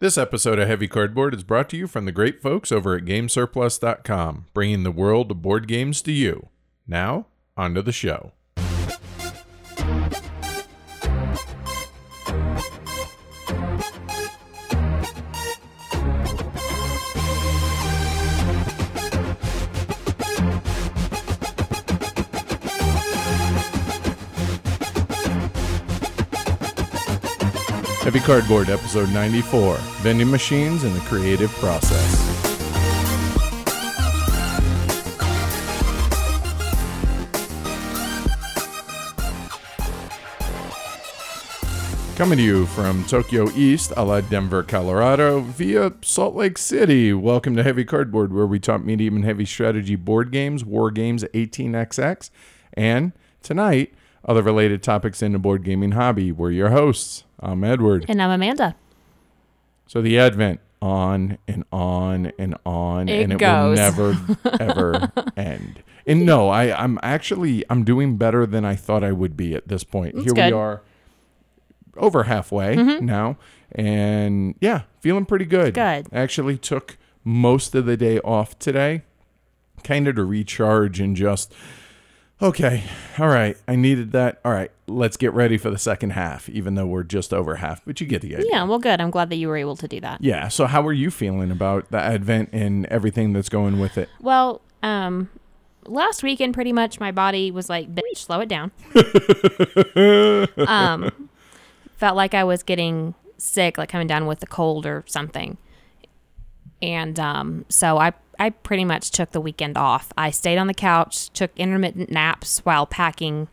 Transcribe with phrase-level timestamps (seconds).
[0.00, 3.04] This episode of Heavy Cardboard is brought to you from the great folks over at
[3.04, 6.48] GameSurplus.com, bringing the world of board games to you.
[6.84, 8.32] Now, onto the show.
[28.24, 32.54] Cardboard, episode 94 Vending Machines and the Creative Process.
[42.16, 47.12] Coming to you from Tokyo East, a la Denver, Colorado, via Salt Lake City.
[47.12, 51.24] Welcome to Heavy Cardboard, where we talk medium and heavy strategy board games, war games
[51.24, 52.30] 18xx,
[52.72, 53.92] and tonight,
[54.24, 56.32] other related topics in the board gaming hobby.
[56.32, 57.23] We're your hosts.
[57.40, 58.06] I'm Edward.
[58.08, 58.74] And I'm Amanda.
[59.86, 63.78] So the Advent on and on and on, It and it goes.
[63.78, 64.16] will never
[64.60, 65.82] ever end.
[66.06, 69.68] And no, I, I'm actually I'm doing better than I thought I would be at
[69.68, 70.14] this point.
[70.14, 70.82] That's Here we are,
[71.96, 73.04] over halfway Mm-hmm.
[73.06, 73.36] now,
[73.72, 75.74] and yeah, feeling pretty good.
[75.74, 76.06] Good.
[76.12, 79.02] I actually took most of the day off today,
[79.82, 81.52] kind of to recharge and just.
[82.42, 82.82] Okay,
[83.18, 83.56] all right.
[83.66, 84.40] I needed that.
[84.44, 87.84] All right, let's get ready for the second half, even though we're just over half.
[87.84, 88.50] But you get the idea.
[88.50, 89.00] Yeah, well, good.
[89.00, 90.22] I'm glad that you were able to do that.
[90.22, 90.48] Yeah.
[90.48, 94.08] So how are you feeling about the advent and everything that's going with it?
[94.20, 95.30] Well, um,
[95.86, 98.70] last weekend, pretty much my body was like, bitch, slow it down.
[100.68, 101.28] um,
[101.96, 105.56] felt like I was getting sick, like coming down with a cold or something.
[106.82, 110.12] And um, so I, I pretty much took the weekend off.
[110.18, 113.48] I stayed on the couch, took intermittent naps while packing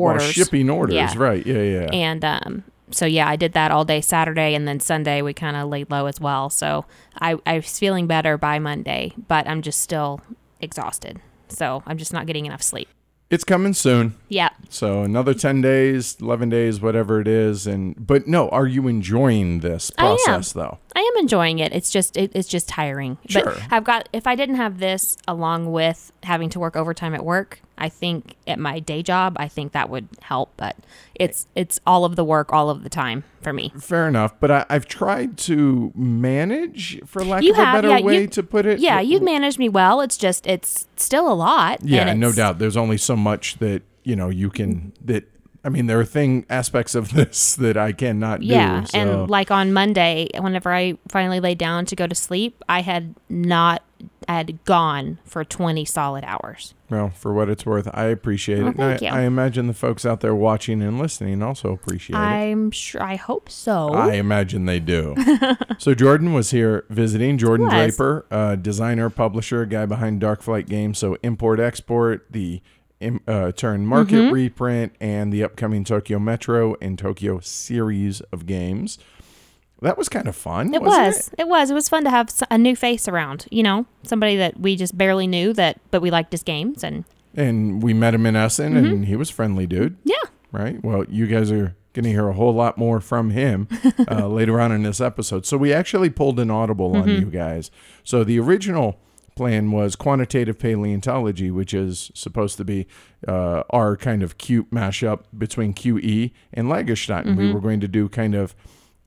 [0.00, 0.32] orders.
[0.32, 1.12] Shipping orders, Yeah.
[1.16, 1.44] right?
[1.46, 1.88] Yeah, yeah.
[1.92, 5.56] And um, so yeah, I did that all day Saturday, and then Sunday we kind
[5.56, 6.50] of laid low as well.
[6.50, 6.84] So
[7.20, 10.20] I, I was feeling better by Monday, but I'm just still
[10.60, 11.20] exhausted.
[11.48, 12.88] So I'm just not getting enough sleep.
[13.30, 14.14] it's coming soon.
[14.28, 17.66] Yeah, So another ten days, eleven days, whatever it is.
[17.66, 20.16] And but no, are you enjoying this I am.
[20.16, 20.78] process though?
[20.96, 21.72] I am enjoying it.
[21.72, 23.18] It's just it, it's just tiring.
[23.28, 23.44] Sure.
[23.44, 27.24] But I've got if I didn't have this along with having to work overtime at
[27.24, 30.52] work, I think at my day job, I think that would help.
[30.56, 30.76] But
[31.14, 33.72] it's it's all of the work all of the time for me.
[33.80, 34.38] Fair enough.
[34.38, 38.26] But I, I've tried to manage, for lack You of a better yeah, way you-
[38.28, 38.78] to put it.
[38.78, 40.00] Yeah, you've managed me well.
[40.00, 41.80] It's just it's still a lot.
[41.82, 42.58] Yeah, no doubt.
[42.58, 45.24] There's only so much that you know you can that.
[45.62, 48.86] I mean, there are thing aspects of this that I cannot Yeah, do.
[48.86, 48.98] So.
[48.98, 53.14] and like on Monday, whenever I finally laid down to go to sleep, I had
[53.28, 53.82] not
[54.26, 56.72] I had gone for twenty solid hours.
[56.90, 58.76] Well, for what it's worth, I appreciate it.
[58.76, 59.12] Thank I, you.
[59.12, 62.18] I imagine the folks out there watching and listening also appreciate it.
[62.20, 63.00] I'm sure.
[63.02, 63.90] I hope so.
[63.90, 65.14] I imagine they do.
[65.78, 67.38] so Jordan was here visiting.
[67.38, 67.74] Jordan Was.
[67.96, 70.98] Draper, uh, designer, publisher, guy behind Dark Flight Games.
[70.98, 72.60] So import, export, the
[72.98, 74.34] im- uh, Turin Market Mm-hmm.
[74.34, 78.98] reprint, and the upcoming Tokyo Metro and Tokyo series of games.
[79.82, 80.74] That was kind of fun.
[80.74, 81.30] it was.
[81.38, 81.48] It?
[81.48, 81.70] was.
[81.70, 83.46] It was fun to have a new face around.
[83.50, 87.04] You know, somebody that we just barely knew that, but we liked his games, and
[87.34, 88.86] And we met him in Essen, Mm-hmm.
[88.86, 89.96] and he was friendly dude.
[90.04, 90.16] yeah,
[90.52, 90.82] right?
[90.84, 93.66] Well, you guys are going to hear a whole lot more from him
[94.10, 95.44] uh, later on in this episode.
[95.46, 97.70] So we actually pulled an audible on you guys.
[98.04, 99.00] So the original
[99.34, 102.86] plan was quantitative paleontology, which is supposed to be
[103.26, 107.36] uh, our kind of cute mashup between QE and Lagerstatten.
[107.36, 108.54] We were going to do kind of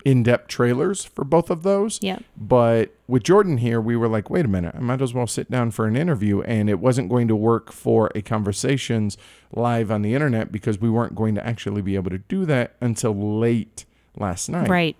[0.05, 1.99] in-depth trailers for both of those.
[2.01, 5.27] yeah, But with Jordan here, we were like, wait a minute, I might as well
[5.27, 6.41] sit down for an interview.
[6.41, 9.17] And it wasn't going to work for a conversations
[9.51, 12.75] live on the internet because we weren't going to actually be able to do that
[12.81, 13.85] until late
[14.17, 14.69] last night.
[14.69, 14.97] right.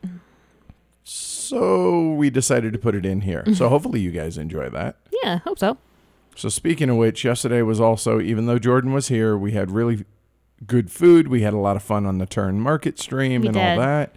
[1.04, 3.44] So we decided to put it in here.
[3.46, 3.66] So mm-hmm.
[3.66, 4.96] hopefully you guys enjoy that.
[5.22, 5.78] Yeah, hope so.
[6.36, 10.06] So speaking of which, yesterday was also, even though Jordan was here, we had really
[10.66, 11.28] good food.
[11.28, 14.16] We had a lot of fun on the Turin Market stream We and all that.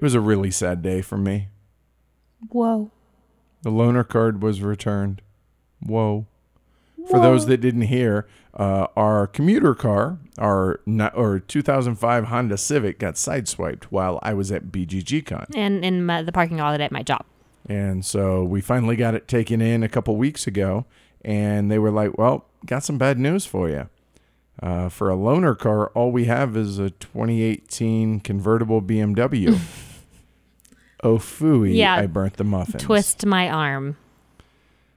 [0.00, 1.48] It was a really sad day for me.
[2.48, 2.90] Whoa.
[3.60, 5.20] The loaner card was returned.
[5.82, 6.24] Whoa.
[7.10, 10.80] For those that didn't hear, uh, our commuter car, our
[11.14, 16.32] or 2005 Honda Civic, got sideswiped while I was at BGGCon, And in my, the
[16.32, 17.26] parking lot at my job.
[17.68, 20.86] and so we finally got it taken in a couple weeks ago,
[21.22, 23.90] and they were like, "Well, got some bad news for you.
[24.62, 29.58] Uh, for a loaner car, all we have is a 2018 convertible BMW."
[31.02, 31.76] oh phooey!
[31.76, 31.94] Yeah.
[31.96, 32.82] I burnt the muffins.
[32.82, 33.96] Twist my arm.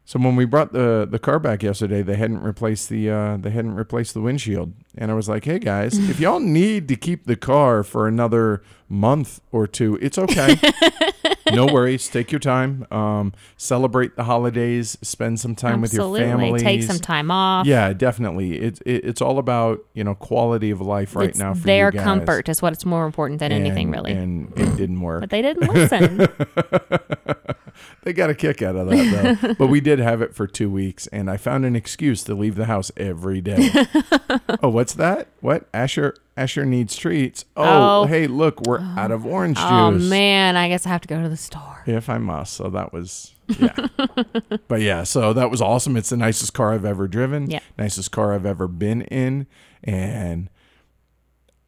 [0.06, 3.52] So when we brought the the car back yesterday, they hadn't replaced the uh, they
[3.52, 7.26] hadn't replaced the windshield, and I was like, "Hey guys, if y'all need to keep
[7.26, 10.58] the car for another month or two, it's okay.
[11.56, 12.08] no worries.
[12.08, 12.86] Take your time.
[12.92, 14.98] Um, celebrate the holidays.
[15.02, 16.22] Spend some time Absolutely.
[16.22, 16.60] with your family.
[16.60, 17.66] Take some time off.
[17.66, 18.60] Yeah, definitely.
[18.60, 21.88] It's it, it's all about you know quality of life right it's now for their
[21.88, 22.04] you guys.
[22.04, 24.12] comfort is what's more important than anything, really.
[24.12, 25.22] And it didn't work.
[25.22, 26.28] but they didn't listen.
[28.04, 29.54] They got a kick out of that though.
[29.58, 32.56] but we did have it for two weeks, and I found an excuse to leave
[32.56, 33.70] the house every day.
[34.62, 35.28] oh, what's that?
[35.40, 36.16] What Asher?
[36.36, 37.46] Asher needs treats.
[37.56, 38.06] Oh, Oh.
[38.06, 39.66] hey, look, we're out of orange juice.
[39.70, 41.84] oh man, I guess I have to go to the store.
[41.86, 42.54] If I must.
[42.54, 43.76] So that was yeah.
[44.68, 45.98] but yeah, so that was awesome.
[45.98, 47.50] It's the nicest car I've ever driven.
[47.50, 47.60] Yeah.
[47.78, 49.48] Nicest car I've ever been in.
[49.84, 50.50] And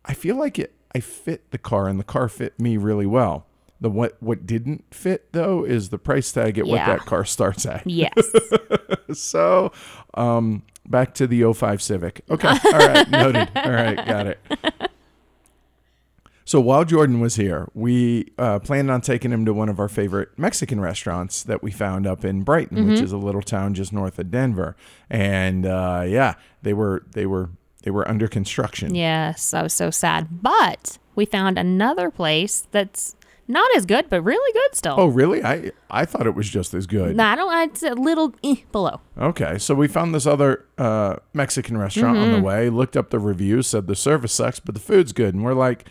[0.05, 3.47] I feel like it I fit the car and the car fit me really well.
[3.81, 7.65] The what what didn't fit though is the price tag at what that car starts
[7.65, 7.85] at.
[7.85, 8.13] Yes.
[9.13, 9.71] So
[10.15, 12.21] um back to the 05 Civic.
[12.29, 12.47] Okay.
[12.65, 13.49] All right, noted.
[13.55, 14.39] All right, got it.
[16.55, 19.89] So while Jordan was here, we uh, planned on taking him to one of our
[19.89, 23.91] favorite Mexican restaurants that we found up in Brighton, which is a little town just
[23.91, 24.77] north of Denver.
[25.09, 27.49] And uh, yeah, they were they were
[27.83, 28.95] they were under construction.
[28.95, 30.41] yes, I was so sad.
[30.41, 33.17] But we found another place that's
[33.49, 34.95] not as good, but really good still.
[34.97, 35.43] Oh, really?
[35.43, 37.17] I I thought it was just as good.
[37.17, 37.69] No, I don't.
[37.69, 39.01] It's a little eh, below.
[39.17, 42.69] Okay, so we found this other uh, Mexican restaurant on the way.
[42.69, 45.35] Looked up the reviews, said the service sucks, but the food's good.
[45.35, 45.89] And we're like,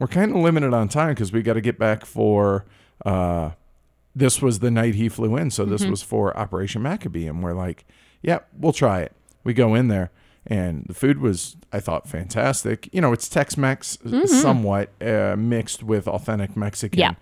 [0.00, 2.64] we're kind of limited on time because we got to get back for.
[3.06, 3.50] Uh,
[4.16, 7.52] this was the night he flew in, so this was for Operation Maccabee, and we're
[7.54, 7.84] like,
[8.22, 9.12] yeah, we'll try it.
[9.44, 10.10] We go in there,
[10.44, 12.88] and the food was, I thought, fantastic.
[12.92, 16.98] You know, it's Tex-Mex somewhat uh, mixed with authentic Mexican.
[16.98, 17.12] Yeah.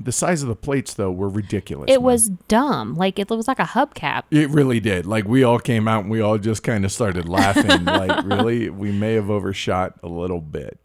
[0.00, 1.88] The size of the plates, though, were ridiculous.
[1.90, 2.02] It man.
[2.02, 2.94] was dumb.
[2.94, 4.22] Like it was like a hubcap.
[4.30, 5.06] It really did.
[5.06, 7.84] Like we all came out and we all just kind of started laughing.
[7.84, 10.78] like really, we may have overshot a little bit.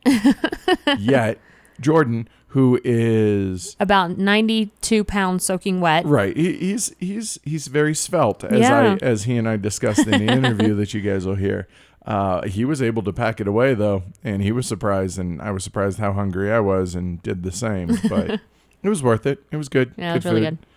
[0.98, 1.39] Yet
[1.80, 6.06] Jordan, who is About ninety-two pounds soaking wet.
[6.06, 8.98] right, he, he's he's he's very svelte, as Yeah.
[9.01, 11.68] I as he and I discussed in the interview that you guys will hear.
[12.06, 15.51] Uh, he was able to pack it away though, and he was surprised, and I
[15.51, 17.98] was surprised how hungry I was, and did the same.
[18.10, 18.42] But
[18.83, 19.44] it was worth it.
[19.51, 19.94] It was good.
[19.97, 20.57] Yeah, it was really food.
[20.59, 20.68] good.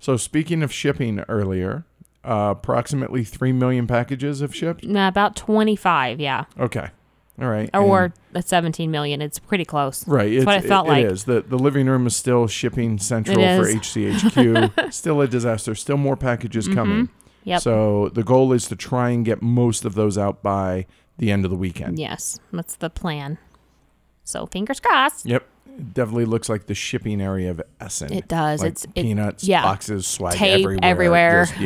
[0.00, 1.84] So speaking of shipping earlier,
[2.24, 4.84] uh, approximately 3 million packages have shipped.
[4.84, 6.20] Nah, about twenty-five.
[6.20, 6.88] Yeah, Okay.
[7.40, 7.70] All right.
[7.74, 9.22] or And- at seventeen million.
[9.22, 10.06] It's pretty close.
[10.06, 10.32] right.
[10.34, 11.04] That's what it felt like.
[11.04, 11.24] It is.
[11.24, 13.66] The, the living room is still shipping central It for.
[13.66, 14.92] HCHQ.
[14.92, 15.74] still a disaster.
[15.74, 17.06] Still more packages coming.
[17.06, 17.14] Mm-hmm.
[17.44, 17.60] Yep.
[17.62, 20.86] So the goal is to try and get most of those out by
[21.18, 21.98] the end of the weekend.
[21.98, 23.38] Yes, that's the plan.
[24.24, 25.26] So fingers crossed.
[25.26, 25.44] Yep.
[25.78, 28.12] It definitely looks like the shipping area of Essen.
[28.12, 28.60] It does.
[28.60, 29.62] Like it's it, peanuts, yeah.
[29.62, 30.78] boxes, swag Tape everywhere.
[30.82, 31.44] everywhere.
[31.46, 31.60] Just-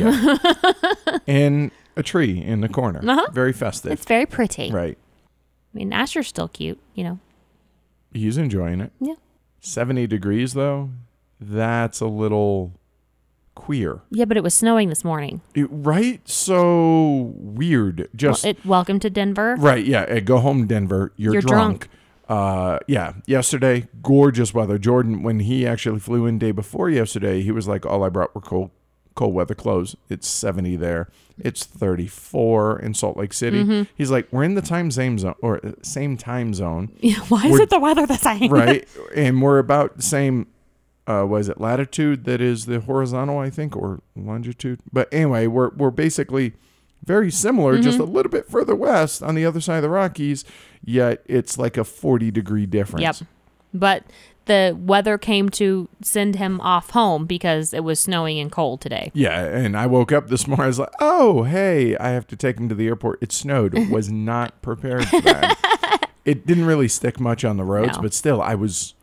[1.05, 1.17] yeah.
[1.27, 2.99] and a tree in the corner.
[3.07, 3.27] Uh-huh.
[3.31, 3.91] Very festive.
[3.91, 4.71] it's very pretty.
[4.71, 4.97] right.
[5.73, 6.79] I mean, Asher's still cute.
[6.95, 7.19] You know.
[8.13, 8.91] He's enjoying it.
[8.99, 9.15] Yeah.
[9.59, 10.91] 70 degrees though,
[11.39, 12.73] that's a little
[13.55, 14.01] queer.
[14.11, 15.41] Yeah, but it was snowing this morning.
[15.53, 16.21] It- right?
[16.27, 17.99] So weird.
[17.99, 19.55] Well, Just it, welcome to Denver.
[19.59, 20.03] right, yeah.
[20.03, 21.11] uh, Go home Denver.
[21.17, 21.89] You're, You're drunk.
[22.29, 24.77] Uh yeah, yesterday gorgeous weather.
[24.77, 28.35] Jordan when he actually flew in day before yesterday, he was like all I brought
[28.35, 28.71] were cold
[29.15, 29.95] cold weather clothes.
[30.09, 31.09] It's 70 there.
[31.39, 33.63] It's 34 in Salt Lake City.
[33.63, 33.83] Mm-hmm.
[33.95, 36.91] He's like we're in the time same zone or uh, same time zone.
[36.99, 38.51] Yeah, why is We're- it the weather the same?
[38.51, 38.87] right?
[39.15, 40.47] and we're about the same.
[41.09, 43.37] Uh, was it latitude that is the horizontal?
[43.39, 44.81] I think, or longitude.
[44.91, 46.53] But anyway, we're we're basically
[47.05, 47.83] very similar, Mm-hmm.
[47.83, 50.43] just a little bit further west on the other side of the Rockies.
[50.83, 53.01] Yet it's like a forty degree difference.
[53.21, 53.29] Yep.
[53.73, 54.03] But
[54.45, 59.11] the weather came to send him off home because it was snowing and cold today.
[59.13, 60.63] Yeah, and I woke up this morning.
[60.63, 63.73] I was like, "Oh, hey, I have to take him to the airport." It snowed.
[63.89, 66.09] Was not prepared for that.
[66.25, 68.01] it didn't really stick much on the roads, No.
[68.03, 68.93] but still, I was.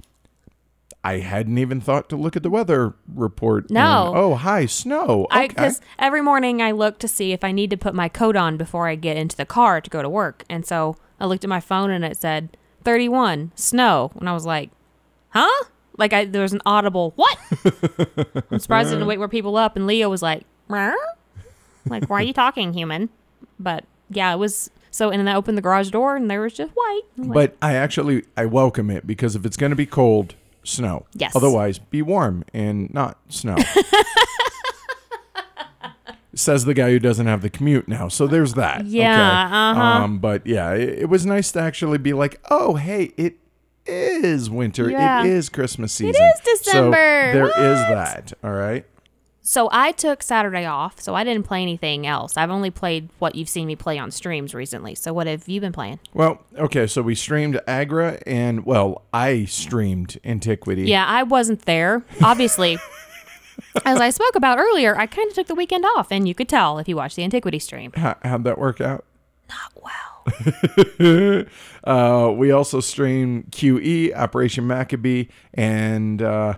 [1.05, 3.65] I hadn't even thought to look at the weather report.
[3.65, 4.13] and, No.
[4.17, 5.27] oh, hi, snow.
[5.31, 5.49] I Okay.
[5.49, 8.57] because every morning I look to see if I need to put my coat on
[8.57, 11.51] before I get into the car to go to work, and so I looked at
[11.51, 14.71] my phone and it said 31 snow, and I was like,
[15.31, 15.65] "Huh?"
[15.99, 17.39] Like I there was an audible what?
[18.51, 22.23] I'm surprised I didn't wake more people up, and Leo was like, like why are
[22.23, 23.11] you talking, human?
[23.59, 26.53] But yeah, it was so, and then I opened the garage door and there was
[26.55, 27.03] just white.
[27.17, 30.35] Like, But I actually I welcome it because if it's going to be cold,
[30.65, 31.07] snow.
[31.15, 31.35] Yes.
[31.37, 33.57] Otherwise, be warm and not snow.
[36.37, 38.09] Says the guy who doesn't have the commute now.
[38.09, 38.87] So there's that.
[38.87, 39.55] Yeah, Okay.
[39.81, 39.81] uh-huh.
[40.05, 43.37] Um, but yeah, it, it was nice to actually be like, oh, hey, it
[43.87, 44.91] is winter.
[44.91, 45.21] Yeah.
[45.23, 46.21] It is Christmas season.
[46.21, 46.91] is So December.
[46.91, 48.33] there is that.
[48.43, 48.85] All right.
[49.47, 52.39] So I took Saturday off, so I didn't play anything else.
[52.39, 54.95] I've only played what you've seen me play on streams recently.
[54.95, 56.01] So what have you been playing?
[56.15, 60.85] Well, okay, so we streamed Agra and well, I streamed Antiquity.
[60.85, 62.03] Yeah, I wasn't there.
[62.23, 62.79] Obviously,
[63.85, 66.49] as I spoke about earlier, I kind of took the weekend off, and you could
[66.49, 67.93] tell if you watched the Antiquity stream.
[67.95, 69.05] How, how'd that work out?
[69.51, 71.45] Not well.
[71.85, 76.55] Uh, we also streamed QE, Operation Maccabee, and uh,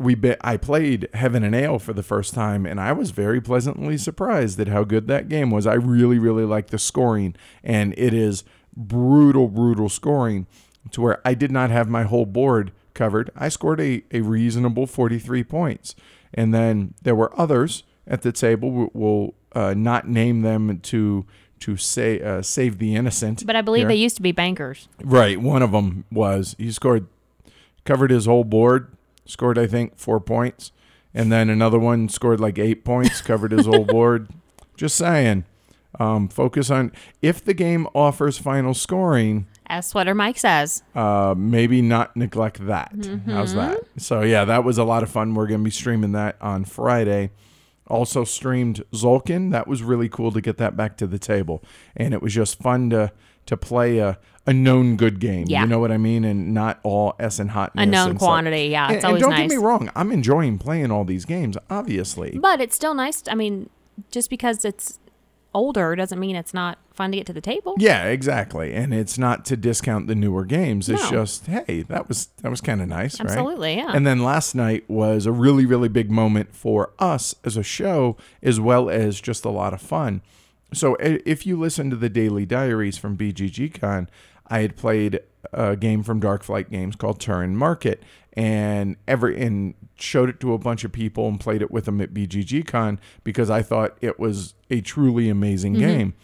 [0.00, 3.40] we be- I played Heaven and Ale for the first time, and I was very
[3.40, 5.66] pleasantly surprised at how good that game was.
[5.66, 8.42] I really, really liked the scoring, and it is
[8.74, 10.46] brutal, brutal scoring
[10.92, 13.30] to where I did not have my whole board covered.
[13.36, 15.94] I scored a, a reasonable 43 points.
[16.32, 18.90] And then there were others at the table.
[18.94, 21.26] We'll, uh, not name them to
[21.58, 23.44] to say uh, save the innocent.
[23.44, 23.88] But I believe here.
[23.88, 24.88] they used to be bankers.
[25.02, 25.38] Right.
[25.38, 27.06] One of them was he scored,
[27.84, 28.96] covered his whole board,
[29.30, 30.72] scored I think four points,
[31.14, 34.28] and then another one scored like eight points, covered his whole board.
[34.76, 35.44] Just saying.
[35.98, 40.84] Um, focus on if the game offers final scoring, As Sweater Mike says.
[40.94, 42.94] uh, maybe not neglect that.
[43.26, 43.80] How's that?
[43.96, 45.34] So yeah, that was a lot of fun.
[45.34, 47.30] We're gonna be streaming that on Friday.
[47.88, 49.50] Also streamed Tzolk'in.
[49.50, 51.62] That was really cool to get that back to the table,
[51.96, 53.10] and it was just fun to
[53.46, 54.16] to play a,
[54.46, 55.44] a known good game.
[55.48, 55.62] Yeah.
[55.62, 57.82] You know what I mean, and not all S and hotness.
[57.82, 58.26] A known and stuff.
[58.28, 58.66] quantity.
[58.66, 59.48] Yeah, And, it's and always don't nice.
[59.50, 61.56] get me wrong, I'm enjoying playing all these games.
[61.68, 63.22] Obviously, But it's still nice.
[63.28, 63.68] I mean,
[64.10, 64.98] just because it's
[65.52, 67.74] older doesn't mean it's not fun to get to the table.
[67.78, 68.72] Yeah, exactly.
[68.72, 70.88] And it's not to discount the newer games.
[70.88, 71.10] It's No.
[71.10, 73.28] just, hey, that was that was kind of nice, right?
[73.28, 73.90] Absolutely, yeah.
[73.92, 78.16] And then last night was a really really big moment for us as a show
[78.42, 80.22] as well as just a lot of fun.
[80.72, 84.06] So if you listen to the daily diaries from BGGCon,
[84.50, 85.20] I had played
[85.52, 88.02] a game from Dark Flight Games called Turin Market
[88.34, 92.00] and every and showed it to a bunch of people and played it with them
[92.00, 95.82] at BGGCon because I thought it was a truly amazing mm-hmm.
[95.82, 96.14] game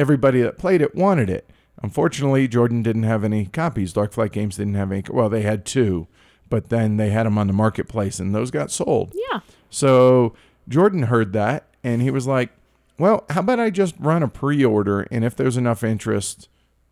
[0.00, 1.48] everybody that played it wanted it.
[1.82, 3.92] Unfortunately, Jordan didn't have any copies.
[3.92, 5.04] Dark Flight Games didn't have any.
[5.08, 6.08] Well, they had two,
[6.48, 9.12] but then they had them on the marketplace, and those got sold.
[9.14, 9.40] Yeah.
[9.68, 10.34] So
[10.68, 12.50] Jordan heard that, and he was like,
[12.98, 16.48] "Well, how about I just run a pre-order, and if there's enough interest,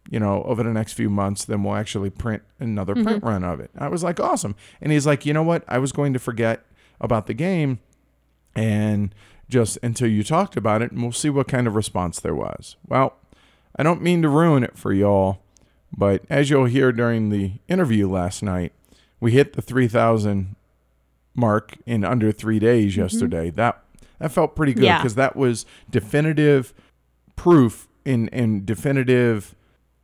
[0.08, 3.04] you know, over the next few months, then we'll actually print another mm-hmm.
[3.04, 5.64] print run of it." I was like, "Awesome!" And he's like, "You know what?
[5.68, 6.64] I was going to forget
[7.00, 7.80] about the game."
[8.58, 9.14] and
[9.48, 12.76] just until you talked about it, and we'll see what kind of response there was.
[12.86, 13.14] Well,
[13.76, 15.40] I don't mean to ruin it for y'all,
[15.96, 18.72] but as you'll hear during the interview last night,
[19.20, 20.56] we hit the 3,000
[21.34, 23.02] mark in under three days mm-hmm.
[23.02, 23.50] yesterday.
[23.50, 23.82] That
[24.18, 24.98] that felt pretty good Yeah.
[24.98, 26.74] because that was definitive
[27.36, 29.54] proof in and definitive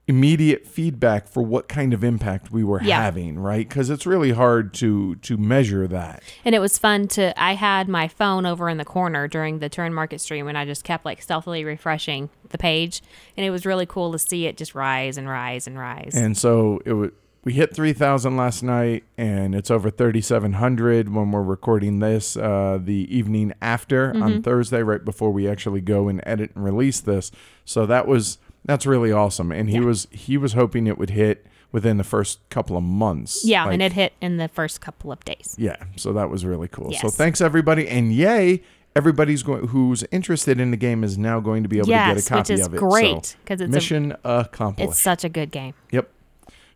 [0.07, 3.01] immediate feedback for what kind of impact we were Yeah.
[3.03, 3.67] having, right?
[3.67, 6.23] Because it's really hard to to measure that.
[6.45, 7.33] And it was fun to.
[7.43, 10.67] I had my phone over in the corner during the Turin Market stream, and I
[10.67, 13.03] just kept like stealthily refreshing the page,
[13.37, 16.13] and it was really cool to see it just rise and rise and rise.
[16.15, 17.11] And so it was.
[17.47, 23.07] We hit 3,000 last night, and it's over 3,700 when we're recording this uh, the
[23.15, 24.23] evening after Mm-hmm.
[24.23, 27.31] on Thursday, right before we actually go and edit and release this.
[27.67, 29.53] So that was that's really awesome.
[29.53, 33.45] And he was he was hoping it would hit within the first couple of months.
[33.45, 35.57] yeah, Like, and it hit in the first couple of days.
[35.59, 36.93] yeah, so that was really cool.
[36.93, 38.63] So thanks everybody, and yay!
[38.97, 42.17] Everybody's going who's interested in the game is now going to be able to get
[42.17, 42.79] a copy which is of it.
[42.79, 44.91] great, So, 'cause it's a- mission accomplished.
[44.93, 45.75] It's such a good game.
[45.91, 46.09] Yep.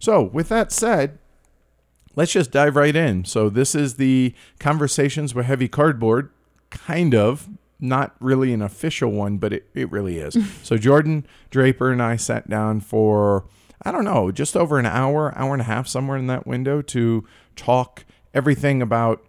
[0.01, 1.19] So, with that said,
[2.17, 3.25] let's just dive right in.
[3.25, 6.31] So, this is the Conversations with Heavy Cardboard,
[6.71, 7.49] kind of,
[7.81, 10.37] not really an official one, but it, it really is.
[10.63, 13.45] so, Jordan Draper and I sat down for,
[13.83, 16.83] I don't know, just over an hour, hour and a half, somewhere in that window
[16.83, 18.05] to talk
[18.35, 19.25] everything about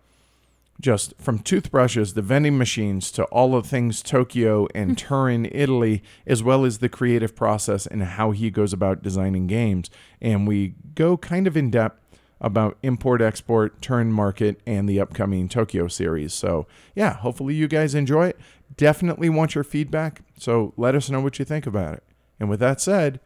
[0.81, 6.41] just from toothbrushes to vending machines to all of things Tokyo and Turin, Italy, as
[6.41, 9.89] well as the creative process and how he goes about designing games.
[10.21, 12.08] And we go kind of in depth
[12.41, 16.33] about import, export, Turin Market, and the upcoming Tokyo series.
[16.33, 18.39] So, yeah, hopefully you guys enjoy it.
[18.77, 20.21] Definitely want your feedback.
[20.37, 22.03] So, let us know what you think about it.
[22.39, 23.19] And with that said,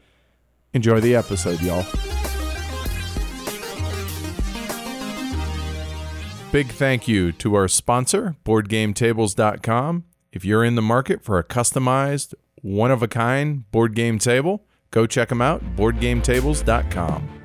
[0.73, 1.85] enjoy the episode, y'all.
[6.51, 10.03] Big thank you to our sponsor, BoardGameTables.com.
[10.31, 14.63] If you're in the market for a customized, one of a kind board game table,
[14.91, 17.42] go check them out, BoardGameTables.com.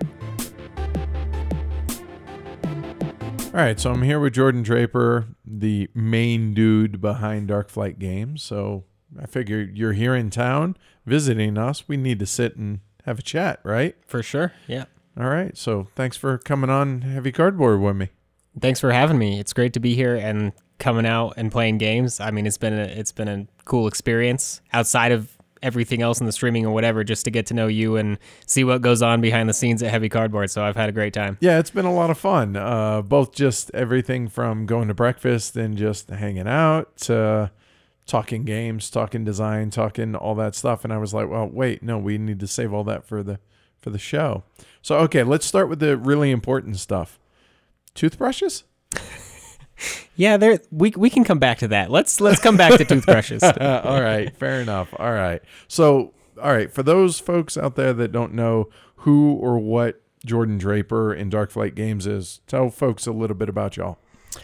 [3.48, 8.42] All right, so I'm here with Jordan Draper, the main dude behind Dark Flight Games.
[8.42, 8.84] So
[9.20, 10.76] I figure you're here in town
[11.06, 11.88] visiting us.
[11.88, 13.96] We need to sit and have a chat, right?
[14.06, 14.52] For sure.
[14.66, 14.84] Yeah.
[15.18, 18.10] All right, so thanks for coming on Heavy Cardboard with me.
[18.60, 19.40] Thanks for having me.
[19.40, 20.14] It's great to be here.
[20.14, 22.20] And coming out and playing games.
[22.20, 26.26] I mean, it's been a it's been a cool experience outside of everything else in
[26.26, 29.20] the streaming or whatever, just to get to know you and see what goes on
[29.20, 30.50] behind the scenes at Heavy Cardboard.
[30.50, 31.38] So I've had a great time.
[31.40, 32.56] Yeah, it's been a lot of fun.
[32.56, 37.50] Uh, both just everything from going to breakfast and just hanging out to
[38.06, 40.82] talking games, talking design, talking all that stuff.
[40.84, 43.38] And I was like, well, wait, no, we need to save all that for the
[43.80, 44.42] for the show.
[44.82, 47.20] So okay, let's start with the really important stuff.
[47.94, 48.64] Toothbrushes?
[50.16, 51.90] Yeah, there we we can come back to that.
[51.90, 53.42] Let's let's come back to toothbrushes.
[53.60, 54.92] All right, fair enough.
[54.98, 55.40] All right.
[55.68, 60.58] So, all right, for those folks out there that don't know who or what Jordan
[60.58, 63.98] Draper in Dark Flight Games is, tell folks a little bit about y'all.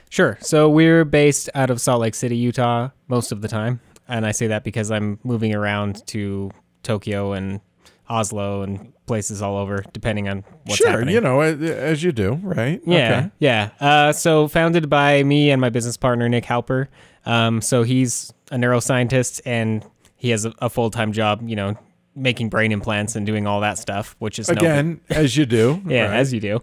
[0.08, 0.38] Sure.
[0.40, 4.32] So we're based out of Salt Lake City, Utah, most of the time, and I
[4.32, 6.50] say that because I'm moving around to
[6.82, 7.60] Tokyo and
[8.08, 11.14] Oslo and places all over, depending on what's sure, happening.
[11.14, 12.80] you know, as you do, right?
[12.86, 13.30] Yeah, Okay.
[13.38, 13.70] yeah.
[13.80, 16.88] Uh, so founded by me and my business partner Nick Halper.
[17.26, 19.84] Um, so he's a neuroscientist and
[20.16, 21.42] he has a, a full time job.
[21.48, 21.78] You know,
[22.16, 25.82] making brain implants and doing all that stuff, which is no- Again, as you do.
[25.86, 26.16] yeah, right?
[26.18, 26.62] as you do.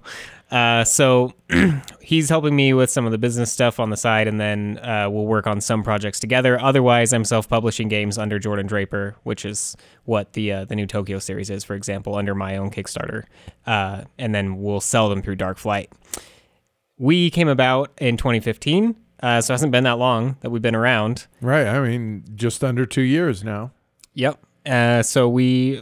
[0.52, 1.34] Uh, so
[2.02, 5.08] he's helping me with some of the business stuff on the side, and then uh,
[5.10, 6.60] we'll work on some projects together.
[6.60, 11.20] Otherwise, I'm self-publishing games under Jordan Draper, which is what the uh, the new Tokyo
[11.20, 13.24] series is, for example, under my own Kickstarter,
[13.66, 15.92] uh, and then we'll sell them through Dark Flight.
[16.98, 20.76] We came about in 2015, uh, so it hasn't been that long that we've been
[20.76, 21.28] around.
[21.40, 21.66] Right.
[21.66, 23.72] I mean, just under two years now.
[24.14, 24.44] Yep.
[24.66, 25.82] Uh, so we,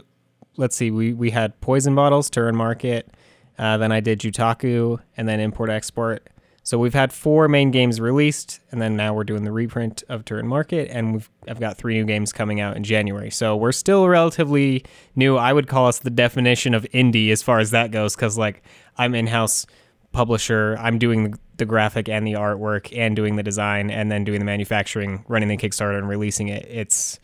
[0.56, 3.12] let's see, we, we had Poison Bottles, Turin Market,
[3.60, 6.26] uh, then I did Jutaku, and then Import Export.
[6.62, 10.24] So we've had four main games released, and then now we're doing the reprint of
[10.24, 13.30] Turin Market, and we've I've got three new games coming out in January.
[13.30, 15.36] So we're still relatively new.
[15.36, 18.62] I would call us the definition of indie as far as that goes, because like
[18.96, 19.66] I'm in-house
[20.12, 20.76] publisher.
[20.80, 24.46] I'm doing the graphic and the artwork, and doing the design, and then doing the
[24.46, 26.66] manufacturing, running the Kickstarter, and releasing it.
[26.66, 27.20] It's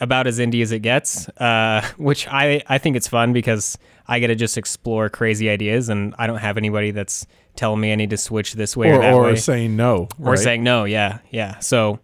[0.00, 4.18] about as indie as it gets, uh, which I, I think it's fun because I
[4.18, 7.94] get to just explore crazy ideas and I don't have anybody that's telling me I
[7.94, 9.36] need to switch this way or, Or, that or way.
[9.36, 10.08] saying no.
[10.20, 10.38] or right?
[10.38, 10.84] saying no.
[10.84, 11.18] Yeah.
[11.30, 11.58] Yeah.
[11.60, 11.96] So uh,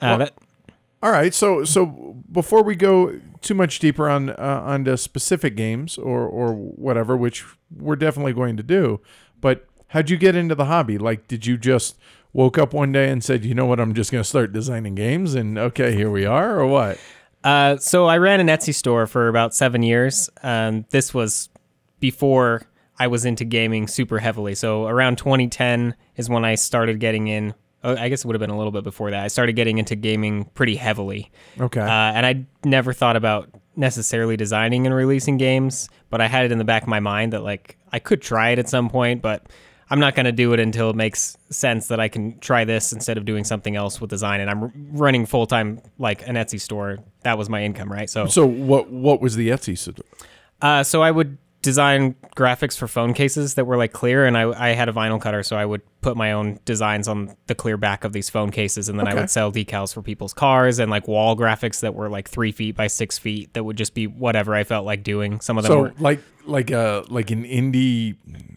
[0.00, 0.34] Well- that,
[1.02, 5.98] All right, so so before we go too much deeper on uh, onto specific games
[5.98, 7.44] or or whatever, which
[7.76, 9.00] we're definitely going to do,
[9.40, 10.96] but how'd you get into the hobby?
[10.96, 11.98] Like, did you just
[12.32, 14.94] woke up one day and said, you know what, I'm just going to start designing
[14.94, 16.98] games, and okay, here we are, or what?
[17.44, 20.30] Uh, so I ran an Etsy store for about seven years.
[20.42, 21.50] Um, this was
[22.00, 22.62] before
[22.98, 24.54] I was into gaming super heavily.
[24.54, 27.54] So around 2010 is when I started getting in.
[27.82, 29.22] oh, I guess it would have been a little bit before that.
[29.22, 31.30] I started getting into gaming pretty heavily.
[31.60, 36.44] Okay, Uh, and I never thought about necessarily designing and releasing games, but I had
[36.46, 38.88] it in the back of my mind that like I could try it at some
[38.88, 39.46] point, but
[39.90, 42.92] I'm not going to do it until it makes sense that I can try this
[42.92, 44.40] instead of doing something else with design.
[44.40, 46.98] And I'm running full time like an Etsy store.
[47.22, 48.08] That was my income, right?
[48.08, 49.76] So, so what what was the Etsy?
[49.76, 49.94] store?
[50.62, 54.70] uh, so I would design graphics for phone cases that were like clear, and I,
[54.70, 57.78] I had a vinyl cutter, so I would put my own designs on the clear
[57.78, 60.90] back of these phone cases, and then I would sell decals for people's cars and
[60.90, 64.06] like wall graphics that were like three feet by six feet that would just be
[64.06, 65.40] whatever I felt like doing.
[65.40, 68.16] Some of them So were like like a like an indie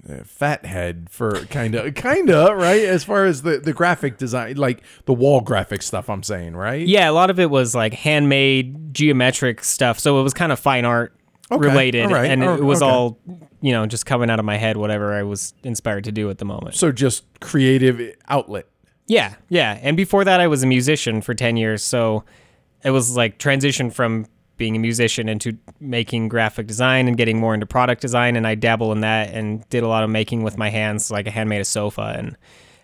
[0.09, 4.17] uh, fat head for kind of kind of right as far as the the graphic
[4.17, 6.09] design, like the wall graphic stuff.
[6.09, 6.85] I'm saying right.
[6.85, 10.59] yeah, a lot of it was like handmade geometric stuff, so it was kind of
[10.59, 11.16] fine art
[11.49, 12.91] Okay, related, right, and it was okay.
[12.91, 13.19] all
[13.61, 16.39] you know just coming out of my head, whatever I was inspired to do at
[16.39, 16.75] the moment.
[16.75, 18.67] So just creative outlet.
[19.07, 19.79] Yeah, yeah.
[19.81, 21.81] And before that, I was a musician for 10 years.
[21.81, 22.25] So
[22.83, 24.25] it was like transition from
[24.57, 28.35] being a musician into making graphic design and getting more into product design.
[28.35, 31.25] And I dabble in that and did a lot of making with my hands, like
[31.25, 32.15] a handmade a sofa.
[32.17, 32.35] And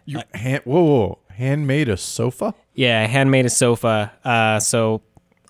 [0.06, 2.54] You hand, whoa, whoa, handmade a sofa?
[2.74, 4.14] yeah, handmade a sofa.
[4.24, 5.02] Uh, so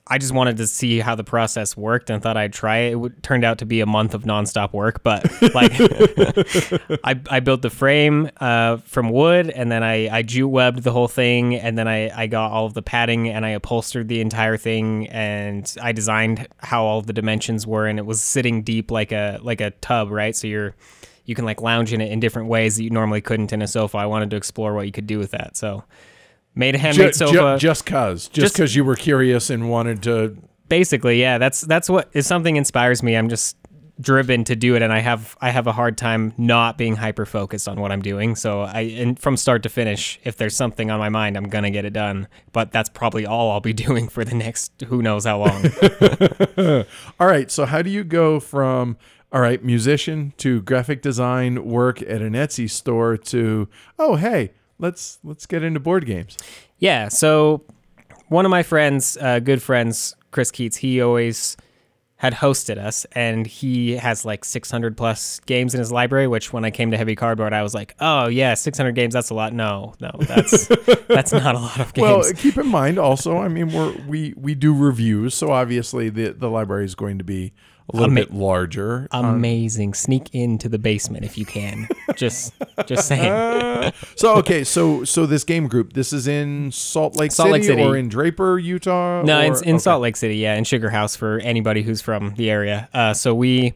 [0.05, 2.97] I just wanted to see how the process worked and thought I'd try it.
[2.97, 5.23] It turned out to be a month of nonstop work, but
[5.55, 5.71] like
[7.05, 10.91] I, I built the frame uh, from wood and then I, I jute webbed the
[10.91, 14.19] whole thing and then I, I got all of the padding and I upholstered the
[14.19, 18.91] entire thing and I designed how all the dimensions were and it was sitting deep
[18.91, 20.35] like a like a tub, right?
[20.35, 20.75] So you're
[21.25, 23.67] you can like lounge in it in different ways that you normally couldn't in a
[23.67, 23.97] sofa.
[23.97, 25.55] I wanted to explore what you could do with that.
[25.55, 25.85] So
[26.55, 27.57] made a handmade Ju- ju- sofa.
[27.59, 30.37] just cause, just Just- because you were curious and wanted to.
[30.69, 31.37] basically yeah.
[31.37, 33.57] That's that's what if something inspires me i'm just
[34.01, 37.27] driven to do it and i have i have a hard time not being hyper
[37.27, 38.35] focused on what i'm doing.
[38.35, 41.69] So i and from start to finish if there's something on my mind i'm gonna
[41.69, 42.27] get it done.
[42.53, 45.63] But that's probably all i'll be doing for the next who knows how long.
[47.19, 48.97] All right, so how do you go from
[49.31, 55.19] all right musician to graphic design work at an Etsy store to oh hey let's
[55.23, 56.37] let's get into board games.
[56.79, 57.07] Yeah.
[57.07, 57.63] So
[58.27, 61.57] one of my friends, uh, good friends, Chris Keats, he always
[62.23, 66.25] had hosted us, and he has like 600 plus games in his library.
[66.25, 69.13] Which, when I came to Heavy Cardboard, I was like, "Oh yeah, 600 games.
[69.13, 70.67] That's a lot." No, no, that's
[71.07, 72.07] that's not a lot of games.
[72.07, 76.31] Well, keep in mind also, I mean, we're we we do reviews, so obviously the
[76.31, 77.51] the library is going to be
[77.89, 79.07] a little Ama- bit larger.
[79.11, 79.93] Amazing.
[79.93, 81.87] Sneak into the basement if you can.
[82.15, 82.53] just
[82.85, 83.91] just saying.
[84.15, 87.63] So okay, so so this game group, this is in Salt Lake, Salt City, Lake
[87.63, 87.81] City.
[87.83, 89.21] or in Draper, Utah.
[89.23, 89.79] No, or- it's in okay.
[89.79, 92.87] Salt Lake City, yeah, in Sugar House for anybody who's from the area.
[92.93, 93.73] Uh, so we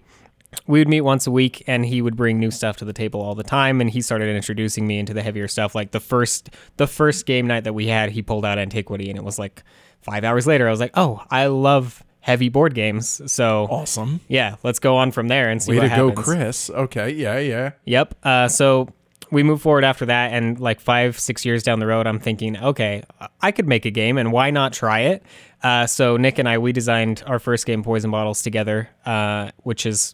[0.65, 3.21] we would meet once a week, and he would bring new stuff to the table
[3.21, 3.81] all the time.
[3.81, 5.75] And he started introducing me into the heavier stuff.
[5.75, 9.17] Like the first the first game night that we had, he pulled out Antiquity, and
[9.19, 9.63] it was like
[10.01, 10.67] five hours later.
[10.67, 13.21] I was like, oh, I love heavy board games.
[13.31, 14.19] So Awesome.
[14.27, 16.11] yeah, let's go on from there and see Way what to go.
[16.11, 16.69] Chris.
[16.69, 17.71] Okay, yeah, yeah.
[17.85, 18.15] Yep.
[18.21, 18.89] Uh, so
[19.31, 22.57] we move forward after that, and like five, six years down the road, I'm thinking,
[22.57, 23.03] okay,
[23.41, 25.23] I could make a game, and why not try it?
[25.63, 29.85] Uh, so Nick and I, we designed our first game, Poison Bottles, together, uh, which
[29.85, 30.13] is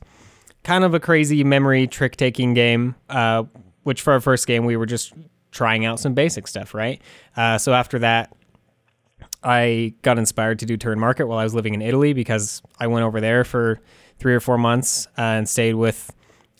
[0.64, 2.96] kind of a crazy memory trick taking game.
[3.10, 3.44] Uh,
[3.84, 5.14] which for our first game, we were just
[5.52, 7.02] trying out some basic stuff, right?
[7.36, 8.32] Uh, so after that,
[9.44, 12.88] I got inspired to do Turin Market while I was living in Italy because I
[12.88, 13.80] went over there for
[14.20, 16.12] three or four months uh, and stayed with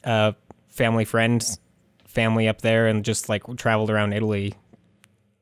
[0.04, 0.36] a
[0.70, 1.60] family friends,
[2.06, 4.54] family up there, and just like traveled around Italy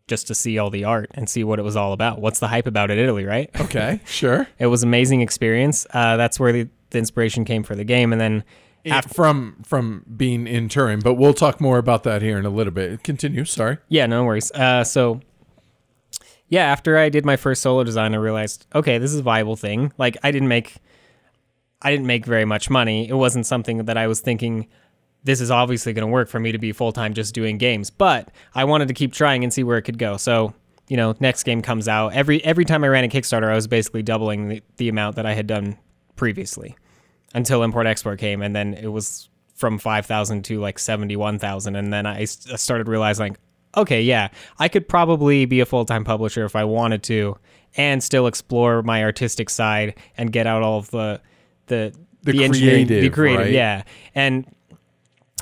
[0.08, 2.20] just to see all the art and see what it was all about.
[2.20, 3.50] What's the hype about it, Italy, right?
[3.62, 4.48] Okay, sure.
[4.60, 5.88] It was amazing experience.
[5.94, 8.44] Uh, that's where the, the inspiration came for the game, and then
[8.86, 12.50] Af- from from being in Turin, but we'll talk more about that here in a
[12.50, 13.04] little bit.
[13.04, 13.46] Continue.
[13.46, 13.78] Sorry.
[13.88, 14.52] Yeah, no worries.
[14.52, 15.22] Uh, so,
[16.52, 19.56] yeah, after I did my first solo design, I realized, okay, this is a viable
[19.56, 19.94] thing.
[19.98, 20.76] Like, I didn't make,
[21.82, 23.08] I didn't make very much money.
[23.08, 24.68] It wasn't something that I was thinking,
[25.24, 27.90] this is obviously going to work for me to be full time just doing games.
[27.90, 30.18] But I wanted to keep trying and see where it could go.
[30.18, 30.54] So,
[30.90, 32.12] you know, next game comes out.
[32.14, 35.26] Every every time I ran a Kickstarter, I was basically doubling the, the amount that
[35.26, 35.78] I had done
[36.18, 36.76] previously,
[37.34, 41.40] until import export came, and then it was from five thousand to like seventy one
[41.40, 43.38] thousand, and then I started realizing,
[43.78, 44.30] okay, yeah,
[44.60, 47.38] I could probably be a full time publisher if I wanted to,
[47.78, 51.22] and still explore my artistic side and get out all of the
[51.68, 53.52] the The engineering, the creative, creative, right?
[53.54, 53.84] yeah,
[54.16, 54.46] and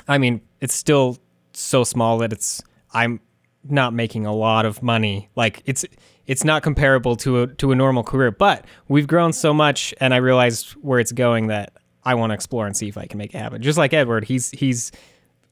[0.08, 1.18] I mean, it's still
[1.52, 2.62] so small that it's
[2.92, 3.20] I'm
[3.64, 5.28] not making a lot of money.
[5.36, 5.84] Like it's
[6.26, 10.14] it's not comparable to a to a normal career, but we've grown so much and
[10.14, 11.72] I realized where it's going that
[12.04, 13.60] I want to explore and see if I can make it happen.
[13.60, 14.92] Just like Edward, he's he's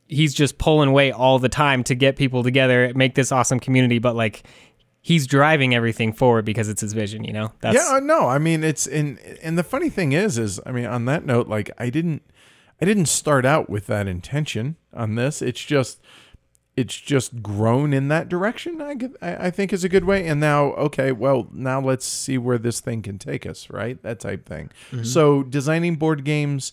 [0.09, 3.99] he's just pulling weight all the time to get people together, make this awesome community,
[3.99, 4.42] but like
[5.01, 7.53] he's driving everything forward because it's his vision, you know?
[7.61, 10.73] That's yeah, uh, no, I mean it's and and the funny thing is, is I
[10.73, 12.23] mean on that note, like I didn't,
[12.81, 15.42] I didn't start out with that intention on this.
[15.42, 16.01] It's just,
[16.77, 18.81] it's just grown in that direction.
[18.81, 20.27] I get- I I think is a good way.
[20.27, 24.03] And now, okay, well now let's see where this thing can take us, right?
[24.03, 24.71] That type thing.
[25.03, 26.73] So designing board games.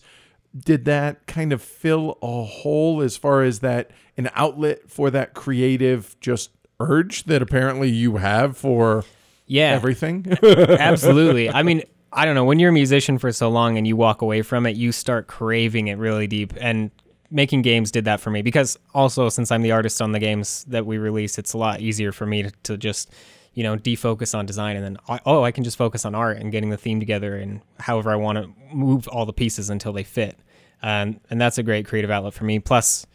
[0.56, 5.34] Did that kind of fill a hole as far as that an outlet for that
[5.34, 9.04] creative just urge that apparently you have for
[9.46, 9.72] yeah.
[9.72, 10.26] everything?
[10.42, 11.50] Absolutely.
[11.50, 12.44] I mean, I don't know.
[12.44, 15.26] When you're a musician for so long and you walk away from it, you start
[15.26, 16.54] craving it really deep.
[16.60, 16.90] And
[17.30, 20.64] making games did that for me because also, since I'm the artist on the games
[20.68, 23.12] that we release, it's a lot easier for me to, to just,
[23.54, 26.52] you know, defocus on design and then, oh, I can just focus on art and
[26.52, 30.04] getting the theme together and however I want to move all the pieces until they
[30.04, 30.38] fit.
[30.82, 32.58] Um, and that's a great creative outlet for me.
[32.58, 33.06] Plus,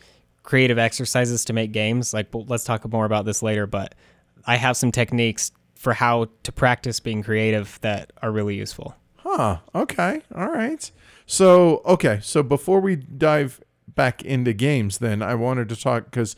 [0.44, 2.14] creative exercises to make games.
[2.14, 3.96] Like, well, let's talk more about this later, but
[4.46, 8.96] I have some techniques for how to practice being creative that are really useful.
[9.18, 9.58] Huh.
[9.74, 10.22] Okay.
[10.36, 10.92] All right.
[11.26, 12.20] So, okay.
[12.22, 16.36] So before we dive back into games, then I wanted to talk because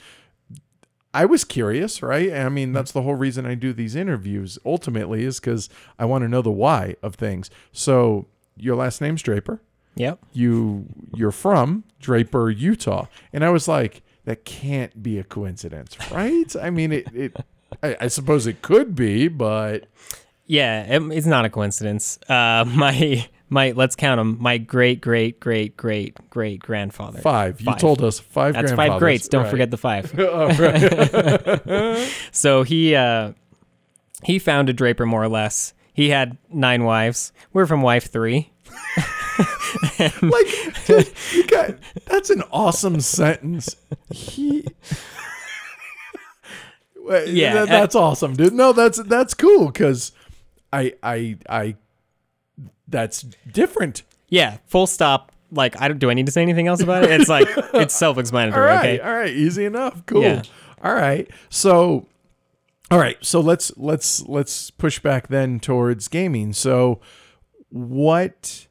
[1.14, 2.34] I was curious, right?
[2.34, 6.24] I mean, that's the whole reason I do these interviews ultimately is because I want
[6.24, 7.50] to know the why of things.
[7.72, 9.62] So, your last name's Draper.
[9.96, 10.20] Yep.
[10.34, 16.54] You you're from Draper, Utah, and I was like, that can't be a coincidence, right?
[16.62, 17.08] I mean, it.
[17.14, 17.38] it
[17.82, 19.86] I, I suppose it could be, but
[20.46, 22.20] Yeah, it, it's not a coincidence.
[22.30, 24.38] Uh, my my let's count them.
[24.40, 27.20] My great great great great great grandfather.
[27.22, 27.60] five.
[27.62, 27.80] You Five.
[27.80, 28.54] told us five.
[28.56, 29.28] That's five greats.
[29.28, 29.52] Don't Right.
[29.52, 30.14] forget the five.
[30.20, 32.08] Oh.
[32.32, 33.34] So he uh,
[34.24, 35.74] he founded Draper more or less.
[35.94, 37.32] He had nine wives.
[37.54, 38.52] We're from wife three.
[40.22, 41.72] like dude, you got
[42.06, 43.76] that's an awesome sentence.
[44.12, 44.66] He
[46.96, 48.54] Wait, Yeah, that- that's awesome, dude.
[48.54, 50.12] No, that's that's cool because
[50.72, 51.76] I I I
[52.88, 54.04] that's different.
[54.30, 55.32] Yeah, full stop.
[55.52, 57.12] Like, I don't, do I need to say anything else about it?
[57.12, 58.62] It's like it's self-explanatory.
[58.62, 59.00] All right, Okay.
[59.00, 60.04] all right, easy enough.
[60.08, 60.24] Cool.
[60.24, 60.42] Yeah.
[60.84, 61.30] All right.
[61.50, 62.08] So
[62.90, 66.54] all right, so let's let's let's push back then towards gaming.
[66.54, 67.00] So
[67.70, 68.68] what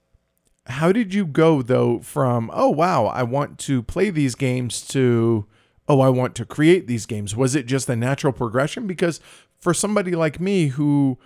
[0.66, 5.46] how did you go though from oh wow, I want to play these games to
[5.88, 7.34] oh, I want to create these games?
[7.34, 9.20] Was it just a natural progression because
[9.58, 11.18] for somebody like me who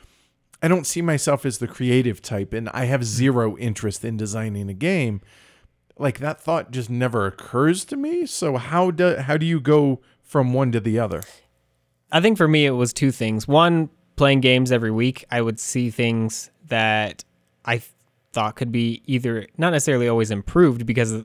[0.62, 3.06] I don't see myself as the creative type and I have mm-hmm.
[3.06, 5.20] zero interest in designing a game,
[5.98, 8.26] like that thought just never occurs to me.
[8.26, 11.22] So how do how do you go from one to the other?
[12.10, 13.46] I think for me it was two things.
[13.46, 17.24] One, playing games every week, I would see things that
[17.64, 17.82] I
[18.36, 21.24] thought could be either not necessarily always improved because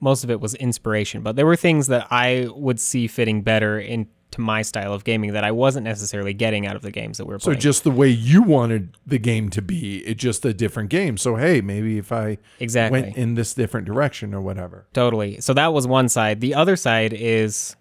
[0.00, 3.78] most of it was inspiration, but there were things that I would see fitting better
[3.78, 7.26] into my style of gaming that I wasn't necessarily getting out of the games that
[7.26, 7.60] we were So playing.
[7.60, 11.16] just the way you wanted the game to be, it's just a different game.
[11.18, 13.02] So hey, maybe if I Exactly.
[13.02, 14.86] went in this different direction or whatever.
[14.94, 15.40] Totally.
[15.40, 16.40] So that was one side.
[16.40, 17.76] The other side is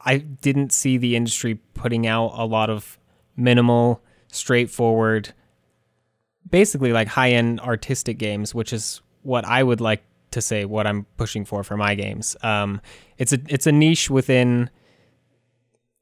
[0.00, 2.98] I didn't see the industry putting out a lot of
[3.36, 5.34] minimal, straightforward,
[6.48, 10.86] basically like high end artistic games, which is what I would like to say what
[10.86, 12.36] I'm pushing for for my games.
[12.42, 12.80] Um,
[13.18, 14.70] it's a it's a niche within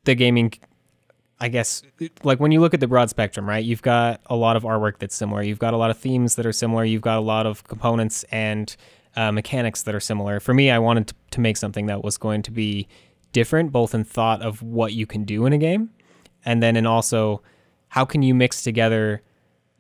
[0.05, 0.53] the gaming.
[1.41, 1.83] I guess
[2.23, 3.65] like when you look at the broad spectrum, right?
[3.65, 5.43] You've got a lot of artwork that's similar.
[5.43, 6.85] You've got a lot of themes that are similar.
[6.85, 8.75] You've got a lot of components and
[9.17, 10.41] uh, mechanics that are similar.
[10.41, 12.89] For me, I wanted to, to make something that was going to be
[13.33, 15.91] different, both in thought of what you can do in a game,
[16.45, 17.43] and then in also
[17.89, 19.23] how can you mix together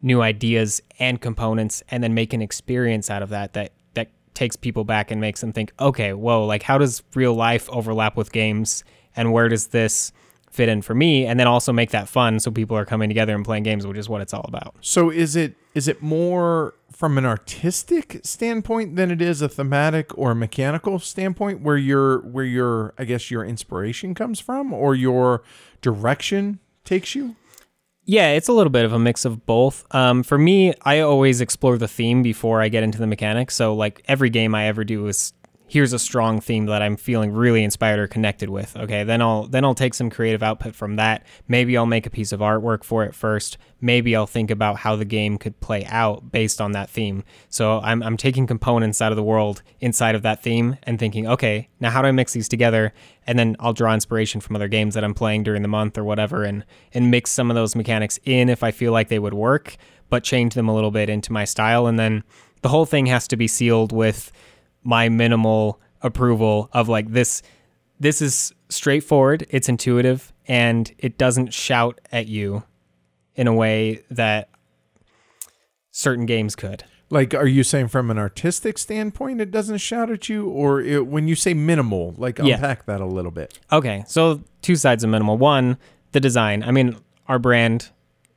[0.04, 4.54] new ideas and components and then make an experience out of that that that takes
[4.54, 8.30] people back and makes them think, okay, whoa, like how does real life overlap with
[8.30, 8.84] games,
[9.16, 10.12] and where does this
[10.50, 11.26] fit in for me?
[11.26, 13.96] And then also make that fun so people are coming together and playing games, which
[13.96, 14.76] is what it's all about.
[14.82, 20.16] So is it is it more from an artistic standpoint than it is a thematic
[20.16, 25.42] or mechanical standpoint where your where your I guess your inspiration comes from or your
[25.80, 27.36] direction takes you?
[28.06, 29.84] Yeah, it's a little bit of a mix of both.
[29.94, 33.54] Um, for me, I always explore the theme before I get into the mechanics.
[33.54, 35.32] So, like every game I ever do is
[35.74, 38.76] here's a strong theme that I'm feeling really inspired or connected with.
[38.76, 41.26] Okay, then I'll then I'll take some creative output from that.
[41.48, 43.58] Maybe I'll make a piece of artwork for it first.
[43.80, 47.24] Maybe I'll think about how the game could play out based on that theme.
[47.48, 51.26] So I'm I'm taking components out of the world inside of that theme and thinking,
[51.26, 52.94] okay, now how do I mix these together?
[53.26, 56.04] And then I'll draw inspiration from other games that I'm playing during the month or
[56.04, 59.34] whatever and and mix some of those mechanics in if I feel like they would
[59.34, 59.76] work,
[60.08, 62.22] but change them a little bit into my style and then
[62.62, 64.32] the whole thing has to be sealed with
[64.84, 67.42] my minimal approval of like this
[67.98, 72.62] this is straightforward it's intuitive and it doesn't shout at you
[73.34, 74.48] in a way that
[75.90, 76.84] certain games could.
[77.10, 80.48] Like are you saying from an artistic standpoint it doesn't shout at you?
[80.48, 82.54] Or it, when you say minimal, like Yeah.
[82.56, 83.58] unpack that a little bit.
[83.72, 85.36] okay so two sides of minimal.
[85.38, 85.78] One
[86.12, 86.62] the design.
[86.62, 86.96] I mean
[87.28, 87.90] our brand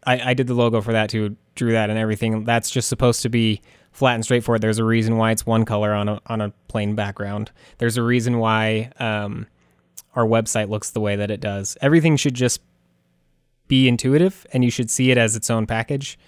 [0.06, 2.44] i, I did the logo for that too drew that and everything.
[2.44, 3.62] That's just supposed to be
[3.98, 4.62] flat and straightforward.
[4.62, 7.50] There's a reason why it's one color on a, on a plain background.
[7.80, 9.48] There's a reason why um,
[10.14, 11.76] our website looks the way that it does.
[11.82, 12.62] Everything should just
[13.68, 16.20] be intuitive and you should see it as its own package.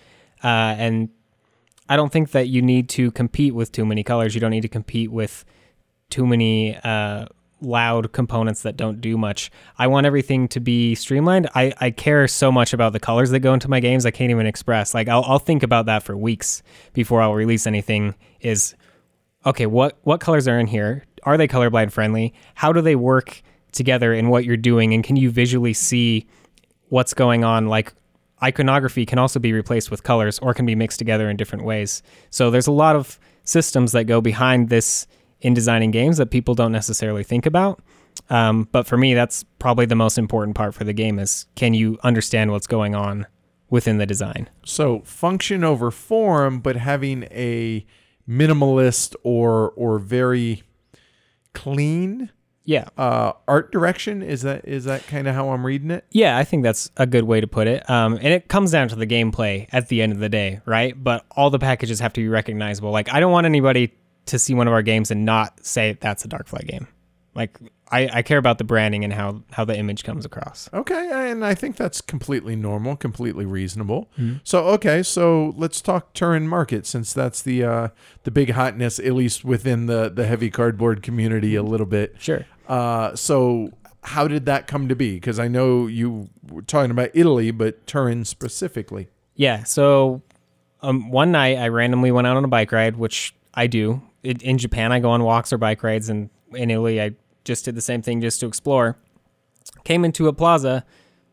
[0.44, 1.10] Uh, and
[1.90, 4.34] i don't think that you need to compete with too many colors.
[4.34, 5.46] You don't need to compete with
[6.10, 7.28] too many uh,
[7.62, 9.52] loud components that don't do much.
[9.78, 11.50] I want everything to be streamlined.
[11.56, 14.06] I, I care so much about the colors that go into my games.
[14.06, 14.94] I can't even express.
[14.94, 18.16] Like I'll, I'll think about that for weeks before I'll release anything.
[18.42, 18.76] Is
[19.46, 19.66] okay.
[19.66, 21.06] What what colors are in here?
[21.24, 22.34] Are they colorblind friendly?
[22.56, 23.42] How do they work
[23.72, 24.94] together in what you're doing?
[24.94, 26.28] And can you visually see
[26.88, 27.68] what's going on?
[27.68, 27.94] Like
[28.42, 32.02] iconography can also be replaced with colors or can be mixed together in different ways.
[32.30, 35.08] So there's a lot of systems that go behind this
[35.42, 37.82] in designing games that people don't necessarily think about.
[38.30, 41.74] Um, but for me, that's probably the most important part for the game is can
[41.74, 43.26] you understand what's going on
[43.70, 44.50] within the design?
[44.66, 47.86] So function over form, but having a
[48.28, 50.64] minimalist or or very
[51.54, 52.30] clean
[52.66, 52.86] Yeah.
[52.98, 54.22] uh, art direction.
[54.22, 56.06] Is that is that kind of how I'm reading it?
[56.12, 57.90] Yeah, I think that's a good way to put it.
[57.90, 61.02] Um, and it comes down to the gameplay at the end of the day, right?
[61.02, 62.92] But all the packages have to be recognizable.
[62.92, 63.94] Like, I don't want anybody
[64.30, 66.88] to see one of our games and not say that's a Dark Flight game.
[67.36, 67.60] Like,
[67.92, 70.70] I, I care about the branding and how, how the image comes across.
[70.74, 74.10] Okay, and I think that's completely normal, completely reasonable.
[74.44, 77.88] So okay, so let's talk Turin Market since that's the uh,
[78.24, 82.16] the big hotness, at least within the the heavy cardboard community, a little bit.
[82.20, 82.46] Sure.
[82.68, 83.72] Uh, so
[84.04, 85.16] how did that come to be?
[85.16, 89.10] Because I know you were talking about Italy, but Turin specifically.
[89.36, 89.64] Yeah.
[89.64, 90.22] So
[90.82, 94.02] um, one night I randomly went out on a bike ride, which I do.
[94.24, 97.12] In, in Japan, I go on walks or bike rides, and in Italy, I
[97.44, 98.98] just did the same thing just to explore.
[99.84, 100.86] Came into a plaza,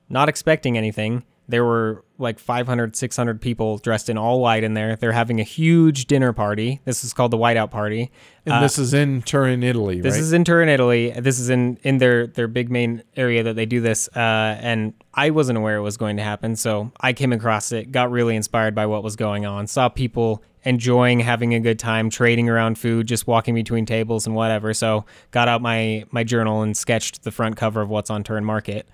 [0.09, 1.25] not expecting anything.
[1.49, 4.97] There were like 500, 600 people dressed in all white in there.
[4.97, 6.81] They're having a huge dinner party.
[6.85, 8.11] This is called the Whiteout Party.
[8.47, 10.21] And this is in Turin, Italy, This right?
[10.21, 11.11] is in Turin, Italy.
[11.11, 14.09] This is in in their their big main area that they do this.
[14.09, 14.19] Uh,
[14.61, 18.11] and I wasn't aware it was going to happen, so I came across it, got
[18.11, 22.51] really inspired by what was going on, saw people enjoying having a good time, trading
[22.51, 24.75] around food, just walking between tables and whatever.
[24.75, 28.45] So got out my my journal and sketched the front cover of what's on Turin
[28.45, 28.87] Market,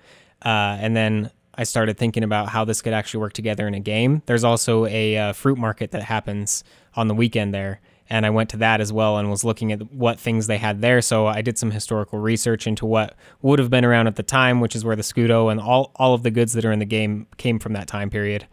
[0.45, 1.31] uh, and then.
[1.55, 4.23] I started thinking about how this could actually work together in a game.
[4.25, 6.63] There's also a uh, fruit market that happens
[6.95, 9.93] on the weekend there, and I went to that as well and was looking at
[9.93, 10.99] what things they had there.
[10.99, 14.61] So I did some historical research into what would have been around at the time,
[14.61, 16.85] which is where the Scudo and all all of the goods that are in the
[16.85, 18.47] game came from that time period,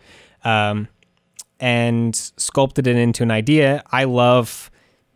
[0.44, 0.86] um,
[1.60, 3.82] and sculpted it into an idea.
[3.90, 4.70] I love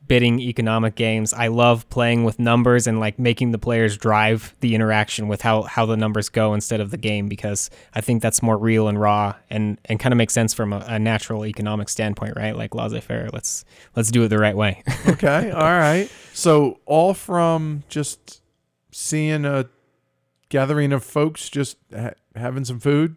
[0.07, 1.33] bidding economic games.
[1.33, 5.63] I love playing with numbers and like making the players drive the interaction with how
[5.63, 9.01] how the numbers go instead of the game because I think that's more real and
[9.01, 12.57] raw and and kind of makes sense from a, a natural economic standpoint, right?
[12.57, 13.31] Like laissez-faire.
[13.33, 13.65] Let's
[13.97, 14.83] let's do it the right way.
[15.09, 16.11] okay, all right.
[16.33, 18.43] So all from just
[18.93, 19.69] seeing a
[20.51, 23.17] gathering of folks just ha- having some food,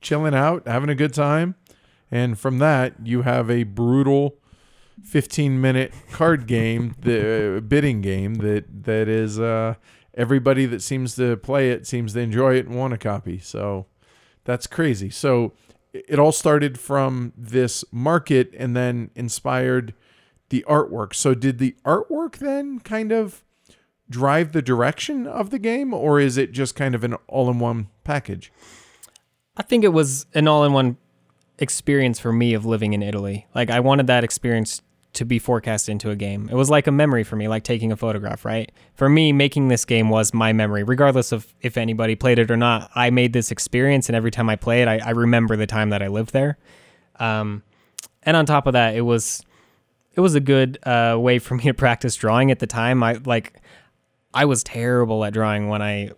[0.00, 1.54] chilling out, having a good time,
[2.10, 4.36] and from that you have a brutal
[5.04, 9.74] 15 minute card game, the uh, bidding game that that is uh,
[10.14, 13.38] everybody that seems to play it seems to enjoy it and want a copy.
[13.38, 13.86] So
[14.44, 15.10] that's crazy.
[15.10, 15.52] So
[15.92, 19.94] it all started from this market and then inspired
[20.50, 21.14] the artwork.
[21.14, 23.44] So did the artwork then kind of
[24.08, 28.52] drive the direction of the game or is it just kind of an all-in-one package?
[29.56, 30.96] I think it was an all-in-one
[31.60, 33.46] experience for me of living in Italy.
[33.54, 36.48] Like I wanted that experience to be forecast into a game.
[36.50, 38.70] It was like a memory for me, like taking a photograph, right?
[38.94, 42.56] For me, making this game was my memory, regardless of if anybody played it or
[42.56, 42.90] not.
[42.94, 45.90] I made this experience, and every time I play it, I, I remember the time
[45.90, 46.58] that I lived there.
[47.18, 47.62] Um,
[48.22, 49.44] and on top of that, it was
[50.14, 53.02] it was a good uh, way for me to practice drawing at the time.
[53.02, 53.60] I like
[54.32, 56.10] I was terrible at drawing when I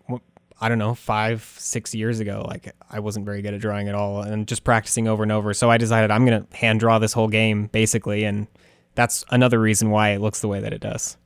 [0.62, 2.44] I don't know, five, six years ago.
[2.46, 5.52] Like I wasn't very good at drawing at all and just practicing over and over.
[5.52, 8.22] So I decided I'm going to hand draw this whole game basically.
[8.22, 8.46] And
[8.94, 11.16] that's another reason why it looks the way that it does.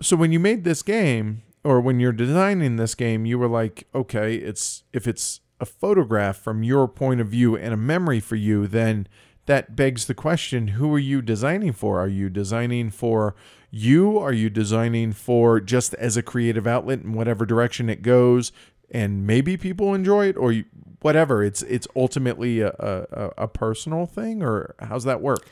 [0.00, 3.86] So when you made this game or when you're designing this game, you were like,
[3.94, 8.36] okay, it's if it's a photograph from your point of view and a memory for
[8.36, 9.06] you, then
[9.50, 11.98] that begs the question, who are you designing for?
[11.98, 13.34] Are you designing for
[13.68, 14.16] you?
[14.16, 18.52] Are you designing for just as a creative outlet in whatever direction it goes
[18.92, 20.62] and maybe people enjoy it or
[21.00, 21.42] whatever.
[21.42, 25.44] It's it's ultimately a, a, a personal thing or how's that work?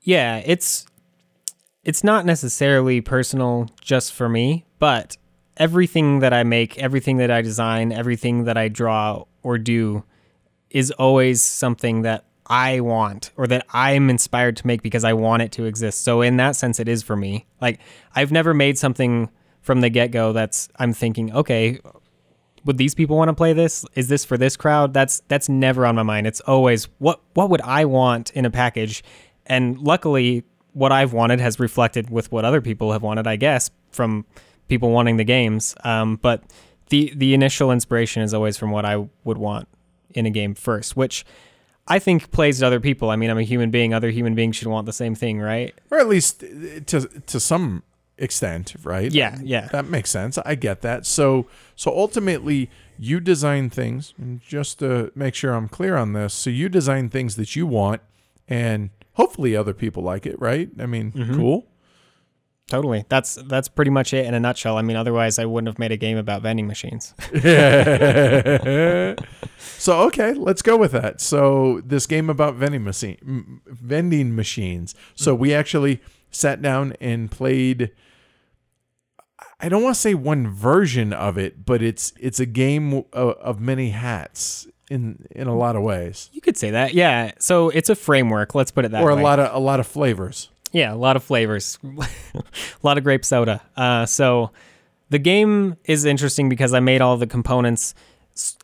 [0.00, 0.86] Yeah, it's
[1.82, 5.16] it's not necessarily personal just for me, but
[5.56, 10.04] everything that I make, everything that I design, everything that I draw or do
[10.70, 15.42] is always something that I want or that I'm inspired to make because I want
[15.42, 16.02] it to exist.
[16.02, 17.46] So in that sense it is for me.
[17.60, 17.80] Like
[18.14, 19.30] I've never made something
[19.60, 21.78] from the get-go that's I'm thinking, okay,
[22.64, 23.84] would these people want to play this?
[23.94, 24.92] Is this for this crowd?
[24.94, 26.26] That's that's never on my mind.
[26.26, 29.04] It's always what what would I want in a package?
[29.46, 33.70] And luckily what I've wanted has reflected with what other people have wanted, I guess,
[33.90, 34.24] from
[34.68, 35.74] people wanting the games.
[35.84, 36.42] Um, but
[36.90, 39.68] the the initial inspiration is always from what I would want
[40.10, 41.24] in a game first, which
[41.88, 43.10] I think plays to other people.
[43.10, 43.94] I mean, I'm a human being.
[43.94, 45.74] Other human beings should want the same thing, right?
[45.90, 47.82] Or at least uh, to to some
[48.18, 49.12] extent, right?
[49.12, 49.68] Yeah, yeah.
[49.72, 50.38] That makes sense.
[50.38, 51.06] I get that.
[51.06, 51.46] So
[51.76, 56.50] so ultimately you design things and just to make sure I'm clear on this, so
[56.50, 58.02] you design things that you want
[58.48, 60.68] and hopefully other people like it, right?
[60.78, 61.66] I mean, cool.
[62.68, 63.04] Totally.
[63.08, 64.76] That's that's pretty much it in a nutshell.
[64.76, 67.14] I mean, otherwise I wouldn't have made a game about vending machines.
[69.78, 71.20] so okay, let's go with that.
[71.20, 74.94] So this game about vending machine vending machines.
[75.14, 77.90] So we actually sat down and played
[79.60, 83.30] I don't want to say one version of it, but it's it's a game of,
[83.36, 86.94] of many hats in in a lot of ways, You could say that.
[86.94, 87.32] Yeah.
[87.38, 88.54] So it's a framework.
[88.54, 89.14] Let's put it that or way.
[89.14, 90.50] Or a lot of a lot of flavors.
[90.72, 92.46] Yeah, a lot of flavors, a
[92.82, 93.62] lot of grape soda.
[93.76, 94.50] Uh, so
[95.10, 97.94] the game is interesting because I made all the components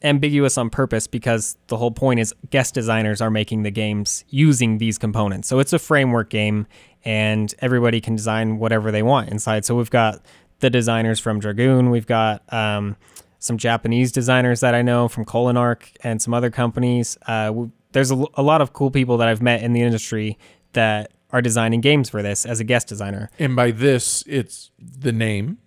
[0.02, 4.78] ambiguous on purpose because the whole point is guest designers are making the games using
[4.78, 5.48] these components.
[5.48, 6.66] So it's a framework game
[7.05, 9.64] and everybody can design whatever they want inside.
[9.64, 10.20] So we've got
[10.61, 12.96] the designers from Dragoon, we've got um,
[13.38, 17.18] some Japanese designers that I know from Colinarc and some other companies.
[17.26, 17.52] Uh,
[17.92, 20.38] there's a lot of cool people that I've met in the industry
[20.72, 23.28] that are designing games for this as a guest designer.
[23.41, 25.59] And by this, it's the name.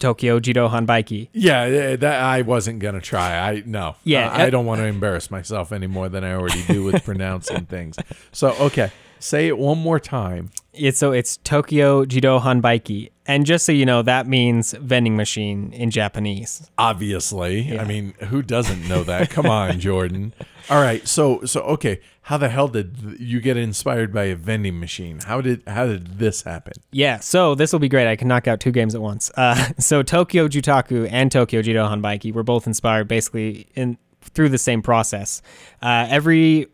[0.00, 1.28] Tokyo Jidohanbaiki.
[1.32, 3.38] Yeah, that I wasn't gonna try.
[3.38, 3.94] I no.
[4.04, 6.84] Yeah, I, I uh, don't want to embarrass myself any more than I already do
[6.84, 7.96] with pronouncing things.
[8.30, 8.90] So okay,
[9.20, 10.50] say it one more time.
[10.74, 13.10] It's so it's Tokyo Jidohanbaiki.
[13.28, 16.70] And just so you know, that means vending machine in Japanese.
[16.78, 17.82] Obviously, Yeah.
[17.82, 19.30] I mean, who doesn't know that?
[19.36, 20.32] Come on, Jordan.
[20.68, 24.80] All right, so so okay, how the hell did you get inspired by a vending
[24.80, 25.20] machine?
[25.20, 26.72] How did how did this happen?
[26.90, 28.08] Yeah, so this will be great.
[28.08, 29.30] I can knock out two games at once.
[29.36, 34.82] Uh, so Tokyo Jutaku and Tokyo Jidohanbaiki were both inspired basically in through the same
[34.82, 35.40] process.
[35.80, 36.66] Uh, every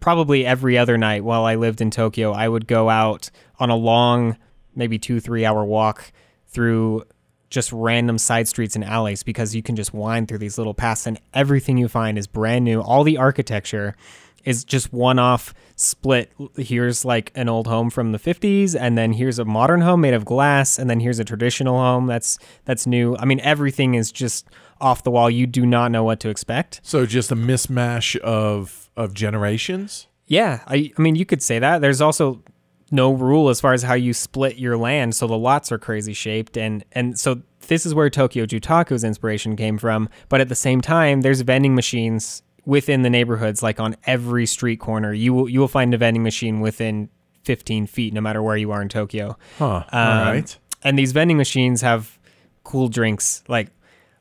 [0.00, 3.76] probably every other night while I lived in Tokyo, I would go out on a
[3.76, 4.36] long,
[4.76, 6.12] maybe two three hour walk
[6.46, 7.04] through
[7.50, 11.06] just random side streets and alleys because you can just wind through these little paths
[11.06, 12.80] and everything you find is brand new.
[12.80, 13.94] All the architecture
[14.44, 16.32] is just one off split.
[16.56, 20.14] Here's like an old home from the 50s and then here's a modern home made
[20.14, 23.16] of glass and then here's a traditional home that's that's new.
[23.18, 24.48] I mean everything is just
[24.80, 25.30] off the wall.
[25.30, 26.80] You do not know what to expect.
[26.82, 30.06] So just a mismatch of of generations.
[30.26, 31.80] Yeah, I I mean you could say that.
[31.80, 32.42] There's also
[32.90, 36.12] no rule as far as how you split your land, so the lots are crazy
[36.12, 40.54] shaped and and so this is where Tokyo Jutaku's inspiration came from, but at the
[40.54, 45.12] same time there's vending machines within the neighborhoods like on every street corner.
[45.12, 47.08] You will you will find a vending machine within
[47.44, 49.36] 15 feet no matter where you are in Tokyo.
[49.58, 49.64] Huh.
[49.66, 50.58] All Um, right.
[50.84, 52.18] And these vending machines have
[52.64, 53.42] cool drinks.
[53.48, 53.68] Like,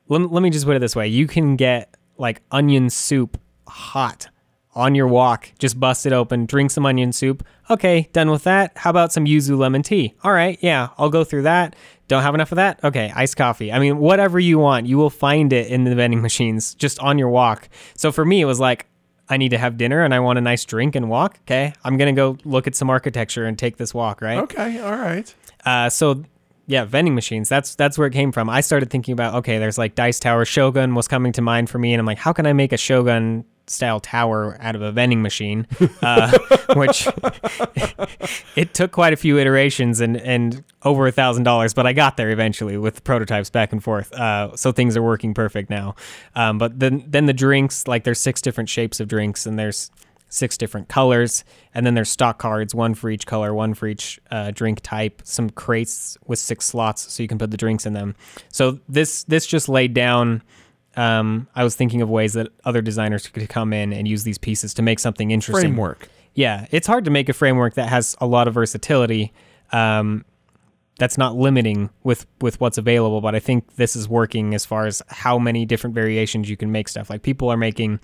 [0.07, 4.27] let, let me just put it this way: you can get like onion soup hot
[4.75, 5.51] on your walk.
[5.57, 7.45] Just bust it open, drink some onion soup.
[7.69, 8.73] Okay, done with that.
[8.75, 10.13] How about some yuzu lemon tea?
[10.23, 11.75] All right, yeah, I'll go through that.
[12.07, 12.83] Don't have enough of that?
[12.83, 13.71] Okay, iced coffee.
[13.71, 17.17] I mean, whatever you want, you will find it in the vending machines just on
[17.17, 17.69] your walk.
[17.95, 18.85] So for me, it was like,
[19.27, 21.39] I need to have dinner and I want a nice drink and walk.
[21.43, 24.37] Okay, I'm gonna go look at some architecture and take this walk, right?
[24.39, 24.79] Okay.
[24.79, 25.33] All right.
[25.65, 26.23] Uh, so
[26.67, 27.49] yeah, vending machines.
[27.49, 28.49] That's that's where it came from.
[28.49, 30.45] I started thinking about okay, there's like Dice Tower.
[30.45, 32.77] Shogun was coming to mind for me, and I'm like, how can I make a
[32.77, 35.67] Shogun style tower out of a vending machine?
[36.01, 36.37] Uh,
[36.75, 37.07] which
[38.55, 42.17] it took quite a few iterations and and over a thousand dollars, but I got
[42.17, 44.11] there eventually with prototypes back and forth.
[44.13, 45.95] Uh, so things are working perfect now.
[46.35, 49.91] Um, but then then the drinks, like there's six different shapes of drinks, and there's
[50.29, 54.19] six different colors, and then there's stock cards, one for each color, one for each
[54.31, 55.21] uh, drink type.
[55.23, 58.15] Some crates with six slots, so you can put the drinks in them.
[58.51, 60.41] So this this just laid down.
[60.97, 64.37] Um, I was thinking of ways that other designers could come in and use these
[64.37, 65.71] pieces to make something interesting.
[65.71, 66.09] Framework.
[66.33, 69.33] Yeah, it's hard to make a framework that has a lot of versatility.
[69.71, 70.25] Um,
[70.97, 74.85] that's not limiting with with what's available, but I think this is working as far
[74.85, 77.09] as how many different variations you can make stuff.
[77.09, 77.99] Like people are making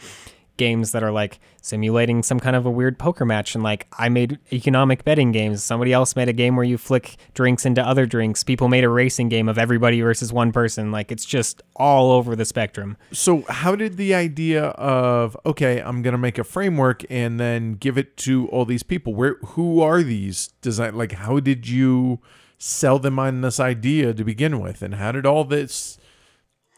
[0.57, 4.09] games that are like simulating some kind of a weird poker match and like I
[4.09, 5.63] made economic betting games.
[5.63, 8.43] Somebody else made a game where you flick drinks into other drinks.
[8.43, 10.91] People made a racing game of everybody versus one person.
[10.91, 12.97] Like it's just all over the spectrum.
[13.11, 17.97] So how did the idea of okay, I'm gonna make a framework and then give
[17.97, 19.13] it to all these people?
[19.13, 20.95] Where who are these design?
[20.95, 22.19] Like how did you
[22.57, 25.97] sell them on this idea to begin with, and how did all this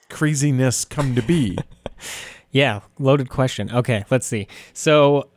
[0.09, 1.57] craziness come to be?
[2.53, 3.69] Yeah, loaded question.
[3.71, 4.47] Okay, let's see.
[4.71, 5.29] So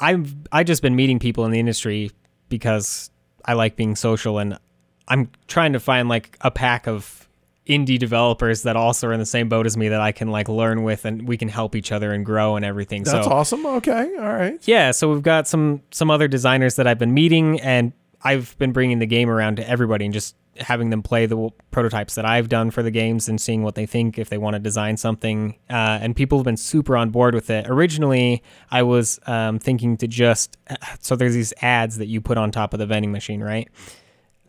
[0.00, 2.10] I've I just been meeting people in the industry
[2.48, 3.10] because
[3.44, 4.58] I like being social and
[5.06, 7.28] I'm trying to find like a pack of
[7.68, 10.48] indie developers that also are in the same boat as me that I can like
[10.48, 13.04] learn with and we can help each other and grow and everything.
[13.04, 13.66] So That's so awesome.
[13.66, 14.58] Okay, all right.
[14.66, 17.92] yeah, so we've got some some other designers that I've been meeting, and
[18.22, 22.14] I've been bringing the game around to everybody and just having them play the prototypes
[22.16, 24.58] that I've done for the games and seeing what they think if they want to
[24.60, 25.56] design something.
[25.70, 27.66] Uh, and people have been super on board with it.
[27.68, 30.56] Originally, I was um, thinking to just
[31.00, 33.68] so there's these ads that you put on top of the vending machine, right?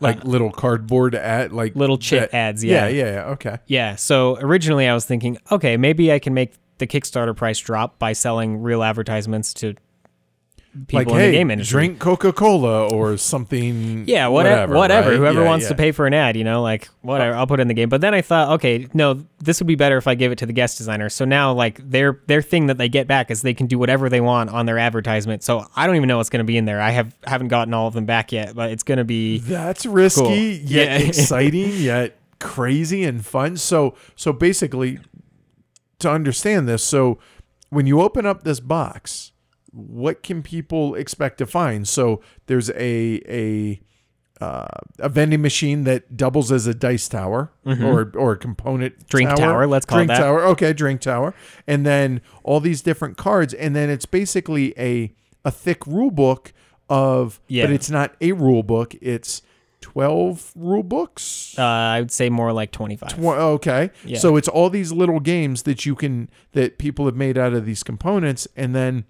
[0.00, 3.04] Like little cardboard ad, like Little chip that- ads, Yeah, yeah.
[3.04, 3.24] yeah, yeah.
[3.30, 3.58] Okay.
[3.66, 3.96] Yeah.
[3.96, 8.12] So originally, I was thinking, okay, maybe I can make the Kickstarter price drop by
[8.12, 9.74] selling real advertisements to
[10.86, 11.72] people like, in hey, the game industry.
[11.78, 14.04] drink Coca Cola or something.
[14.08, 15.10] Yeah, whatever, whatever.
[15.10, 15.16] right?
[15.18, 15.68] Whoever Yeah, wants yeah.
[15.70, 17.88] to pay for an ad, you know, like whatever, I'll put it in the game.
[17.88, 20.46] But then I thought, okay, no, this would be better if I give it to
[20.46, 21.08] the guest designer.
[21.08, 24.08] So now, like their their thing that they get back is they can do whatever
[24.08, 25.42] they want on their advertisement.
[25.42, 26.80] So I don't even know what's going to be in there.
[26.80, 29.84] I have haven't gotten all of them back yet, but it's going to be That's
[29.86, 30.68] risky, Cool.
[30.70, 31.06] yet Yeah.
[31.08, 33.56] exciting, yet crazy and fun.
[33.56, 35.00] So, so basically,
[35.98, 37.18] to understand this, so
[37.70, 39.32] when you open up this box,
[39.72, 41.86] what can people expect to find?
[41.88, 43.80] So there's a a
[44.40, 44.66] uh,
[45.00, 49.06] a vending machine that doubles as a dice tower or or a component Mm-hmm.
[49.08, 50.18] Drink tower, let's call it drink that.
[50.24, 50.44] tower.
[50.46, 51.34] Okay, drink tower,
[51.66, 55.12] and then all these different cards, and then it's basically a
[55.44, 56.52] a thick rule book
[56.88, 57.66] of, Yeah.
[57.66, 58.94] but it's not a rule book.
[59.02, 59.42] It's
[59.80, 61.54] 12 rule books.
[61.58, 63.10] Uh, I would say more like 25.
[63.16, 63.90] Tw- okay.
[64.04, 64.18] Yeah.
[64.18, 67.64] So it's all these little games that you can that people have made out of
[67.66, 69.04] these components and then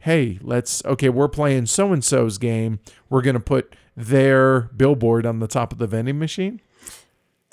[0.00, 2.80] hey, let's okay, we're playing so and so's game.
[3.08, 6.60] We're going to put their billboard on the top of the vending machine.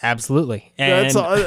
[0.01, 0.73] Absolutely.
[0.77, 1.37] And That's all,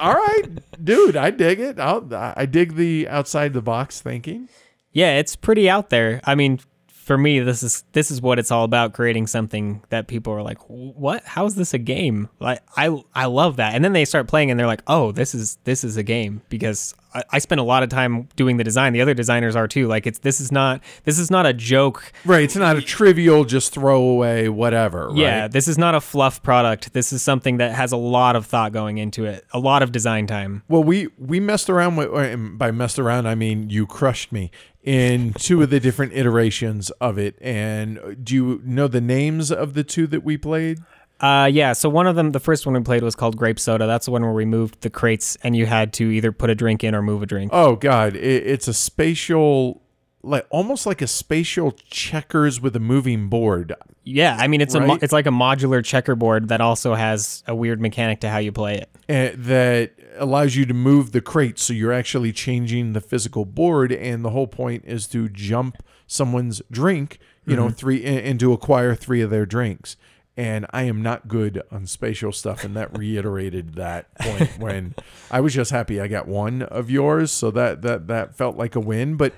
[0.00, 0.44] all right,
[0.82, 1.16] dude.
[1.16, 1.78] I dig it.
[1.78, 4.48] I'll, I dig the outside the box thinking.
[4.92, 6.20] yeah, it's pretty out there.
[6.24, 6.60] I mean,
[7.06, 10.42] for me, this is this is what it's all about: creating something that people are
[10.42, 11.22] like, "What?
[11.24, 13.76] How is this a game?" Like, I I love that.
[13.76, 16.42] And then they start playing, and they're like, "Oh, this is this is a game."
[16.48, 18.92] Because I, I spend a lot of time doing the design.
[18.92, 19.86] The other designers are too.
[19.86, 22.12] Like, it's this is not this is not a joke.
[22.24, 22.42] Right.
[22.42, 25.06] It's not a trivial, just throwaway, whatever.
[25.06, 25.16] Right?
[25.16, 26.92] Yeah, this is not a fluff product.
[26.92, 29.92] This is something that has a lot of thought going into it, a lot of
[29.92, 30.64] design time.
[30.68, 33.28] Well, we we messed around with uh, and by messed around.
[33.28, 34.50] I mean you crushed me
[34.86, 37.36] in two of the different iterations of it.
[37.42, 40.78] And do you know the names of the two that we played?
[41.20, 41.72] Uh, yeah.
[41.72, 43.86] So one of them, the first one we played was called Grape Soda.
[43.86, 46.54] That's the one where we moved the crates, and you had to either put a
[46.54, 47.50] drink in or move a drink.
[47.52, 49.82] Oh God, it, it's a spatial,
[50.22, 53.72] like almost like a spatial checkers with a moving board.
[54.04, 57.54] Yeah, I mean it's a mo- it's like a modular checkerboard that also has a
[57.54, 58.90] weird mechanic to how you play it.
[59.08, 63.92] eh, that allows you to move the crate so you're actually changing the physical board
[63.92, 67.74] and the whole point is to jump someone's drink you know mm-hmm.
[67.74, 69.96] three and, and to acquire three of their drinks.
[70.38, 74.94] And i am not good on spatial stuff and that reiterated that point when
[75.30, 78.74] i was just happy i got one of yours so that that that felt like
[78.74, 79.16] a win.
[79.16, 79.32] But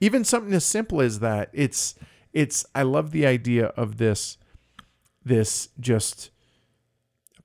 [0.00, 1.94] even something as simple as that it's
[2.32, 4.36] it's i love the idea of this
[5.24, 6.30] this just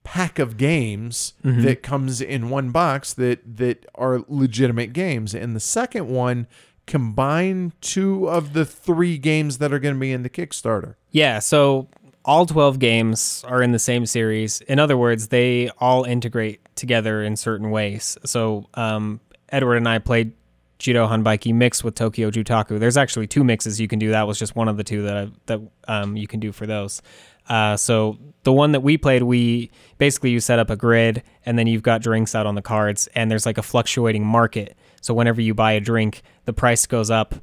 [0.03, 5.59] pack of games that comes in one box that that are legitimate games and the
[5.59, 6.47] second one
[6.87, 11.39] combine two of the three games that are going to be in the kickstarter Yeah,
[11.39, 11.87] so
[12.25, 14.61] all 12 games are in the same series.
[14.61, 18.17] In other words, they all integrate together in certain ways.
[18.25, 20.33] So, um, Edward and I played
[20.79, 22.79] Jidohanbaiki mixed with Tokyo Jutaku.
[22.79, 24.11] There's actually two mixes you can do.
[24.11, 26.65] That was just one of the two that I, that um, you can do for
[26.65, 27.01] those.
[27.49, 31.57] Uh, so the one that we played, we basically you set up a grid and
[31.59, 34.75] then you've got drinks out on the cards, and there's like a fluctuating market.
[35.01, 37.35] So whenever you buy a drink, the price goes up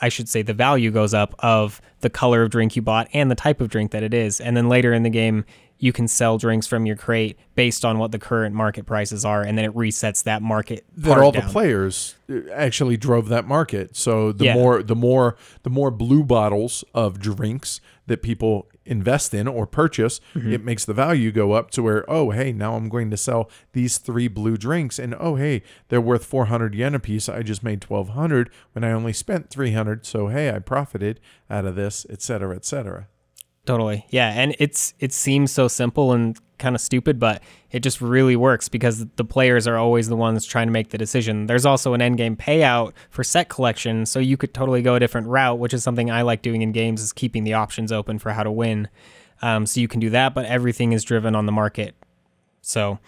[0.00, 3.30] I should say the value goes up of the color of drink you bought and
[3.30, 4.40] the type of drink that it is.
[4.40, 5.44] And then later in the game,
[5.78, 9.42] you can sell drinks from your crate based on what the current market prices are,
[9.42, 10.84] and then it resets that market.
[10.96, 11.46] that all down.
[11.46, 14.54] the players uh, actually drove that market so the Yeah.
[14.54, 20.20] more the more the more blue bottles of drinks that people invest in or purchase
[20.34, 20.52] Mm-hmm.
[20.52, 23.48] it makes the value go up to where oh hey now i'm going to sell
[23.72, 27.62] these three blue drinks and oh hey they're worth 400 yen a piece i just
[27.62, 32.20] made 1200 when i only spent 300 so hey i profited out of this etc
[32.22, 33.06] cetera, etc cetera.
[33.64, 34.06] Totally.
[34.10, 38.36] Yeah, and it's it seems so simple and kind of stupid, but it just really
[38.36, 41.46] works because the players are always the ones trying to make the decision.
[41.46, 45.28] There's also an endgame payout for set collection, so you could totally go a different
[45.28, 48.32] route, which is something I like doing in games is keeping the options open for
[48.32, 48.88] how to win.
[49.42, 51.94] Um, so you can do that, but everything is driven on the market.
[52.62, 52.98] So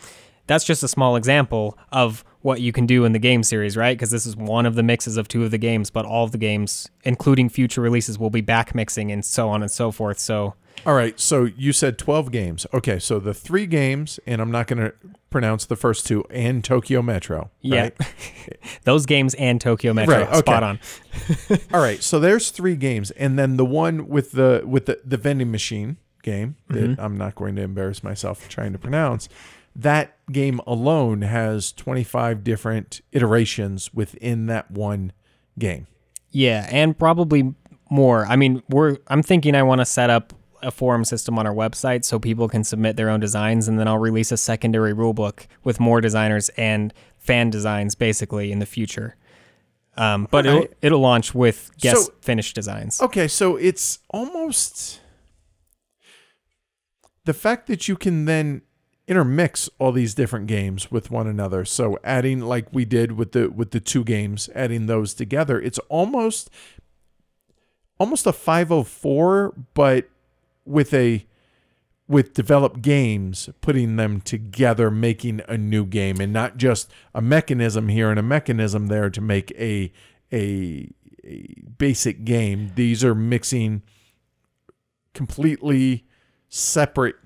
[0.47, 3.97] that's just a small example of what you can do in the game series, right?
[3.97, 6.33] Because this is one of the mixes of two of the games, but all of
[6.33, 10.19] the games, including future releases, will be back mixing and so on and so forth.
[10.19, 14.51] So all right so you said 12 games okay so the three games and i'm
[14.51, 14.93] not going to
[15.31, 17.81] pronounce the first two and tokyo metro Yeah.
[17.81, 17.97] right?
[18.83, 20.39] those games and Tokyo Metro, Right, okay.
[20.39, 20.79] spot on.
[21.73, 25.17] All right, so there's three games, and then the one with the with the, the
[25.17, 27.01] vending machine game that mm-hmm.
[27.01, 29.29] I'm not going to embarrass myself trying to pronounce.
[29.77, 35.13] That game alone has 25 different iterations within that one
[35.59, 35.87] game.
[36.31, 37.55] Yeah, and probably
[37.91, 38.25] more.
[38.27, 41.53] I mean, we're I'm thinking I want to set up a forum system on our
[41.55, 45.47] website so people can submit their own designs and then I'll release a secondary rulebook
[45.63, 49.17] with more designers and fan designs basically in the future.
[49.97, 53.01] Um, but it'll, it'll launch with guest So- finished designs.
[53.03, 55.01] Okay, so it's almost
[57.25, 58.63] the fact that you can then
[59.07, 61.65] intermix all these different games with one another.
[61.65, 65.79] So adding like we did with the with the two games, adding those together, it's
[65.89, 66.51] almost
[67.99, 70.09] almost a 504 but
[70.65, 71.27] with a
[72.07, 77.89] with developed games putting them together making a new game and not just a mechanism
[77.89, 79.93] here and a mechanism there to make a
[80.33, 80.91] a,
[81.25, 83.83] a basic game these are mixing
[85.15, 86.05] completely
[86.49, 87.17] separate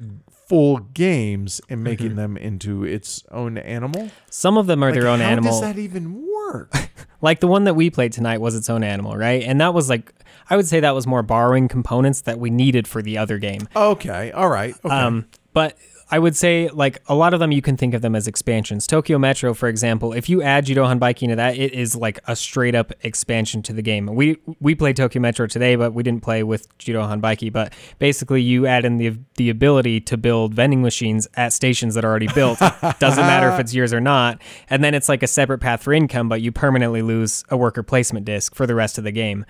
[0.49, 5.09] full games and making them into its own animal Some of them are Like, their
[5.09, 5.53] own how animal.
[5.53, 6.73] does that even work
[7.21, 9.43] like the one that we played tonight was its own animal, right?
[9.43, 10.13] And that was like
[10.49, 13.69] I would say that was more borrowing components that we needed for the other game.
[13.77, 14.31] Okay.
[14.33, 14.75] All right.
[14.85, 14.95] Okay.
[14.95, 15.77] Um, but
[16.11, 18.87] I would say like a lot of them you can think of them as expansions.
[18.87, 22.75] Tokyo Metro, for example, if you add Jidohanbaiki into that, it is like a straight
[22.75, 24.07] up expansion to the game.
[24.07, 27.53] We we played Tokyo Metro today, but we didn't play with Jidohanbaiki.
[27.53, 32.05] But basically, you add in the the ability to build vending machines at stations that
[32.05, 32.59] are already built.
[32.99, 34.41] Doesn't matter if it's yours or not.
[34.71, 37.83] And then it's like a separate path for income, but you permanently lose a worker
[37.83, 39.45] placement disc for the rest of the game.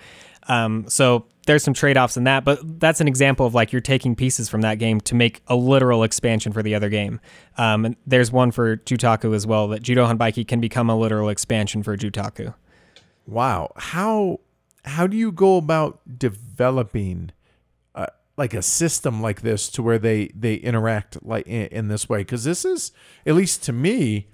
[0.49, 4.15] Um, so there's some trade-offs in that, but that's an example of like you're taking
[4.15, 7.19] pieces from that game to make a literal expansion for the other game.
[7.57, 11.81] Um, and there's one for Jutaku as well that Jidohanbaiki can become a literal expansion
[11.83, 12.53] for Jutaku.
[13.25, 13.71] wow.
[13.77, 14.39] How
[14.85, 17.31] how do you go about developing
[17.93, 22.09] uh, like a system like this to where they they interact like in, in this
[22.09, 22.19] way?
[22.19, 22.91] Because this is
[23.25, 24.27] at least to me.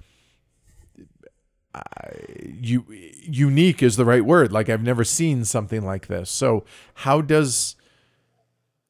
[2.40, 2.86] You
[3.22, 6.64] unique is the right word like i've never seen something like this so
[6.96, 7.76] how does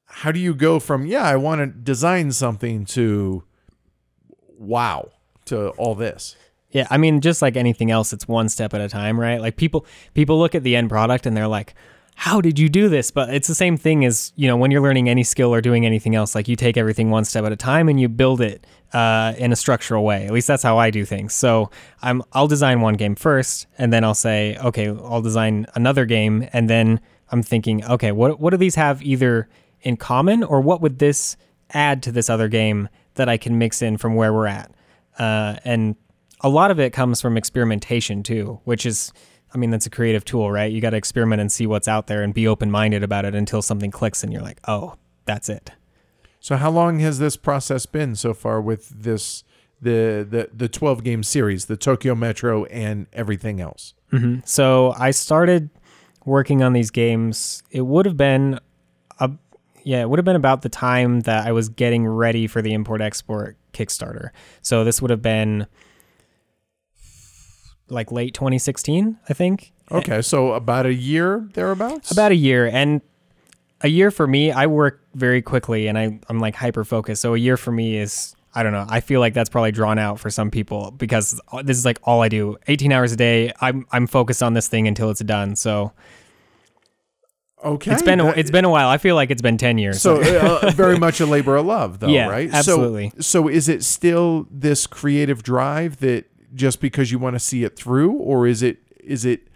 [0.06, 3.44] how do you go from yeah i want to design something to
[4.58, 5.10] wow
[5.46, 6.36] to all this
[6.72, 9.40] Yeah, I mean, just like anything else, it's one step at a time, right?
[9.40, 11.74] Like people people look at the end product and they're like,
[12.16, 14.82] "How did you do this?" But it's the same thing as you know when you're
[14.82, 16.36] learning any skill or doing anything else.
[16.36, 19.52] Like you take everything one step at a time and you build it uh, in
[19.52, 20.26] a structural way.
[20.26, 21.34] At least that's how I do things.
[21.34, 21.70] So
[22.02, 26.48] I'm I'll design one game first, and then I'll say, okay, I'll design another game,
[26.54, 29.50] and then I'm thinking, okay, what what do these have either
[29.82, 31.36] in common, or what would this
[31.72, 34.72] add to this other game that I can mix in from where we're at?
[35.20, 35.98] Uh, and
[36.40, 39.12] a lot of it comes from experimentation too, which is,
[39.54, 40.72] I mean, that's a creative tool, right?
[40.72, 43.36] You got to experiment and see what's out there and be open minded about it
[43.36, 45.72] until something clicks and you're like, oh, that's it.
[46.46, 49.44] So how long has this process been so far with this
[49.82, 54.42] the the the 12 game series the tokyo metro and everything else mm-hmm.
[54.46, 55.72] So I started
[56.24, 57.64] working on these games.
[57.72, 58.60] It would have been,
[59.20, 59.32] a,
[59.84, 62.74] yeah, it would have been about the time that I was getting ready for the
[62.74, 64.30] import export Kickstarter.
[64.62, 65.66] So this would have been
[67.90, 69.72] like late 2016, I think.
[69.92, 72.68] okay so about a year thereabouts About a year.
[72.68, 73.02] And
[73.82, 77.22] a year for me, I work very quickly and I, I'm like hyper focused.
[77.22, 80.00] So a year for me is, I don't know, I feel like that's probably drawn
[80.00, 82.58] out for some people because this is like all I do.
[82.68, 83.52] 18 hours a day.
[83.60, 85.56] I'm, I'm focused on this thing until it's done.
[85.56, 85.92] So
[87.64, 88.88] okay it's been, a, it's been a while.
[88.88, 90.02] I feel like it's been 10 years.
[90.02, 92.50] So uh, very much a labor of love, though, Yeah, right?
[92.54, 93.10] absolutely.
[93.18, 97.66] So, so is it still this creative drive that just because you want to see
[97.66, 99.50] it through, or is it is it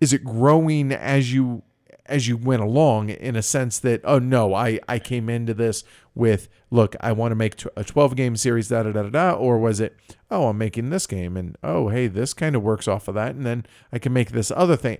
[0.00, 1.62] is it growing as you
[2.08, 5.84] as you went along in a sense that oh no, I I came into this
[6.14, 9.32] with look, I want to make a twelve game series, da da da da da,
[9.32, 9.96] or was it
[10.30, 13.34] oh I'm making this game and oh hey this kind of works off of that,
[13.34, 14.98] and then I can make this other thing.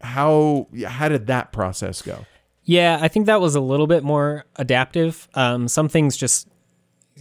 [0.00, 2.26] How how did that process go?
[2.64, 5.28] Yeah, I think that was a little bit more adaptive.
[5.34, 6.48] Um, some things just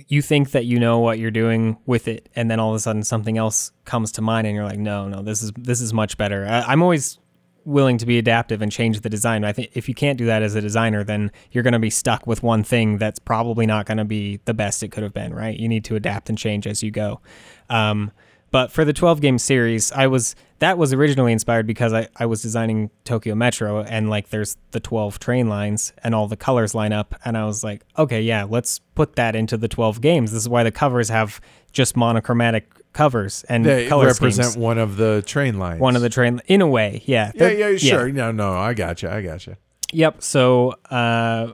[0.07, 2.79] you think that you know what you're doing with it, and then all of a
[2.79, 5.93] sudden something else comes to mind, and you're like, no, no, this is this is
[5.93, 6.45] much better.
[6.45, 7.19] I, I'm always
[7.65, 9.43] willing to be adaptive and change the design.
[9.43, 11.89] I think if you can't do that as a designer, then you're going to be
[11.89, 15.13] stuck with one thing that's probably not going to be the best it could have
[15.13, 15.33] been.
[15.33, 15.57] Right?
[15.57, 17.21] You need to adapt and change as you go.
[17.69, 18.11] Um,
[18.53, 22.27] but for the 12 game series, I was that was originally inspired because I, I
[22.27, 26.75] was designing Tokyo Metro and like there's the 12 train lines and all the colors
[26.75, 30.31] line up and I was like, okay, yeah, let's put that into the 12 games.
[30.31, 31.41] This is why the covers have
[31.71, 34.57] just monochromatic covers and They color represent schemes.
[34.57, 35.81] one of the train lines.
[35.81, 37.31] One of the train in a way, yeah.
[37.35, 38.09] Yeah, yeah, sure.
[38.09, 39.09] No, no, I got you.
[39.09, 39.55] I got you.
[39.91, 40.23] Yep.
[40.23, 41.51] So, uh,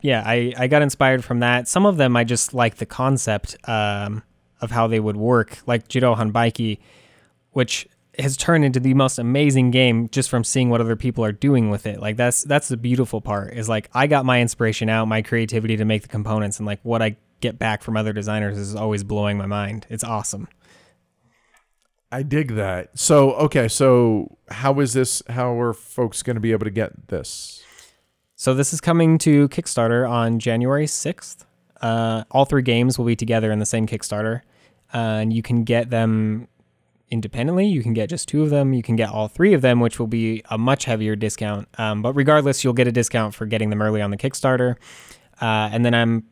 [0.00, 1.68] yeah, I, I got inspired from that.
[1.68, 4.22] Some of them I just like the concept um,
[4.60, 6.78] of how they would work, like Jidohanbaiki,
[7.52, 11.32] which has turned into the most amazing game just from seeing what other people are
[11.32, 12.00] doing with it.
[12.00, 15.76] Like that's that's the beautiful part is like I got my inspiration out, my creativity
[15.76, 19.02] to make the components, and like what I get back from other designers is always
[19.04, 19.86] blowing my mind.
[19.90, 20.48] It's awesome.
[22.14, 22.96] I dig that.
[22.96, 25.20] So, okay, so how is this?
[25.28, 27.60] How are folks going to be able to get this?
[28.36, 31.44] So this is coming to Kickstarter on January 6th.
[31.80, 34.42] Uh, all three games will be together in the same Kickstarter,
[34.94, 36.46] uh, and you can get them
[37.10, 37.66] independently.
[37.66, 38.74] You can get just two of them.
[38.74, 41.66] You can get all three of them, which will be a much heavier discount.
[41.78, 44.76] Um, but regardless, you'll get a discount for getting them early on the Kickstarter.
[45.42, 46.22] Uh, and then I'm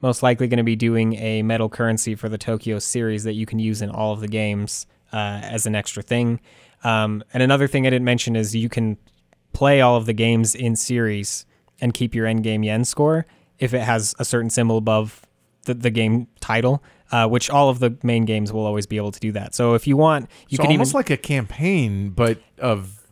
[0.00, 3.44] most likely going to be doing a metal currency for the Tokyo series that you
[3.44, 6.40] can use in all of the games uh, as an extra thing.
[6.84, 8.96] Um, and another thing I didn't mention is you can
[9.52, 11.46] play all of the games in series
[11.80, 13.26] and keep your end game yen score
[13.58, 15.22] if it has a certain symbol above
[15.64, 16.82] the, the game title.
[17.12, 19.54] uh, which all of the main games will always be able to do that.
[19.54, 23.06] So if you want, you so can almost even like a campaign, but of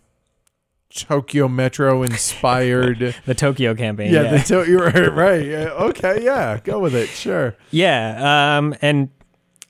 [0.94, 3.14] Tokyo Metro inspired.
[3.26, 4.12] the Tokyo campaign.
[4.12, 4.30] yeah, yeah.
[4.38, 5.12] the to- you're right.
[5.12, 5.48] right.
[5.88, 7.08] Okay, yeah, go with it.
[7.08, 7.56] Sure.
[7.70, 9.10] Yeah, um, and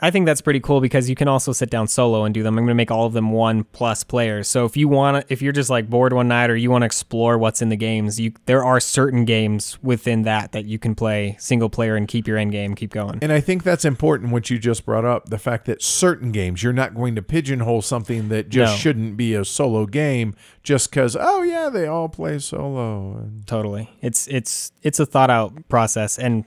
[0.05, 2.59] I think that's pretty cool because you can also sit down solo and do them.
[2.59, 4.49] I'm going to make all of them one plus players.
[4.49, 6.83] So if you want to, if you're just like bored one night or you want
[6.83, 10.79] to explore what's in the games, you there are certain games within that that you
[10.79, 13.19] can play single player and keep your end game, keep going.
[13.23, 16.63] And I think that's important what you just brought up the fact that certain games
[16.63, 18.77] you're not going to pigeonhole something that just No.
[18.77, 23.31] shouldn't be a solo game just cuz oh yeah, they all play solo.
[23.47, 23.91] Totally.
[24.03, 26.45] It's it's it's a thought out process and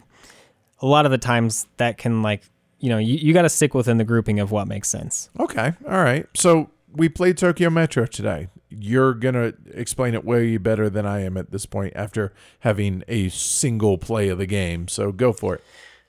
[0.80, 2.44] a lot of the times that can like,
[2.80, 5.30] you know, you, you got to stick within the grouping of what makes sense.
[5.40, 5.74] Okay.
[5.88, 6.28] All right.
[6.34, 8.50] So we played Tokyo Metro today.
[8.70, 13.04] You're going to explain it way better than I am at this point after having
[13.08, 14.88] a single play of the game.
[14.88, 15.64] So go for it.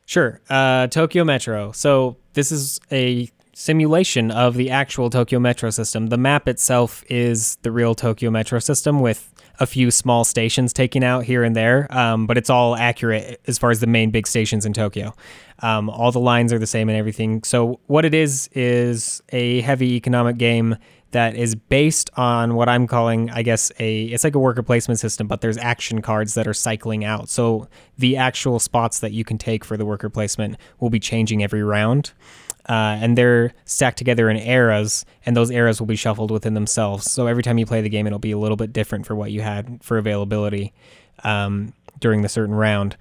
[0.06, 0.40] Sure.
[0.48, 1.72] Uh, Tokyo Metro.
[1.72, 6.08] So this is a simulation of the actual Tokyo Metro system.
[6.08, 11.02] The map itself is the real Tokyo Metro system with a few small stations taken
[11.02, 14.26] out here and there, um, but it's all accurate as far as the main big
[14.26, 15.14] stations in Tokyo.
[15.60, 17.42] Um, all the lines are the same and everything.
[17.42, 20.76] So what it is is a heavy economic game
[21.10, 25.00] that is based on what I'm calling, I guess, a it's like a worker placement
[25.00, 27.28] system, but there's action cards that are cycling out.
[27.28, 31.42] So the actual spots that you can take for the worker placement will be changing
[31.42, 32.12] every round.
[32.68, 37.10] Uh, and they're stacked together in eras, and those eras will be shuffled within themselves.
[37.10, 39.32] So every time you play the game, it'll be a little bit different for what
[39.32, 40.74] you had for availability
[41.24, 42.96] um, during the certain round.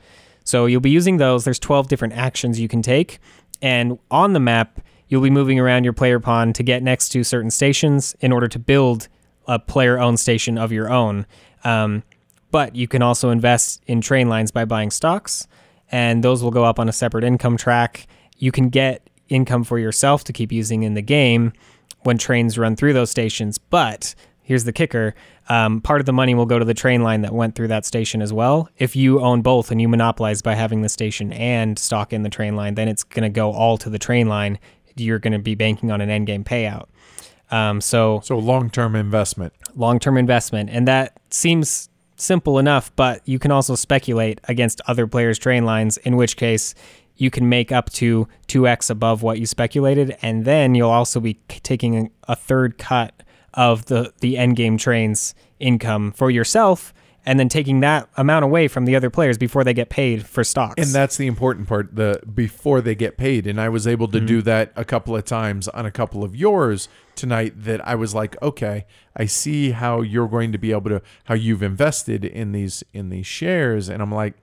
[0.46, 1.44] So you'll be using those.
[1.44, 3.20] There's 12 different actions you can take,
[3.62, 7.24] and on the map, you'll be moving around your player pawn to get next to
[7.24, 9.10] certain stations in order to build
[9.48, 11.26] a player-owned station of your own.
[11.66, 12.04] Um,
[12.52, 15.48] but you can also invest in train lines by buying stocks,
[15.92, 18.08] and those will go up on a separate income track.
[18.38, 21.54] You can get income for yourself to keep using in the game
[22.04, 23.58] when trains run through those stations.
[23.58, 25.14] But here's the kicker
[25.50, 27.86] um, part of the money will go to the train line that went through that
[27.86, 28.70] station as well.
[28.78, 32.30] If you own both and you monopolize by having the station and stock in the
[32.30, 34.60] train line, then it's going to go all to the train line.
[34.98, 36.88] You're going to be banking on an end game payout.
[37.50, 39.54] Um, so So long-term investment.
[39.76, 40.70] long term investment.
[40.70, 45.98] And that seems simple enough, but you can also speculate against other players' train lines,
[45.98, 46.74] in which case
[47.18, 50.18] you can make up to 2x above what you speculated.
[50.22, 55.36] And then you'll also be taking a third cut of the, the end game train's
[55.60, 56.94] income for yourself.
[57.26, 60.46] And then taking that amount away from the other players before they get paid for
[60.46, 60.82] stocks.
[60.82, 63.46] And that's the important part, the before they get paid.
[63.48, 64.46] And I was able to do mm-hmm.
[64.46, 68.42] that a couple of times on a couple of yours tonight that I was like,
[68.42, 72.82] okay, I see how you're going to be able to how you've invested in these
[72.94, 73.90] in these shares.
[73.90, 74.36] And I'm like,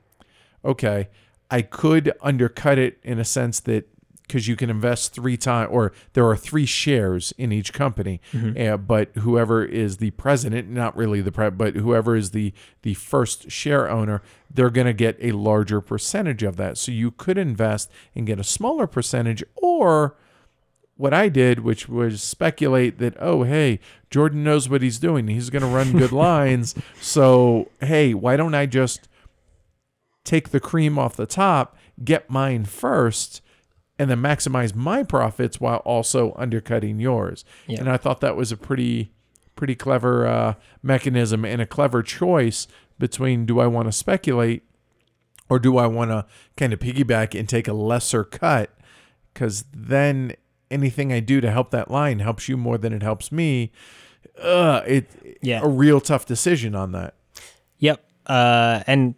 [0.62, 1.08] okay,
[1.50, 3.88] I could undercut it in a sense that
[4.26, 8.22] because you can invest three times, or there are three shares in each company.
[8.58, 12.94] Uh, but whoever is the president, not really the pre, but whoever is the the
[12.94, 16.78] first share owner, they're going to get a larger percentage of that.
[16.78, 20.16] So you could invest and get a smaller percentage, or
[20.96, 23.80] what I did, which was speculate that, oh, hey,
[24.10, 25.28] Jordan knows what he's doing.
[25.28, 26.74] He's going to run good lines.
[27.00, 29.08] So, hey, why don't I just
[30.24, 33.40] take the cream off the top, get mine first,
[33.98, 37.44] and then maximize my profits while also undercutting yours?
[37.66, 37.80] Yeah.
[37.80, 39.12] And I thought that was a pretty,
[39.54, 42.66] pretty clever uh, mechanism and a clever choice
[42.98, 44.62] between do I want to speculate
[45.48, 48.70] or do I want to kind of piggyback and take a lesser cut?
[49.32, 50.34] Because then
[50.70, 53.70] anything I do to help that line helps you more than it helps me.
[54.40, 55.60] Uh, it Yeah.
[55.62, 57.14] a real tough decision on that.
[57.78, 58.02] Yep.
[58.26, 59.14] Uh, and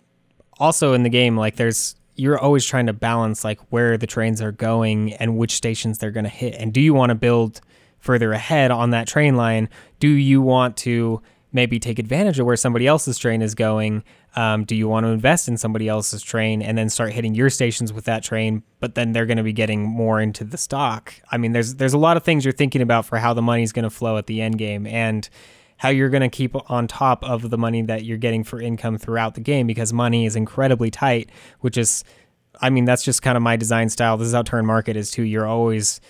[0.59, 4.41] also in the game, like there's you're always trying to balance like where the trains
[4.41, 6.55] are going and which stations they're going to hit.
[6.55, 7.61] And do you want to build
[7.99, 9.69] further ahead on that train line?
[10.01, 11.21] Do you want to
[11.53, 14.03] maybe take advantage of where somebody else's train is going?
[14.35, 17.51] Um, do you want to invest in somebody else's train and then start hitting your
[17.51, 18.63] stations with that train?
[18.81, 21.15] But then they're going to be getting more into the stock.
[21.31, 23.73] I mean, there's there's a lot of things you're thinking about for how the money's
[23.73, 25.29] going to flow at the end game and
[25.79, 28.99] how you're going to keep on top of the money that you're getting for income
[28.99, 32.03] throughout the game because money is incredibly tight, which is,
[32.61, 34.17] I mean, that's just kind of my design style.
[34.17, 35.23] This is how Turin Market is too.
[35.23, 36.01] You're always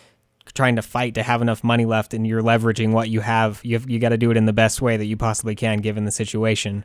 [0.54, 3.60] trying to fight to have enough money left and you're leveraging what you have.
[3.64, 5.78] You, have, you got to do it in the best way that you possibly can
[5.78, 6.84] given the situation.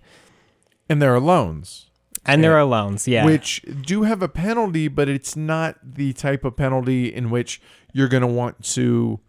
[0.89, 1.87] And there are loans.
[2.25, 3.25] And there are loans, yeah.
[3.25, 7.59] which do have a penalty, but it's not the type of penalty in which
[7.93, 9.19] you're going to want to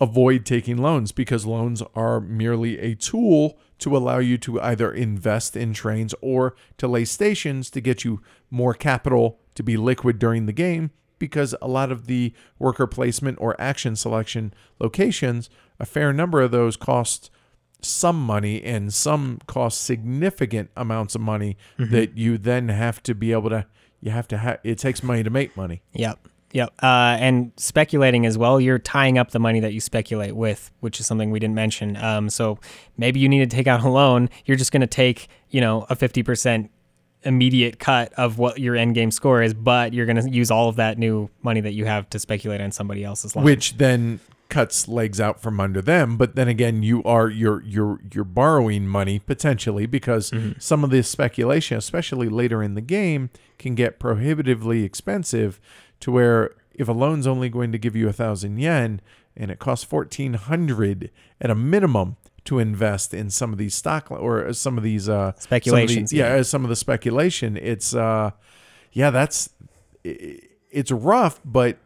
[0.00, 5.56] avoid taking loans because loans are merely a tool to allow you to either invest
[5.56, 8.20] in trains or to lay stations to get you
[8.50, 13.38] more capital to be liquid during the game because a lot of the worker placement
[13.40, 17.30] or action selection locations, a fair number of those cost
[17.80, 21.92] some money and some cost significant amounts of money mm-hmm.
[21.92, 23.66] that you then have to be able to
[24.00, 25.82] you have to have it takes money to make money.
[25.92, 26.28] Yep.
[26.52, 26.72] Yep.
[26.82, 30.98] Uh, and speculating as well, you're tying up the money that you speculate with, which
[31.00, 31.96] is something we didn't mention.
[31.96, 32.58] Um, so
[32.96, 34.30] maybe you need to take out a loan.
[34.46, 36.70] You're just going to take, you know, a 50%
[37.24, 40.68] immediate cut of what your end game score is, but you're going to use all
[40.68, 43.44] of that new money that you have to speculate on somebody else's loan.
[43.44, 48.00] which then cuts legs out from under them but then again you are you're you're
[48.14, 53.28] you're borrowing money potentially because some of this speculation especially later in the game
[53.58, 55.60] can get prohibitively expensive
[56.00, 59.00] to where if a loan's only going to give you a thousand yen
[59.36, 64.52] and it costs 1400 at a minimum to invest in some of these stock or
[64.52, 66.42] some of these uh some the- Speculations, yeah, yeah.
[66.42, 68.30] some of the speculation it's uh
[68.92, 69.50] yeah that's
[70.04, 71.78] it's rough but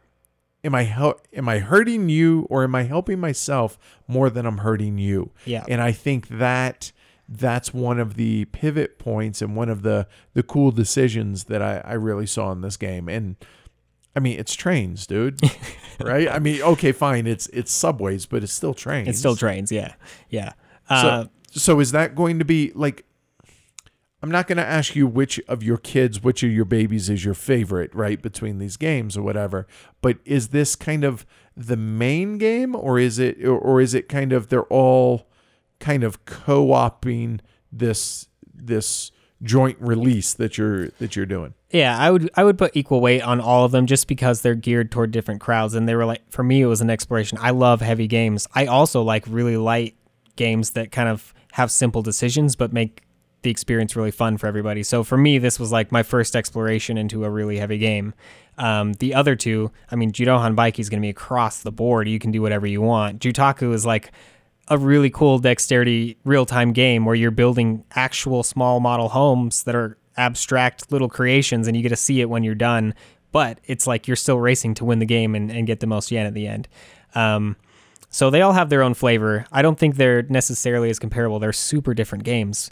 [0.65, 4.59] am I hel- am I hurting you or am I helping myself more than I'm
[4.59, 5.31] hurting you?
[5.45, 5.65] Yeah.
[5.69, 6.93] And I think that
[7.29, 11.79] that's one of the pivot points and one of the the cool decisions that I,
[11.85, 13.09] I really saw in this game.
[13.09, 13.37] And
[14.15, 15.41] I mean, it's trains, dude.
[16.01, 16.29] right?
[16.29, 19.09] I mean, okay, fine, it's it's subways, but it's still trains.
[19.09, 19.73] It's still trains.
[19.73, 19.95] Yeah.
[20.29, 20.53] Yeah.
[20.89, 23.05] Uh, So, so is that going to be like?
[24.25, 27.25] I'm not going to ask you which of your kids, which of your babies is
[27.25, 28.23] your favorite, right?
[28.23, 29.67] Between these games or whatever.
[30.01, 34.09] But is this kind of the main game, or is it, or, or is it
[34.09, 35.27] kind of they're all
[35.81, 37.41] kind of co-oping
[37.73, 39.11] this this
[39.43, 41.55] joint release that you're that you're doing?
[41.71, 44.55] Yeah, I would I would put equal weight on all of them just because they're
[44.55, 47.39] geared toward different crowds and they were like for me it was an exploration.
[47.41, 48.47] I love heavy games.
[48.55, 49.97] I also like really light
[50.37, 53.03] games that kind of have simple decisions but make
[53.43, 54.83] the experience really fun for everybody.
[54.83, 58.15] So for me this was like my first exploration into a really heavy game.
[58.59, 62.07] Um, the other two, I mean Jidohanbaiki is going to be across the board.
[62.07, 63.21] You can do whatever you want.
[63.21, 64.13] Jutaku is like
[64.69, 69.75] a really cool dexterity real time game where you're building actual small model homes that
[69.75, 72.95] are abstract little creations and you get to see it when you're done.
[73.33, 76.11] But it's like you're still racing to win the game and, and get the most
[76.11, 76.69] yen at the end.
[77.15, 77.57] Um,
[78.11, 79.47] so they all have their own flavor.
[79.51, 81.39] I don't think they're necessarily as comparable.
[81.39, 82.71] They're super different games.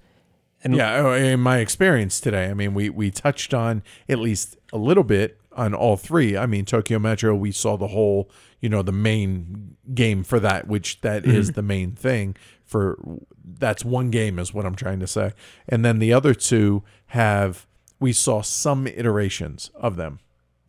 [0.62, 4.59] And Yeah, oh, in my experience today, I mean, we we touched on at least
[4.72, 6.36] a little bit on all three.
[6.36, 8.30] I mean, Tokyo Metro, we saw the whole,
[8.61, 12.98] you know, the main game for that, which that is the main thing for.
[13.44, 15.32] That's one game, is what I'm trying to say.
[15.68, 17.66] And then the other two have
[17.98, 20.20] we saw some iterations of them.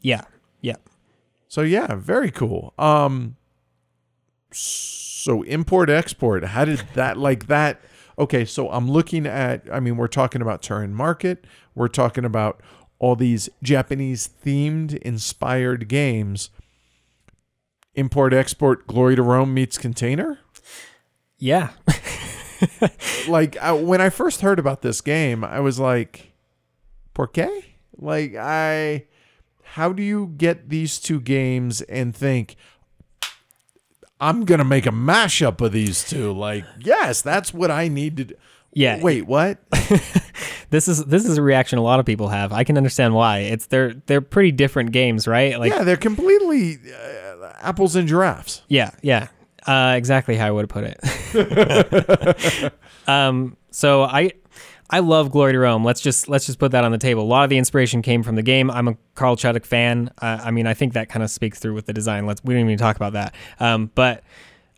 [0.02, 0.24] yeah,
[0.62, 0.76] yeah.
[1.48, 2.74] So yeah, very cool.
[2.78, 3.36] Um
[4.52, 7.82] so import export, how did that like that
[8.18, 12.62] Okay, so I'm looking at I mean we're talking about Turin Market, we're talking about
[13.00, 16.50] all these Japanese themed inspired games.
[17.96, 20.40] Import export Glory to Rome meets container?
[21.38, 21.72] Yeah.
[23.28, 26.34] like I, when I first heard about this game, I was like,
[27.14, 27.64] "Por qué?"
[27.98, 29.08] Like I,
[29.64, 32.56] how do you get these two games and think
[34.20, 36.32] I'm gonna make a mashup of these two?
[36.32, 38.24] Like, yes, that's what I need to.
[38.26, 38.36] do.
[38.74, 39.02] Yeah.
[39.02, 39.60] Wait, what?
[40.72, 42.54] This is this is a reaction a lot of people have.
[42.54, 43.40] I can understand why.
[43.40, 45.60] It's they're they're pretty different games, right?
[45.60, 47.31] Like yeah, they're completely uh,
[47.62, 48.62] apples and giraffes.
[48.68, 49.28] Yeah, yeah.
[49.66, 50.96] Uh, exactly how I would have put
[51.34, 52.74] it.
[53.08, 54.32] um, so I
[54.90, 55.86] I love Glory to Rome.
[55.86, 57.24] Let's just let's just put that on the table.
[57.24, 58.70] A lot of the inspiration came from the game.
[58.70, 60.12] I'm a Carl Chudyk fan.
[60.22, 62.26] Uh, I mean, I think that kind of speaks through with the design.
[62.26, 63.34] Let's we don't even talk about that.
[63.60, 64.24] Um, but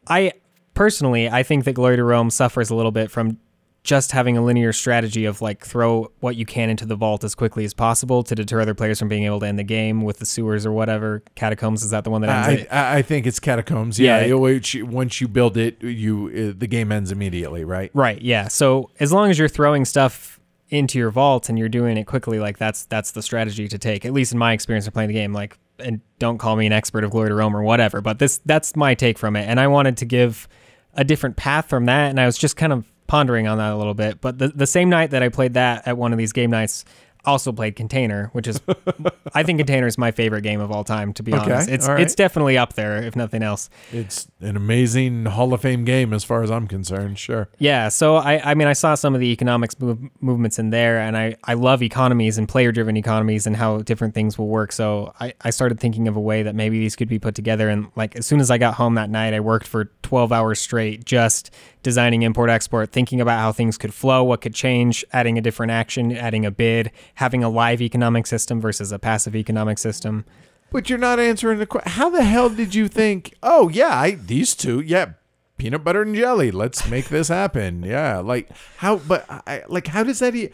[0.08, 0.34] I
[0.76, 3.40] personally I think that Glory to Rome suffers a little bit from
[3.84, 7.36] just having a linear strategy of like throw what you can into the vault as
[7.36, 10.20] quickly as possible to deter other players from being able to end the game with
[10.20, 11.22] the sewers or whatever.
[11.36, 12.68] Catacombs is that the one that ends I, it?
[12.72, 14.00] I I think it's catacombs.
[14.00, 14.28] Yeah, Yeah.
[14.28, 17.92] it- once you- once you build it, you uh, the game ends immediately, right?
[17.94, 18.22] Right.
[18.22, 18.48] Yeah.
[18.48, 22.40] So as long as you're throwing stuff into your vault and you're doing it quickly,
[22.40, 24.06] like that's that's the strategy to take.
[24.06, 25.34] At least in my experience of playing the game.
[25.34, 28.40] Like, and don't call me an expert of Glory to Rome or whatever, but this
[28.46, 29.44] that's my take from it.
[29.50, 30.48] And I wanted to give
[30.96, 33.78] a different path from that, and I was just kind of pondering on that a
[33.78, 34.20] little bit.
[34.22, 36.84] But the the same night that I played that at one of these game nights.
[37.26, 38.60] Also played Container, which is,
[39.34, 41.14] I think Container is my favorite game of all time.
[41.14, 42.02] To be Okay, honest, it's right.
[42.02, 43.70] it's definitely up there if nothing else.
[43.94, 47.18] It's an amazing Hall of Fame game as far as I'm concerned.
[47.18, 47.48] Sure.
[47.60, 51.00] Yeah, so I, I mean, I saw some of the economics move, movements in there,
[51.00, 54.74] and I, I love economies and player driven economies and how different things will work.
[54.74, 57.70] So I, I started thinking of a way that maybe these could be put together.
[57.70, 60.60] And like as soon as I got home that night, I worked for 12 hours
[60.60, 61.52] straight just
[61.84, 65.72] designing import export, thinking about how things could flow, what could change, adding a different
[65.72, 70.26] action, adding a bid, having a live economic system versus a passive economic system.
[70.72, 71.92] But you're not answering the question.
[71.92, 73.36] How the hell did you think?
[73.44, 75.14] Oh yeah, I, these two, yeah,
[75.58, 76.50] peanut butter and jelly.
[76.50, 77.84] Let's make this happen.
[77.84, 78.98] Yeah, like how?
[78.98, 80.34] But I, like, how does that?
[80.36, 80.50] E-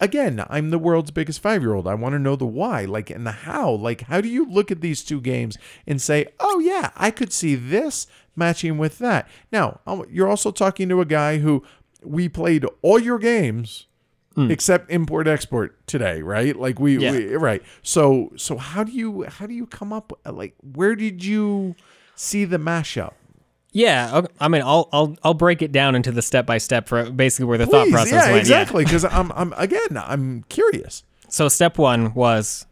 [0.00, 1.86] Again, I'm the world's biggest five year old.
[1.86, 3.70] I want to know the why, like, and the how.
[3.70, 5.56] Like, how do you look at these two games
[5.86, 8.06] and say, oh yeah, I could see this
[8.36, 9.28] matching with that?
[9.52, 11.62] Now, um, you're also talking to a guy who
[12.02, 13.86] we played all your games
[14.36, 17.12] except import export today right like we, Yeah.
[17.12, 21.24] we right so so how do you how do you come up like where did
[21.24, 21.76] you
[22.16, 23.12] see the mashup
[23.70, 24.22] Yeah.
[24.40, 27.44] I mean, I'll I'll I'll break it down into the step by step for basically
[27.46, 28.38] where the thought Please, process yeah went.
[28.40, 32.66] exactly because i'm i'm again i'm curious So step one was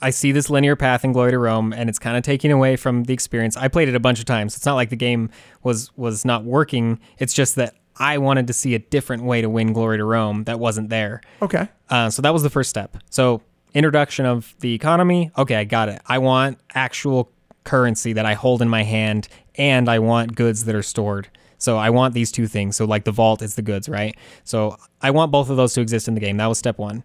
[0.00, 2.76] I see this linear path in Glory to Rome, and it's kind of taking away
[2.76, 3.56] from the experience.
[3.56, 4.56] I played it a bunch of times.
[4.56, 5.30] It's not like the game
[5.62, 7.00] was was not working.
[7.18, 10.44] It's just that I wanted to see a different way to win Glory to Rome
[10.44, 11.22] that wasn't there.
[11.40, 12.98] okay Uh, so that was the first step.
[13.08, 13.40] So
[13.72, 15.30] introduction of the economy.
[15.38, 16.02] Okay, I got it.
[16.06, 17.30] I want actual
[17.64, 21.28] currency that I hold in my hand, and I want goods that are stored.
[21.58, 22.76] So I want these two things.
[22.76, 24.14] So like the vault is the goods, right?
[24.44, 26.36] So I want both of those to exist in the game.
[26.36, 27.02] That was step one.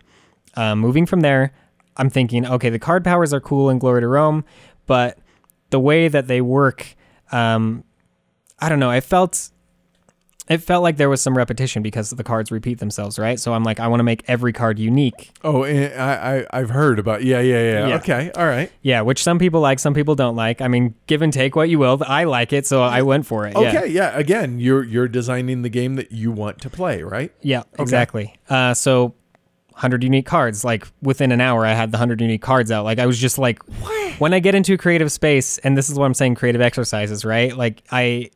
[0.55, 1.53] Um, moving from there,
[1.97, 4.43] I'm thinking, okay, the card powers are cool in Glory to Rome,
[4.87, 5.17] but
[5.69, 6.95] the way that they work,
[7.31, 7.83] um,
[8.59, 8.89] I don't know.
[8.89, 9.49] I felt
[10.49, 13.39] it felt like there was some repetition because the cards repeat themselves, right?
[13.39, 15.31] So I'm like, I want to make every card unique.
[15.43, 17.95] oh eh, i i i've heard about yeah yeah yeah, Yeah.
[17.97, 20.59] okay all right Yeah, which some people like, some people don't like.
[20.61, 22.01] I mean, give and take what you will.
[22.05, 23.55] I like it, so I went for it.
[23.55, 27.63] Okay yeah again you're you're designing the game that you want to play right Yeah,
[27.79, 28.35] exactly.
[28.49, 29.13] Uh, so
[29.71, 30.63] 100 unique cards.
[30.63, 32.85] Like within an hour, I had the 100 unique cards out.
[32.85, 33.59] Like I was just like,
[34.19, 37.25] when I get into a creative space, and this is what I'm saying, creative exercises,
[37.25, 37.55] right?
[37.55, 38.29] Like I,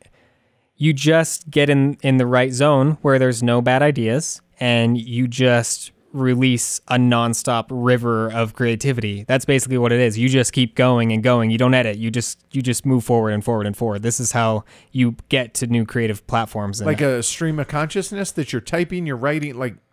[0.76, 5.26] you just get in in the right zone where there's no bad ideas, and you
[5.28, 9.24] just release a nonstop river of creativity.
[9.24, 10.18] That's basically what it is.
[10.18, 11.50] You just keep going and going.
[11.50, 11.98] You don't edit.
[11.98, 14.02] You just you just move forward and forward and forward.
[14.02, 16.80] This is how you get to new creative platforms.
[16.80, 19.85] And like a stream of consciousness that you're typing you're writing like w-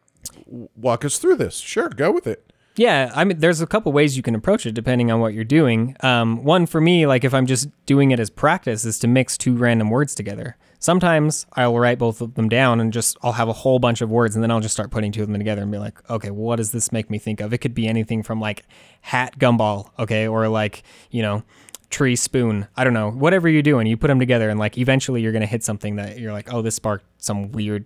[0.76, 4.18] walk us through this sure go with it Yeah, I mean, there's a couple ways
[4.18, 5.96] you can approach it depending on what you're doing.
[6.00, 9.38] Um, one for me, like if I'm just doing it as practice, is to mix
[9.38, 10.58] two random words together.
[10.80, 14.10] Sometimes I'll write both of them down and just I'll have a whole bunch of
[14.10, 16.32] words, and then I'll just start putting two of them together and be like, okay,
[16.32, 17.54] what does this make me think of?
[17.54, 18.64] It could be anything from like
[19.02, 21.44] hat gumball, okay, or like you know
[21.92, 22.68] tree spoon.
[22.76, 25.46] I don't know, whatever you're doing, you put them together, and like eventually you're gonna
[25.46, 27.86] hit something that you're like, oh, this sparked some weird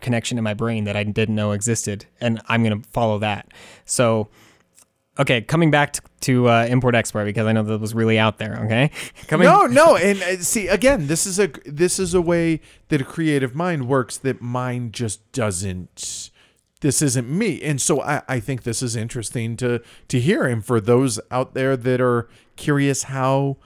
[0.00, 3.48] connection in my brain that I didn't know existed, and I'm gonna follow that.
[3.84, 4.28] So,
[5.18, 8.38] okay, coming back to, to uh, import export because I know that was really out
[8.38, 8.60] there.
[8.64, 8.90] Okay,
[9.26, 9.46] coming.
[9.46, 13.04] no no and uh, see again this is a this is a way that a
[13.04, 16.30] creative mind works that mine just doesn't
[16.80, 20.64] this isn't me and so I, I think this is interesting to to hear and
[20.64, 23.56] for those out there that are curious how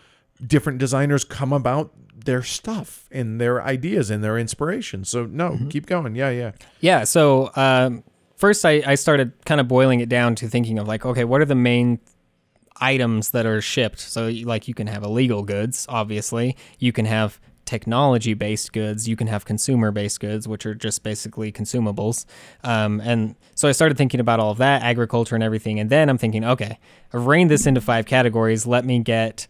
[0.44, 1.92] different designers come about
[2.24, 7.04] their stuff and their ideas and their inspiration so no keep going yeah yeah Yeah.
[7.04, 8.04] So um,
[8.36, 11.40] first, I, I started kind of boiling it down to thinking of like, okay, what
[11.40, 12.00] are the main
[12.80, 14.00] items that are shipped?
[14.00, 16.56] So like, you can have illegal goods, obviously.
[16.78, 19.08] You can have technology based goods.
[19.08, 22.26] You can have consumer based goods, which are just basically consumables.
[22.64, 25.78] Um, and so I started thinking about all of that, agriculture and everything.
[25.78, 26.78] And then I'm thinking, okay,
[27.12, 28.66] I've reined this into five categories.
[28.66, 29.46] Let me get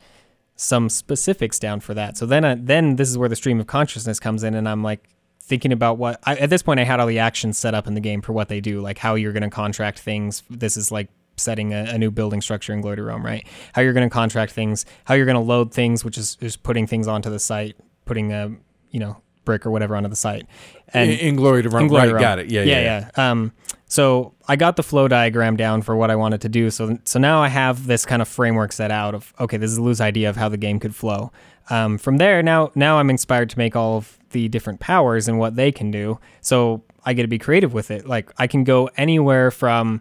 [0.63, 2.17] some specifics down for that.
[2.17, 4.83] So then, I, then this is where the stream of consciousness comes in, and I'm
[4.83, 5.09] like
[5.41, 6.21] thinking about what.
[6.25, 8.33] I, at this point, I had all the actions set up in the game for
[8.33, 10.45] what they do, like how you're going to contract things.
[10.49, 13.47] This is like setting a, a new building structure in Glory to Rome, right?
[13.73, 16.63] How you're going to contract things, how you're going to load things, which is just
[16.63, 18.55] putting things onto the site, putting a
[18.91, 20.47] you know brick or whatever onto the site,
[20.95, 22.23] and in, in glory to run in Glory right Rome.
[22.23, 23.31] got it yeah yeah, yeah, yeah.
[23.31, 23.53] Um,
[23.93, 26.71] so I got the flow diagram down for what I wanted to do.
[26.71, 29.77] So so now I have this kind of framework set out of okay, this is
[29.77, 31.31] a loose idea of how the game could flow.
[31.69, 35.39] Um, from there, now now I'm inspired to make all of the different powers and
[35.39, 36.19] what they can do.
[36.41, 38.07] So I get to be creative with it.
[38.07, 40.01] Like I can go anywhere from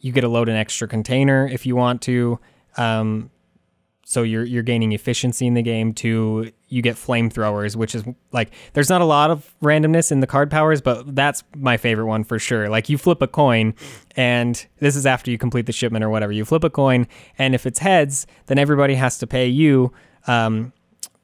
[0.00, 2.40] you get to load an extra container if you want to.
[2.78, 3.30] Um,
[4.06, 8.50] so you're you're gaining efficiency in the game to you get flamethrowers which is like
[8.74, 12.24] there's not a lot of randomness in the card powers but that's my favorite one
[12.24, 12.68] for sure.
[12.68, 13.74] Like you flip a coin
[14.16, 16.32] and this is after you complete the shipment or whatever.
[16.32, 17.06] You flip a coin
[17.38, 19.92] and if it's heads then everybody has to pay you
[20.26, 20.72] um,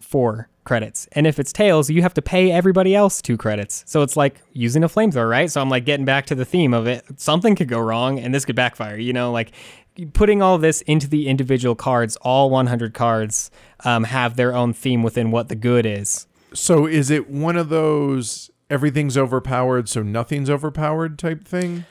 [0.00, 1.06] four credits.
[1.12, 3.84] And if it's tails you have to pay everybody else two credits.
[3.86, 5.50] So it's like using a flamethrower right?
[5.50, 7.04] So i'm like getting back to the theme of it.
[7.20, 9.30] Something could go wrong and this could backfire you know?
[9.30, 9.52] Like
[10.12, 13.50] putting all this into the individual cards all 100 cards
[13.84, 17.68] um, have their own theme within what the good is So is it one of
[17.68, 21.84] those everything's overpowered, so nothing's overpowered type thing?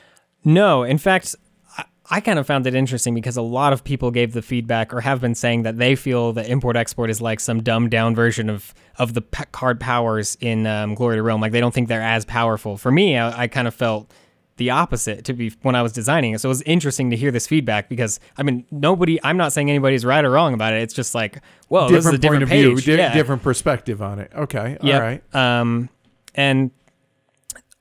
[0.44, 1.34] no in fact
[1.78, 4.92] I- I kind of found it interesting because a lot of people gave the feedback
[4.92, 8.14] or have been saying that they feel that import export is like some dumbed down
[8.14, 11.40] version of of the p- card powers in um, Glory to Rome.
[11.40, 12.76] Like they don't think they're as powerful.
[12.76, 14.12] For me, I, I kind of felt
[14.56, 16.40] the opposite to be when I was designing it.
[16.40, 19.18] So it was interesting to hear this feedback because I mean nobody.
[19.24, 20.82] I'm not saying anybody's right or wrong about it.
[20.82, 22.84] It's just like whoa, this is a different point of page.
[22.84, 23.12] view, di- yeah.
[23.14, 24.30] different perspective on it.
[24.34, 24.94] Okay, Yep.
[24.94, 25.34] all right.
[25.34, 25.88] Um,
[26.34, 26.70] and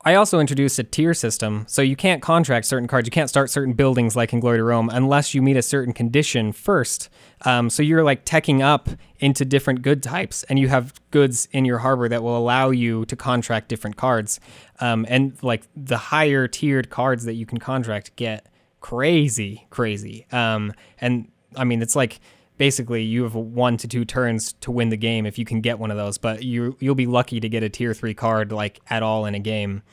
[0.06, 3.08] I also introduced a tier system, so you can't contract certain cards.
[3.08, 5.94] You can't start certain buildings like in Glory to Rome unless you meet a certain
[5.94, 7.08] condition first.
[7.46, 11.64] Um, so you're like teching up into different good types, and you have goods in
[11.64, 14.42] your harbor that will allow you to contract different cards.
[14.84, 18.50] Um, and like the higher tiered cards that you can contract get
[18.82, 20.28] crazy, crazy.
[20.30, 22.20] Um, and I mean, it's like
[22.58, 25.80] basically you have one to two turns to win the game if you can get
[25.80, 28.82] one of those, but you you'll be lucky to get a tier three card like
[28.90, 29.84] at all in a game.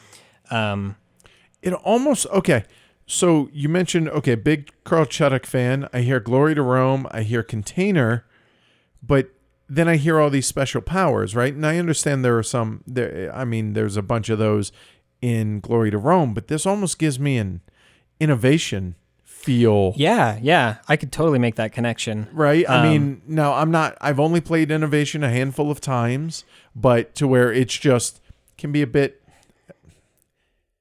[0.51, 0.97] Um,
[1.63, 2.65] It almost okay.
[3.07, 5.89] So you mentioned okay, big Carl Chudyk fan.
[5.93, 7.07] I hear Glory to Rome.
[7.13, 8.25] I hear Container,
[9.03, 9.31] but
[9.71, 11.55] then I hear all these special powers, right?
[11.55, 12.83] And I understand there are some.
[12.87, 14.73] There, I mean, there's a bunch of those
[15.23, 17.61] in Glory to Rome, but this almost gives me an
[18.19, 19.95] innovation feel.
[19.97, 22.27] yeah, yeah, I could totally make that connection.
[22.33, 22.69] Right.
[22.69, 23.97] I Um, mean, now I'm not.
[24.01, 26.45] I've only played Innovation a handful of times,
[26.77, 28.21] but to where it's just
[28.59, 29.23] can be a bit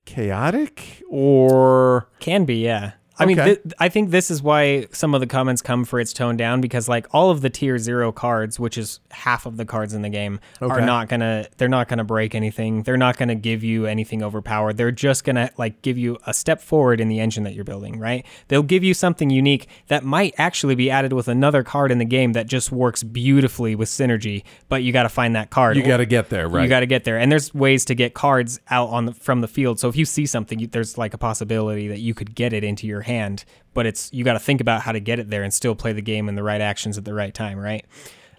[0.06, 2.94] chaotic or Can be, yeah.
[3.20, 3.56] I mean, Okay.
[3.56, 6.62] th- I think this is why some of the comments come for its tone down
[6.62, 10.02] because, like, all of the tier zero cards, which is half of the cards in
[10.02, 11.48] the game, are not gonna.
[11.58, 12.84] They're not gonna break anything.
[12.84, 14.78] They're not gonna give you anything overpowered.
[14.78, 18.00] They're just gonna like give you a step forward in the engine that you're building.
[18.00, 18.26] Right?
[18.48, 22.06] They'll give you something unique that might actually be added with another card in the
[22.06, 24.44] game that just works beautifully with synergy.
[24.70, 25.76] But you got to find that card.
[25.78, 26.64] you got to get there, right?
[26.64, 29.42] You got to get there, and there's ways to get cards out on the, from
[29.42, 29.80] the field.
[29.80, 32.64] So if you see something, you, there's like a possibility that you could get it
[32.64, 33.44] into your hand.
[33.74, 35.94] But it's you got to think about how to get it there and still play
[35.94, 37.86] the game and the right actions at the right time, right?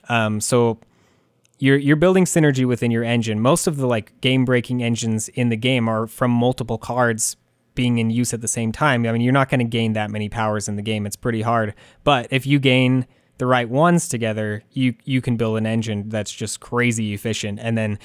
[0.08, 0.78] Um, so
[1.58, 3.40] you're you're building synergy within your engine.
[3.40, 7.36] Most of the like game breaking engines in the game are from multiple cards
[7.74, 9.06] being in use at the same time.
[9.06, 11.06] I mean, you're not going to gain that many powers in the game.
[11.06, 11.74] It's pretty hard.
[12.02, 13.06] But if you gain
[13.38, 17.58] the right ones together, you you can build an engine that's just crazy efficient.
[17.60, 17.98] And then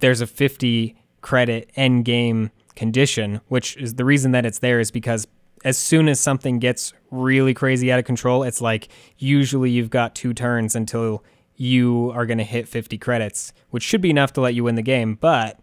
[0.00, 4.90] there's a 50 credit end game condition, which is the reason that it's there is
[4.90, 5.26] because
[5.64, 8.88] as soon as something gets really crazy out of control, it's like
[9.18, 11.22] usually you've got two turns until
[11.56, 14.74] you are going to hit 50 credits, which should be enough to let you win
[14.74, 15.14] the game.
[15.14, 15.60] But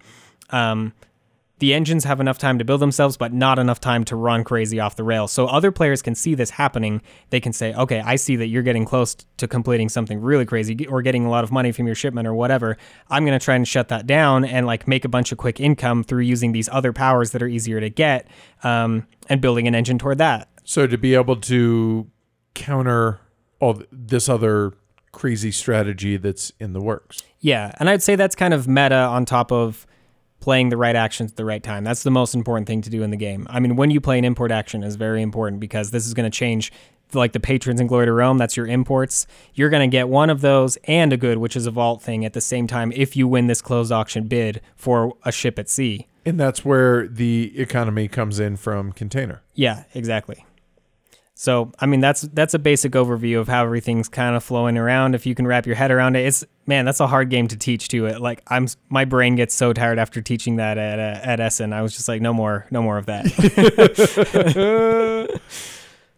[0.51, 0.93] um,
[1.59, 4.79] the engines have enough time to build themselves, but not enough time to run crazy
[4.79, 5.31] off the rails.
[5.31, 7.01] So other players can see this happening.
[7.29, 10.87] They can say, okay, I see that you're getting close to completing something really crazy
[10.87, 12.77] or getting a lot of money from your shipment or whatever.
[13.09, 15.59] I'm going to try and shut that down and like make a bunch of quick
[15.59, 18.27] income through using these other powers that are easier to get
[18.63, 20.49] um, and building an engine toward that.
[20.63, 22.09] So to be able to
[22.53, 23.19] counter
[23.59, 24.73] all this other
[25.11, 27.21] crazy strategy that's in the works.
[27.39, 29.85] Yeah, and I'd say that's kind of meta on top of
[30.39, 31.83] playing the right actions at the right time.
[31.83, 33.47] That's the most important thing to do in the game.
[33.49, 36.29] I mean, when you play an import action is very important because this is going
[36.29, 36.71] to change
[37.13, 39.25] like the patrons in Glory to Rome, that's your imports.
[39.53, 42.23] You're going to get one of those and a good, which is a vault thing
[42.23, 45.69] at the same time if you win this closed auction bid for a ship at
[45.69, 46.07] sea.
[46.25, 49.41] And that's where the economy comes in from container.
[49.55, 50.45] Yeah, exactly.
[51.39, 55.15] So, I mean, that's that's a basic overview of how everything's kind of flowing around.
[55.15, 57.55] If you can wrap your head around it, it's man, that's a hard game to
[57.55, 58.19] teach to it.
[58.19, 61.71] Like I'm, my brain gets so tired after teaching that at uh, at Essen.
[61.71, 63.29] I was just like, no more, no more of that.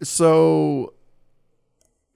[0.02, 0.94] So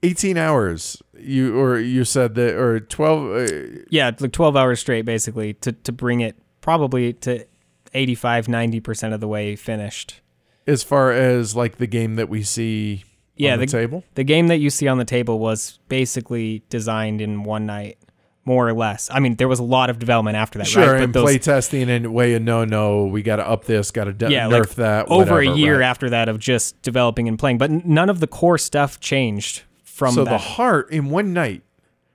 [0.02, 4.80] 18 hours you or you said that or 12 uh, yeah, it's like 12 hours
[4.80, 7.46] straight, basically, to to bring it probably to
[7.94, 10.20] 85, 90 percent of the way finished.
[10.66, 13.04] As far as like the game that we see
[13.36, 14.04] Yeah, on the, the- table.
[14.14, 17.98] The game that you see on the table was basically designed in one night,
[18.44, 19.08] more or less.
[19.12, 21.02] I mean, there was a lot of development after that, Sure, right?
[21.02, 24.30] and play testing and way no no, we got to up this, got to de-
[24.30, 25.86] yeah, nerf like that over whatever, a year right.
[25.86, 30.14] after that of just developing and playing, but none of the core stuff changed from
[30.14, 30.30] so that.
[30.30, 31.62] the heart in one night.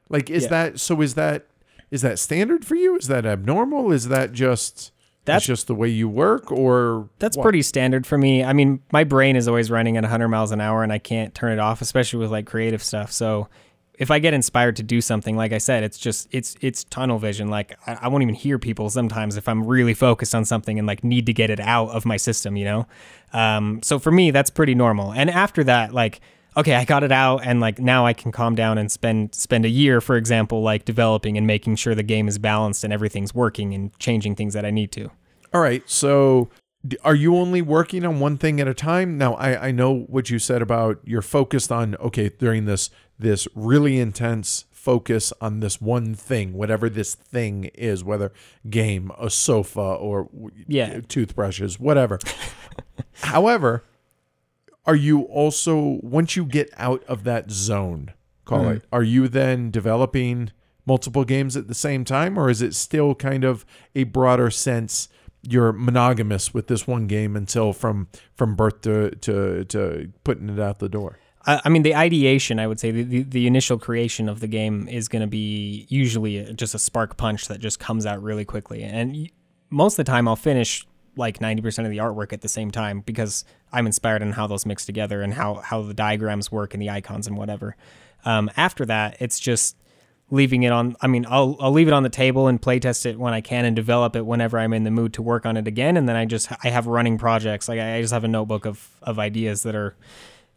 [0.09, 0.49] Like is Yeah.
[0.49, 1.47] that so is that
[1.89, 2.95] is that standard for you?
[2.97, 3.91] Is that abnormal?
[3.91, 4.91] Is that just
[5.25, 7.43] that's just the way you work or That's what?
[7.43, 8.43] pretty standard for me.
[8.43, 11.33] I mean, my brain is always running at 100 miles an hour and I can't
[11.35, 13.11] turn it off, especially with like creative stuff.
[13.11, 13.47] So
[13.93, 17.19] if I get inspired to do something, like I said, it's just it's it's tunnel
[17.19, 17.49] vision.
[17.49, 20.87] Like I, I won't even hear people sometimes if I'm really focused on something and
[20.87, 22.87] like need to get it out of my system, you know.
[23.31, 25.13] Um, so for me, that's pretty normal.
[25.13, 26.19] And after that, like
[26.57, 29.65] okay, I got it out, and like now I can calm down and spend spend
[29.65, 33.33] a year, for example, like developing and making sure the game is balanced and everything's
[33.33, 35.09] working and changing things that I need to.
[35.53, 35.83] All right.
[35.89, 36.49] So
[37.03, 39.17] Are you only working on one thing at a time?
[39.17, 43.47] Now, I, I know what you said about you're focused on okay during this this
[43.53, 48.33] really intense focus on this one thing, whatever this thing is, whether
[48.67, 50.27] game, a sofa, or
[50.67, 51.01] Yeah.
[51.07, 52.17] toothbrushes, whatever.
[53.21, 53.83] However,
[54.85, 58.13] are you also once you get out of that zone,
[58.45, 58.75] call Mm.
[58.77, 60.51] it, are you then developing
[60.85, 65.07] multiple games at the same time, or is it still kind of a broader sense?
[65.43, 70.59] You're monogamous with this one game until from from birth to to to putting it
[70.59, 71.17] out the door.
[71.47, 74.47] I, I mean, the ideation, I would say, the, the, the initial creation of the
[74.47, 78.45] game is going to be usually just a spark punch that just comes out really
[78.45, 78.83] quickly.
[78.83, 79.27] And
[79.71, 83.01] most of the time, I'll finish like 90% of the artwork at the same time
[83.01, 86.81] because I'm inspired on how those mix together and how, how the diagrams work and
[86.81, 87.75] the icons and whatever.
[88.25, 89.75] Um, after that, it's just
[90.29, 90.95] leaving it on.
[91.01, 93.65] I mean, I'll, I'll leave it on the table and playtest it when I can
[93.65, 95.97] and develop it whenever I'm in the mood to work on it again.
[95.97, 97.67] And then I just, I have running projects.
[97.67, 99.95] Like I I just have a notebook of, of ideas that are,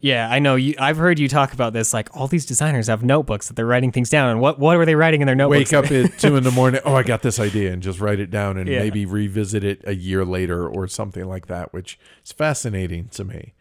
[0.05, 0.55] yeah, I know.
[0.55, 1.91] You, I've heard you talk about this.
[1.93, 4.29] Like all these designers have notebooks that they're writing things down.
[4.29, 5.71] And what what are they writing in their notebooks?
[5.71, 6.79] Wake up at two in the morning.
[6.85, 8.79] Oh, I got this idea, and just write it down, and Yeah.
[8.79, 13.53] maybe revisit it a year later or something like that, which is fascinating to me.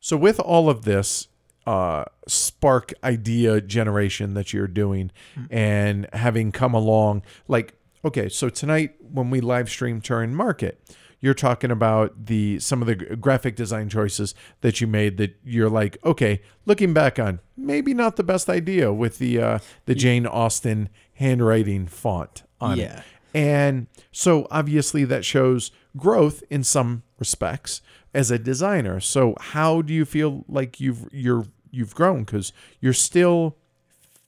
[0.00, 1.28] So, with all of this
[1.66, 5.10] uh, spark idea generation that you're doing,
[5.50, 10.80] and having come along, like okay, so tonight when we live stream Turin Market,
[11.20, 15.70] you're talking about the some of the graphic design choices that you made that you're
[15.70, 20.26] like, okay, looking back on, maybe not the best idea with the uh, the Jane
[20.26, 22.82] Austen handwriting font on it.
[22.82, 23.02] Yeah.
[23.32, 27.80] And so obviously that shows growth in some respects
[28.12, 28.98] as a designer.
[28.98, 33.56] So how do you feel like you've you're you've grown cuz you're still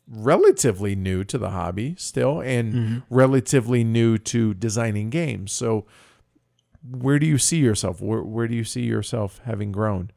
[0.09, 5.53] relatively new to the hobby still and relatively new to designing games.
[5.53, 5.87] So
[6.89, 8.01] where do you see yourself?
[8.01, 10.11] Where where do you see yourself having grown?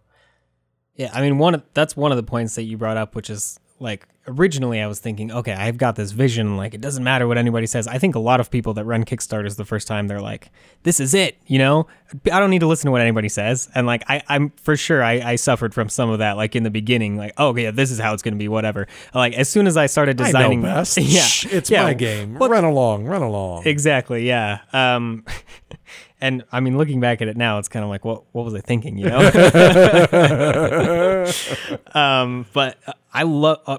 [0.95, 3.29] Yeah, I mean, one of, that's one of the points that you brought up, which
[3.29, 6.57] is like originally I was thinking, okay, I've got this vision.
[6.57, 7.87] Like it doesn't matter what anybody says.
[7.87, 10.49] I think a lot of people that run Kickstarters the first time, they're like,
[10.83, 11.37] this is it.
[11.47, 11.87] You know,
[12.31, 13.69] I don't need to listen to what anybody says.
[13.75, 16.37] And like I, I'm for sure I, I suffered from some of that.
[16.37, 18.47] Like in the beginning, like oh yeah, this is how it's going to be.
[18.47, 18.87] Whatever.
[19.13, 20.97] Like as soon as I started designing, I know best.
[20.97, 22.35] yeah, it's yeah, my game.
[22.35, 23.67] Well, run along, run along.
[23.67, 24.27] Exactly.
[24.27, 24.59] Yeah.
[24.71, 25.25] Um,
[26.25, 28.55] and I mean, looking back at it now, it's kind of like, what what was
[28.55, 28.97] I thinking?
[28.97, 29.19] You know.
[31.93, 33.59] um, but uh, I love.
[33.67, 33.77] Uh,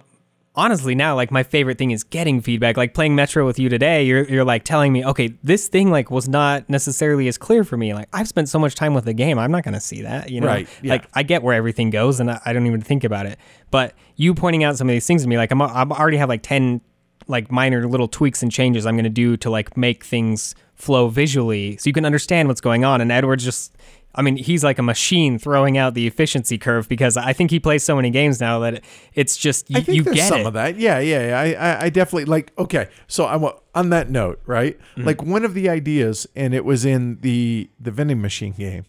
[0.55, 2.77] honestly, now like my favorite thing is getting feedback.
[2.77, 6.11] Like playing Metro with you today, you're you're like telling me, okay, this thing like
[6.11, 7.95] was not necessarily as clear for me.
[7.95, 10.31] Like I've spent so much time with the game, I'm not gonna see that.
[10.31, 10.47] You know.
[10.47, 10.93] Right, yeah.
[10.93, 13.41] Like I get where everything goes, and I, I don't even think about it.
[13.73, 16.29] But you pointing out some of these things to me, like I'm I'm already have
[16.29, 16.81] like ten
[17.29, 21.09] like minor little tweaks and changes I'm going to do to like make things flow
[21.09, 23.01] visually so you can understand what's going on.
[23.01, 23.75] And Edward's just,
[24.15, 27.59] I mean, he's like a machine throwing out the efficiency curve because I think he
[27.59, 28.83] plays so many games now that
[29.15, 30.47] it's just you, I think you there's get some it.
[30.47, 30.79] of that.
[30.79, 31.41] Yeah, yeah, yeah.
[31.41, 32.53] I, I, I definitely like.
[32.59, 34.79] Okay, so I wa- on that note, right?
[34.93, 35.05] Mm-hmm.
[35.05, 38.85] Like one of the ideas, and it was in the the vending machine game,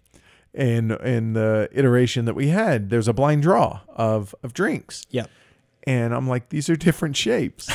[0.53, 5.25] and in the iteration that we had, there's a blind draw of of drinks, Yeah.
[5.87, 7.69] And I'm like, these are different shapes.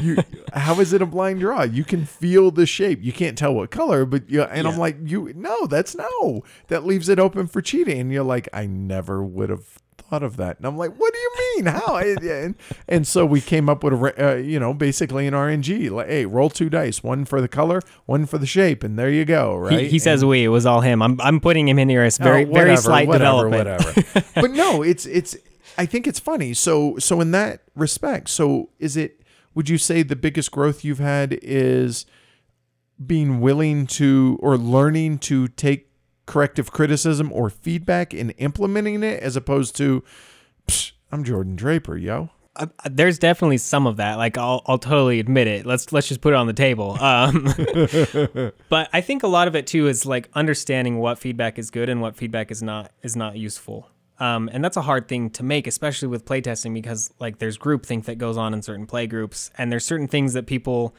[0.00, 0.16] you,
[0.54, 1.62] how is it a blind draw?
[1.62, 3.00] You can feel the shape.
[3.02, 4.42] You can't tell what color, but you.
[4.42, 6.42] And I'm like, you no, that's no.
[6.68, 8.00] That leaves it open for cheating.
[8.00, 10.56] And you're like, I never would have thought of that.
[10.56, 11.66] And I'm like, what do you mean?
[11.66, 11.96] How?
[11.98, 12.54] and,
[12.88, 15.90] and so we came up with a, uh, you know, basically an RNG.
[15.90, 19.10] Like, hey, roll two dice, one for the color, one for the shape, and there
[19.10, 19.56] you go.
[19.56, 19.80] Right?
[19.80, 20.44] He, he says we.
[20.44, 21.02] It was all him.
[21.02, 24.14] I'm, I'm putting him in here as Oh, very very whatever, slight whatever, development.
[24.14, 24.26] Whatever.
[24.34, 25.36] but no, it's it's.
[25.78, 26.54] I think it's funny.
[26.54, 29.22] So so in that respect, so is it?
[29.54, 32.06] Would you say the biggest growth you've had is
[33.04, 35.90] being willing to or learning to take
[36.26, 40.04] corrective criticism or feedback and implementing it, as opposed to,
[40.68, 42.30] Psh, I'm Jordan Draper, yo.
[42.54, 44.16] Uh, there's definitely some of that.
[44.16, 45.66] Like I'll I'll totally admit it.
[45.66, 46.96] Let's let's just put it on the table.
[47.00, 47.44] Um,
[48.68, 51.88] but I think a lot of it too is like understanding what feedback is good
[51.88, 53.88] and what feedback is not is not useful.
[54.20, 58.04] Um, and that's a hard thing to make, especially with playtesting, because like there's groupthink
[58.04, 60.94] that goes on in certain play groups, and there's certain things that people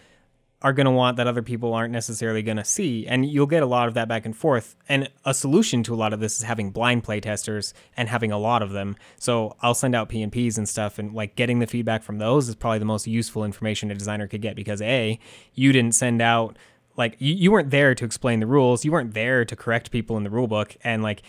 [0.64, 3.08] are going to want that other people aren't necessarily going to see.
[3.08, 4.76] And you'll get a lot of that back and forth.
[4.88, 8.38] And a solution to a lot of this is having blind playtesters and having a
[8.38, 8.96] lot of them.
[9.18, 12.56] So I'll send out P&Ps and stuff and like getting the feedback from those is
[12.56, 15.20] probably the most useful information a designer could get because A,
[15.56, 16.58] you didn't send out
[16.96, 18.86] like you, you weren't there to explain the rules.
[18.86, 21.24] You weren't there to correct people in the rule book and like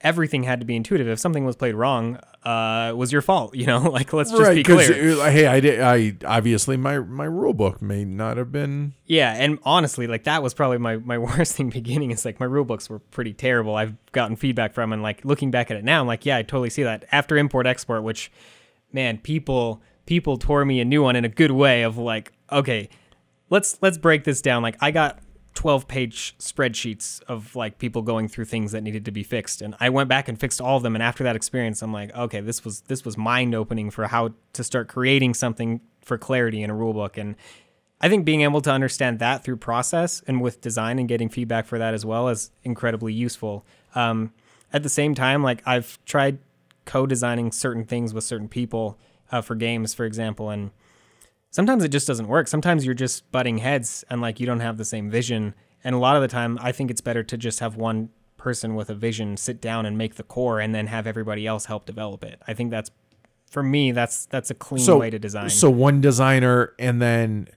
[0.00, 1.08] everything had to be intuitive.
[1.08, 3.54] If something was played wrong, uh, it was your fault.
[3.54, 5.30] You know, like let's just be clear.
[5.30, 5.80] hey, I did.
[5.80, 8.94] I obviously my my rule book may not have been.
[9.06, 12.10] Yeah, and honestly, like that was probably my my worst thing beginning.
[12.10, 13.74] Is like my rule books were pretty terrible.
[13.74, 16.42] I've gotten feedback from, and like looking back at it now, I'm like, yeah, I
[16.42, 17.04] totally see that.
[17.12, 18.30] After import export, which,
[18.92, 21.82] man, people people tore me a new one in a good way.
[21.82, 22.88] Of like, okay,
[23.50, 24.62] let's let's break this down.
[24.62, 25.18] Like I got
[25.58, 29.60] 12 page spreadsheets of like people going through things that needed to be fixed.
[29.60, 30.94] And I went back and fixed all of them.
[30.94, 34.34] And after that experience I'm like okay this was this was mind opening for how
[34.52, 37.34] to start creating something for clarity in a rule book and
[38.00, 41.66] I think being able to understand that through process and with design and getting feedback
[41.66, 43.66] for that as well is incredibly useful.
[43.96, 44.32] Um,
[44.72, 46.38] at the same time, like I've tried
[46.84, 48.96] co-designing certain things with certain people
[49.32, 50.70] uh, for games, for example, and
[51.50, 52.48] sometimes it just doesn't work.
[52.48, 55.54] Sometimes you're just butting heads and like you don't have the same vision.
[55.84, 58.74] And a lot of the time, I think it's better to just have one person
[58.74, 61.86] with a vision sit down and make the core and then have everybody else help
[61.86, 62.40] develop it.
[62.46, 62.90] I think that's
[63.50, 65.50] for me that's that's a clean So way to design.
[65.50, 67.48] so one designer and then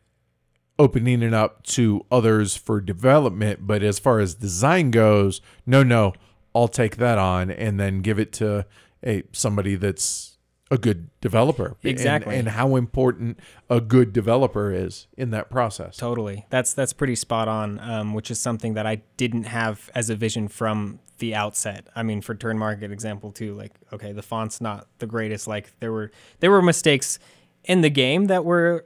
[0.80, 3.68] opening it up to others for development.
[3.68, 6.14] But as far as design goes, no, no,
[6.56, 8.66] I'll take that on and then give it to
[9.06, 10.31] a somebody that's
[10.72, 11.76] a good developer.
[11.84, 12.36] And- Exactly.
[12.38, 13.38] and how important
[13.70, 15.98] a good developer is in that process.
[15.98, 16.46] Totally.
[16.50, 17.78] That's that's pretty spot on.
[17.80, 21.86] Um, which is something that I didn't have as a vision from the outset.
[21.96, 23.54] I mean, for Turin Market example too.
[23.54, 25.46] Like, okay, the font's not the greatest.
[25.48, 27.20] Like, there were there were mistakes
[27.66, 28.86] in the game that were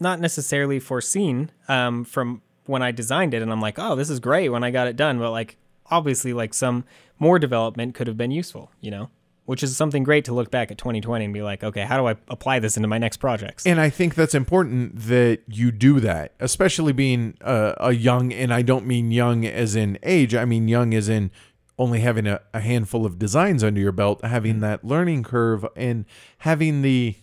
[0.00, 4.20] not necessarily foreseen um, from when I designed it, and I'm like, oh, this is
[4.20, 5.18] great when I got it done.
[5.18, 5.56] But like,
[5.90, 6.84] obviously, like some
[7.18, 8.70] more development could have been useful.
[8.80, 9.10] You know.
[9.46, 12.06] Which is something great to look back at 2020 and be like, okay, how do
[12.06, 13.66] I apply this into my next projects?
[13.66, 18.54] And I think that's important that you do that, especially being a, a young, and
[18.54, 21.30] I don't mean young as in age, I mean young as in
[21.78, 26.06] only having a, a handful of designs under your belt, having that learning curve, and
[26.38, 27.16] having the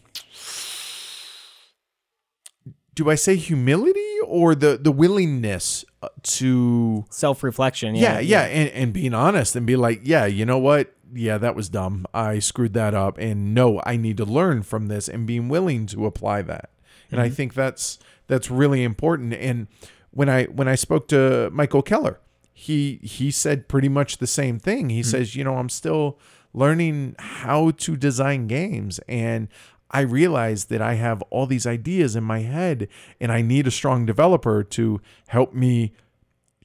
[2.94, 7.96] do I say humility or the the willingness uh, to Self reflection.
[7.96, 11.56] yeah yeah, and, and being honest and be like yeah you know what yeah that
[11.56, 12.06] was dumb.
[12.14, 15.86] I screwed that up and no I need to learn from this and being willing
[15.88, 16.70] to apply that.
[17.12, 17.36] And I mm-hmm.
[17.36, 19.34] think that's that's really important.
[19.34, 19.68] And
[20.12, 22.20] when I when I spoke to Michael Keller
[22.54, 24.90] he he said pretty much the same thing.
[24.90, 25.10] He mm-hmm.
[25.10, 26.20] says you know I'm still
[26.54, 29.48] learning how to design games and
[29.92, 32.88] I realized that I have all these ideas in my head
[33.20, 35.94] and I need a strong developer to help me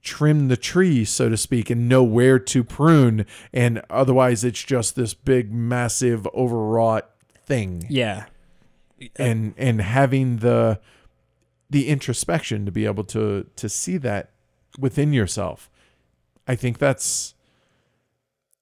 [0.06, 3.26] trim the tree, so to speak, and know where to prune.
[3.52, 7.10] And otherwise, it's just this big, massive, overwrought
[7.44, 7.84] thing.
[7.90, 8.26] Yeah.
[9.16, 10.80] And and having the
[11.68, 14.30] the introspection to be able to to see that
[14.78, 15.68] within yourself,
[16.46, 17.34] I think that's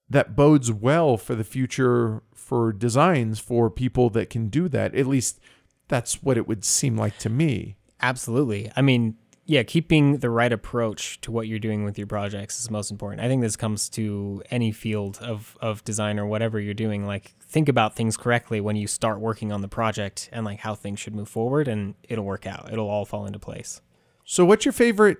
[0.09, 4.93] that bodes well for the future for designs for people that can do that.
[4.93, 5.39] At least
[5.87, 7.77] that's what it would seem like to me.
[8.01, 8.71] Absolutely.
[8.75, 9.15] I mean,
[9.47, 13.21] yeah, keeping the right approach to what you're doing with your projects is most important.
[13.21, 17.05] I think this comes to any field of, of design or whatever you're doing.
[17.05, 20.73] Like, think about things correctly when you start working on the project and like how
[20.73, 22.73] things should move forward, and it'll work out.
[22.73, 23.81] It'll all fall into place.
[24.23, 25.19] So, what's your favorite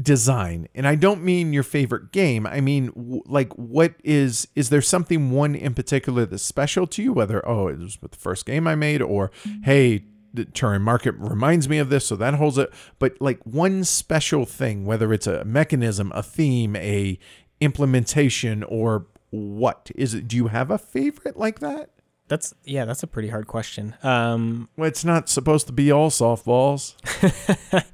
[0.00, 0.68] design?
[0.74, 2.48] And I don't mean your favorite game.
[2.48, 7.12] I mean, like, what is is there something one in particular that's special to you?
[7.12, 9.30] Whether oh, it was the first game I made, or
[9.62, 12.70] hey, the Turin Market reminds me of this, so that holds it.
[12.98, 17.18] But like one special thing, whether it's a mechanism, a theme, a
[17.60, 20.28] implementation, or what is it?
[20.28, 21.90] Do you have a favorite like that?
[22.28, 23.94] That's yeah, that's a pretty hard question.
[24.02, 26.94] Um, Well, it's not supposed to be all softballs.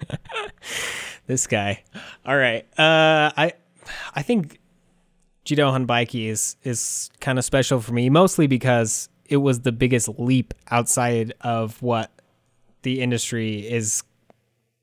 [1.27, 1.83] this guy.
[2.25, 2.65] All right.
[2.79, 3.53] Uh, I
[4.15, 4.61] I think
[5.45, 10.55] Jidohanbaiki is is kind of special for me, mostly because it was the biggest leap
[10.71, 12.11] outside of what
[12.83, 14.03] the industry is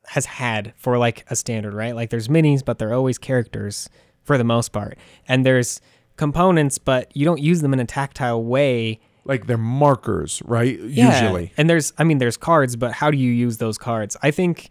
[0.07, 1.95] has had for like a standard, right?
[1.95, 3.89] Like there's minis, but they're always characters
[4.23, 4.97] for the most part,
[5.27, 5.81] and there's
[6.17, 8.99] components, but you don't use them in a tactile way.
[9.23, 10.79] Like they're markers, right?
[10.79, 11.21] Yeah.
[11.21, 11.53] Usually.
[11.57, 14.17] And there's, I mean, there's cards, but how do you use those cards?
[14.21, 14.69] I think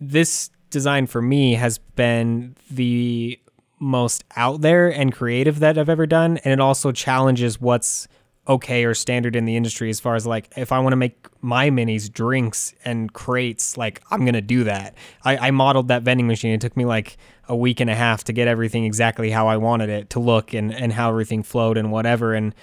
[0.00, 3.38] this design for me has been the
[3.78, 6.38] most out there and creative that I've ever done.
[6.38, 8.08] And it also challenges what's
[8.48, 11.26] okay or standard in the industry as far as like, if I want to make
[11.40, 14.94] my minis drinks and crates, like, I'm to do that.
[15.24, 16.52] I, I modeled that vending machine.
[16.52, 17.16] It took me like
[17.48, 20.54] a week and a half to get everything exactly how I wanted it to look
[20.54, 22.34] and, and how everything flowed and whatever.
[22.34, 22.54] And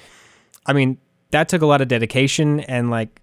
[0.66, 0.98] I mean,
[1.32, 3.22] that took a lot of dedication and like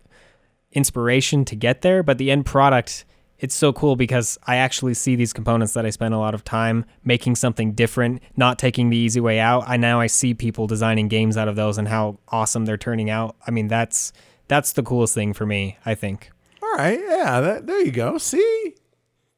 [0.73, 3.05] inspiration to get there, but the end product
[3.39, 6.45] it's so cool because I actually see these components that I spend a lot of
[6.45, 9.65] time making something different, not taking the easy way out.
[9.67, 13.11] I now I see people designing games out of those and how awesome they're turning
[13.11, 13.37] out.
[13.47, 14.13] I mean, that's
[14.49, 16.31] that's the coolest thing for me, I think.
[16.63, 18.19] All right, yeah, that, there you go.
[18.19, 18.75] See,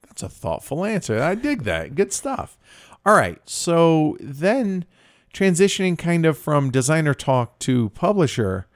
[0.02, 1.22] that's a thoughtful answer.
[1.22, 1.94] I dig that.
[1.94, 2.58] Good stuff.
[3.04, 4.84] All right, so then
[5.32, 8.66] transitioning kind of from designer talk to publisher,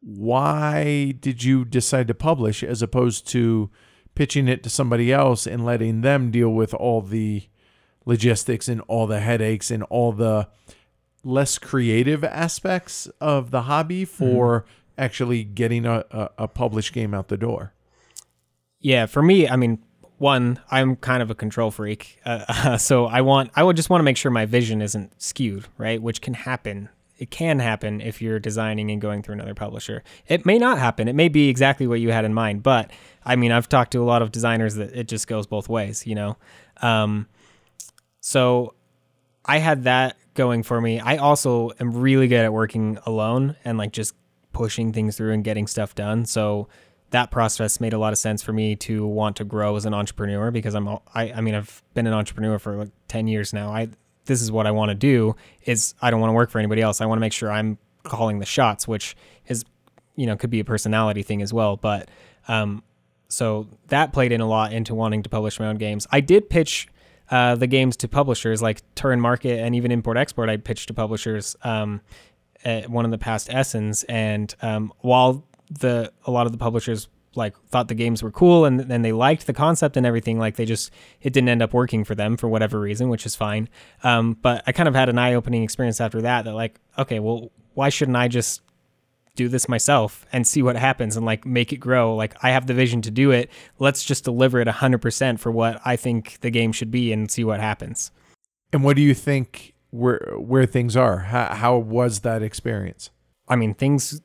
[0.00, 3.70] why did you decide to publish as opposed to
[4.16, 7.44] pitching it to somebody else and letting them deal with all the
[8.04, 10.48] logistics and all the headaches and all the
[11.22, 14.70] less creative aspects of the hobby for mm-hmm.
[14.98, 17.72] actually getting a, a, a, published game out the door.
[18.80, 19.82] Yeah, for me, I mean,
[20.18, 24.00] one, I'm kind of a control freak, uh, so I want, I would just want
[24.00, 26.00] to make sure my vision isn't skewed, right?
[26.00, 26.88] Which can happen
[27.18, 30.02] it can happen if you're designing and going through another publisher.
[30.26, 31.08] It may not happen.
[31.08, 32.90] It may be exactly what you had in mind, but
[33.24, 36.06] I mean, I've talked to a lot of designers that it just goes both ways,
[36.06, 36.36] you know.
[36.82, 37.26] Um,
[38.20, 38.74] so
[39.44, 41.00] I had that going for me.
[41.00, 44.14] I also am really good at working alone and like just
[44.52, 46.26] pushing things through and getting stuff done.
[46.26, 46.68] So
[47.10, 49.94] that process made a lot of sense for me to want to grow as an
[49.94, 53.70] entrepreneur because I'm I, I mean I've been an entrepreneur for like 10 years now.
[53.70, 53.88] I
[54.26, 56.82] this is what I want to do is I don't want to work for anybody
[56.82, 57.00] else.
[57.00, 59.16] I want to make sure I'm calling the shots, which
[59.46, 59.64] is,
[60.14, 61.76] you know, could be a personality thing as well.
[61.76, 62.08] But,
[62.48, 62.82] um,
[63.28, 66.06] so that played in a lot into wanting to publish my own games.
[66.10, 66.88] I did pitch
[67.30, 70.48] uh, the games to publishers like Turin Market and even Import Export.
[70.48, 72.00] I pitched to publishers um,
[72.64, 77.08] at one of the past Essens, and um, while the a lot of the publishers
[77.36, 80.56] like thought the games were cool and then they liked the concept and everything like
[80.56, 80.90] they just
[81.20, 83.68] it didn't end up working for them for whatever reason which is fine.
[84.04, 87.50] Um, but i kind of had an eye-opening experience after that that like okay well
[87.74, 88.62] why shouldn't i just
[89.36, 92.14] do this myself and see what happens and like make it grow?
[92.16, 93.50] Like i have the vision to do it.
[93.78, 97.44] Let's just deliver it 100% for what i think the game should be and see
[97.44, 98.10] what happens.
[98.72, 101.18] And what do you think where where things are?
[101.18, 103.10] How, how was that experience?
[103.46, 104.20] I mean things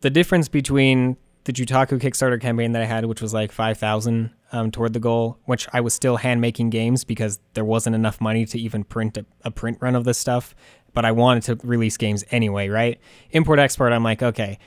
[0.00, 4.70] the difference between the Jutaku Kickstarter campaign that I had, which was like 5,000 um,
[4.70, 8.46] toward the goal, which I was still hand making games because there wasn't enough money
[8.46, 10.54] to even print a, a, print run of this stuff.
[10.94, 12.98] But I wanted to release games anyway, right?
[13.32, 14.58] Import export, I'm like, okay,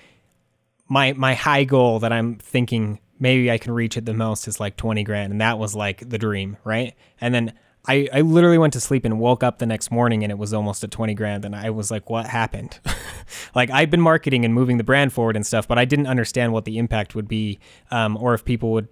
[0.88, 4.60] my my high goal that I'm thinking maybe I can reach at the most is
[4.60, 6.94] like 20 grand, and that was like the dream, right?
[7.20, 7.54] And then
[7.88, 10.54] I, I literally went to sleep and woke up the next morning and it was
[10.54, 11.46] almost at 20 grand.
[11.46, 12.80] And I was like, what happened?
[13.56, 16.54] like, I'd been marketing and moving the brand forward and stuff, but I didn't understand
[16.54, 17.60] what the impact would be
[17.92, 18.88] um, or if people would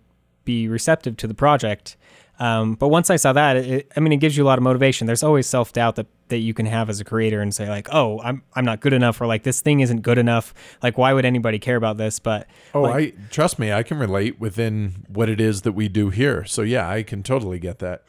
[0.45, 1.97] be receptive to the project.
[2.39, 4.63] Um, but once I saw that, it, I mean, it gives you a lot of
[4.63, 5.07] motivation.
[5.07, 7.87] There's always self doubt that, that you can have as a creator and say like,
[7.93, 10.53] oh, I'm I'm not good enough, or like this thing isn't good enough.
[10.83, 12.19] Like, why would anybody care about this?
[12.19, 15.87] But oh, like, I trust me, I can relate within what it is that we
[15.87, 16.43] do here.
[16.43, 18.03] So yeah, I can totally get that.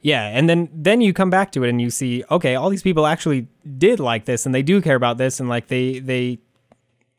[0.00, 2.82] Yeah, and then then you come back to it and you see, okay, all these
[2.82, 6.38] people actually did like this and they do care about this and like they they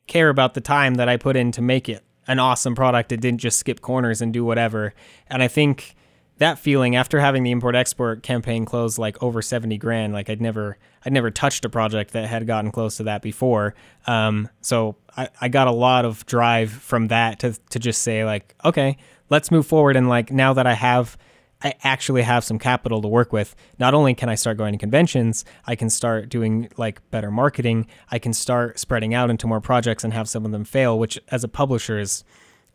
[0.08, 3.12] care about the time that I put in to make it an awesome product.
[3.12, 4.94] It didn't just skip corners and do whatever.
[5.28, 5.96] And I think
[6.40, 10.42] that feeling after having the import export campaign close like over 70 grand like i'd
[10.42, 13.76] never i'd never touched a project that had gotten close to that before
[14.08, 18.26] um, so I, I got a lot of drive from that to, to just say
[18.26, 18.98] like okay
[19.30, 21.18] let's move forward and like now that i have
[21.62, 23.56] I actually have some capital to work with.
[23.78, 27.88] Not only can I start going to conventions, I can start doing like better marketing.
[28.10, 31.20] I can start spreading out into more projects and have some of them fail, which
[31.30, 32.24] as a publisher is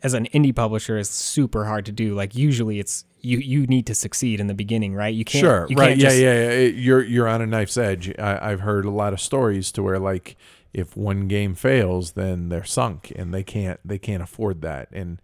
[0.03, 2.13] as an indie publisher is super hard to do.
[2.13, 5.13] Like usually it's you you need to succeed in the beginning, right?
[5.13, 5.89] You can't Sure, you right.
[5.89, 6.59] Can't yeah, just, yeah, yeah.
[6.67, 8.13] You're you're on a knife's edge.
[8.19, 10.35] I, I've heard a lot of stories to where like
[10.73, 14.89] if one game fails, then they're sunk and they can't they can't afford that.
[14.91, 15.19] And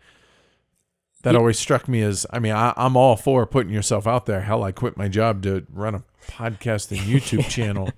[1.23, 1.39] that yeah.
[1.39, 4.41] always struck me as I mean, I, am all for putting yourself out there.
[4.41, 7.89] Hell, I quit my job to run a podcast and YouTube channel.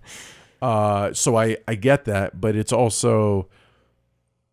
[0.62, 3.50] Uh, so I, I get that, but it's also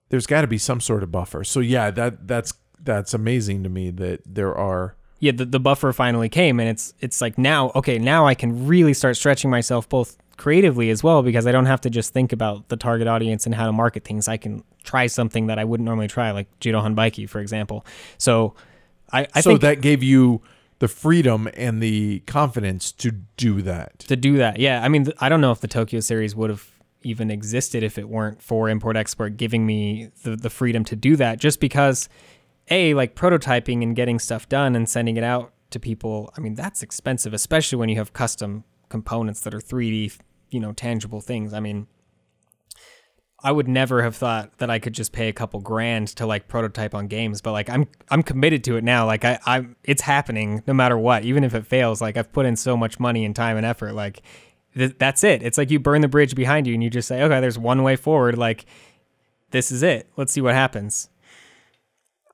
[0.09, 1.45] there's got to be some sort of buffer.
[1.45, 2.53] So yeah, that that's
[2.83, 6.95] that's amazing to me that there are yeah the, the buffer finally came and it's
[7.01, 11.23] it's like now okay now i can really start stretching myself both creatively as well
[11.23, 14.03] because i don't have to just think about the target audience and how to market
[14.03, 17.85] things i can try something that I wouldn't normally try, like Jidohanbaiki, for example.
[18.19, 18.55] So
[19.13, 20.43] I, I so think that gave you
[20.79, 23.99] the freedom and the confidence to do that.
[24.01, 24.83] To do that, yeah.
[24.83, 26.67] I mean, I don't know if the Tokyo series would have
[27.03, 31.17] even existed if it weren't for import export giving me the, the freedom to do
[31.17, 32.09] that just because
[32.71, 36.55] a like prototyping and getting stuff done and sending it out to people i mean
[36.55, 40.19] that's expensive especially when you have custom components that are 3d
[40.51, 41.87] you know tangible things i mean
[43.43, 46.49] I would never have thought that I could just pay a couple grand to like
[46.49, 49.07] prototype on games, but like I'm I'm committed to it now.
[49.07, 52.01] Like I I'm it's happening no matter what, even if it fails.
[52.01, 53.95] Like I've put in so much money and time and effort.
[53.95, 54.23] Like
[54.77, 55.43] th- that's it.
[55.43, 57.83] It's like you burn the bridge behind you and you just say, okay, there's one
[57.83, 58.37] way forward.
[58.37, 58.67] Like
[59.51, 60.09] this is it.
[60.17, 61.09] Let's see what happens.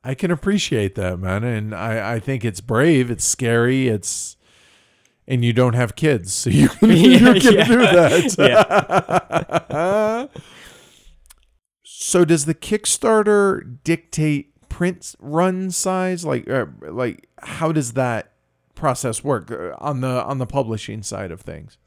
[0.02, 3.10] I can appreciate that, man, and I I think it's brave.
[3.10, 3.88] It's scary.
[3.88, 4.36] It's
[5.28, 7.64] and you don't have kids, so you can, you can yeah.
[7.64, 8.36] do that.
[10.38, 10.40] Yeah.
[11.98, 16.26] So does the Kickstarter dictate print run size?
[16.26, 18.32] Like, uh, like how does that
[18.74, 21.78] process work uh, on the on the publishing side of things?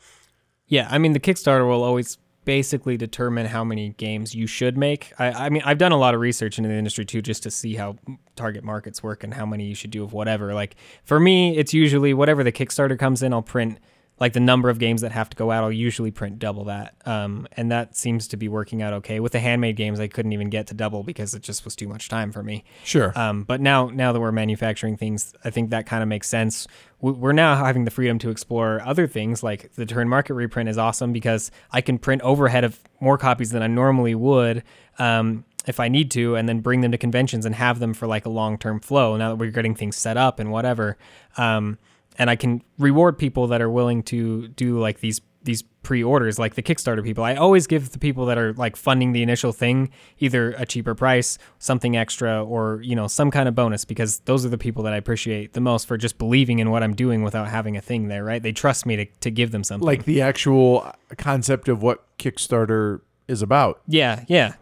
[0.65, 5.13] Yeah, I mean the Kickstarter will always basically determine how many games you should make.
[5.19, 7.51] I, I mean I've done a lot of research into the industry too, just to
[7.51, 7.95] see how
[8.35, 10.55] target markets work and how many you should do of whatever.
[10.55, 13.77] Like for me, it's usually whatever the Kickstarter comes in, I'll print
[14.19, 15.63] like the number of games that have to go out.
[15.63, 19.19] I'll usually print double that, um, and that seems to be working out okay.
[19.19, 21.87] With the handmade games, I couldn't even get to double because it just was too
[21.87, 22.63] much time for me.
[22.83, 23.11] Sure.
[23.17, 26.67] Um, but now, now that we're manufacturing things, I think that kind of makes sense.
[26.99, 30.69] We- We're now having the freedom to explore other things, like the Turin Market reprint
[30.69, 34.63] is awesome because I can print overhead of more copies than I normally would
[34.97, 38.07] um, if I need to, and then bring them to conventions and have them for
[38.07, 39.15] like a long term flow.
[39.15, 40.97] Now that we're getting things set up and whatever,
[41.37, 41.77] um,
[42.19, 46.55] and I can reward people that are willing to do like these these pre-orders like
[46.55, 49.89] the kickstarter people i always give the people that are like funding the initial thing
[50.17, 54.45] either a cheaper price something extra or you know some kind of bonus because those
[54.45, 57.23] are the people that i appreciate the most for just believing in what i'm doing
[57.23, 60.03] without having a thing there right they trust me to, to give them something like
[60.03, 63.81] the actual concept of what Kickstarter is about.
[63.87, 64.55] Yeah, yeah.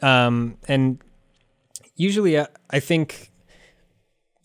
[0.00, 1.02] Um, and
[1.96, 3.32] usually uh, I think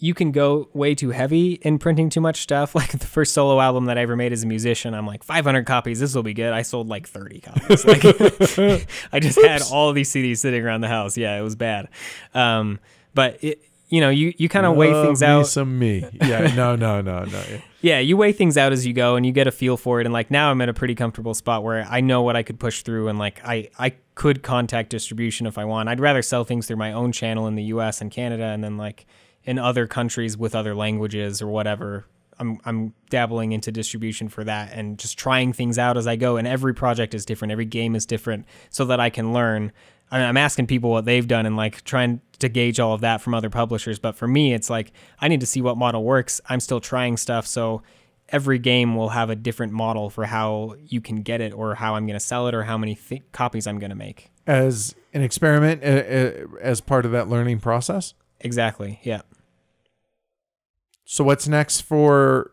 [0.02, 2.76] you can go way too heavy in printing too much stuff.
[2.80, 5.66] Like the first solo album that I ever made as a musician, I'm like 500
[5.66, 6.00] copies.
[6.00, 6.54] This will be good.
[6.54, 7.86] I sold like 30 copies.
[7.86, 8.06] Like
[9.12, 11.18] I just had all these CDs sitting around the house.
[11.18, 11.90] Yeah, it was bad.
[12.34, 12.80] Um,
[13.14, 15.48] but it, you know, you, you kind of weigh things out.
[15.48, 16.06] Some me.
[16.14, 16.54] Yeah.
[16.56, 16.78] No.
[16.78, 17.02] No.
[17.02, 17.26] No.
[17.26, 17.44] No.
[17.52, 17.62] yeah.
[17.82, 20.06] Yeah, you weigh things out as you go and you get a feel for it
[20.06, 22.60] and like now I'm in a pretty comfortable spot where I know what I could
[22.60, 25.90] push through and like I I could contact distribution if I want.
[25.90, 28.78] I'd rather sell things through my own channel in the US and Canada and then
[28.78, 29.06] like
[29.50, 32.06] in other countries with other languages or whatever.
[32.38, 36.38] I'm I'm dabbling into distribution for that and just trying things out as I go
[36.38, 39.72] and every project is different, every game is different so that I can learn.
[40.12, 43.02] I mean, I'm asking people what they've done and like trying to gauge all of
[43.02, 43.98] that from other publishers.
[43.98, 46.40] But for me, it's like I need to see what model works.
[46.48, 47.82] I'm still trying stuff, so
[48.30, 51.96] every game will have a different model for how you can get it, or how
[51.96, 54.30] I'm going to sell it, or how many th- copies I'm going to make.
[54.46, 58.14] As an experiment, uh, uh, as part of that learning process.
[58.42, 59.00] Exactly.
[59.04, 59.22] Yeah.
[61.12, 62.52] So what's next for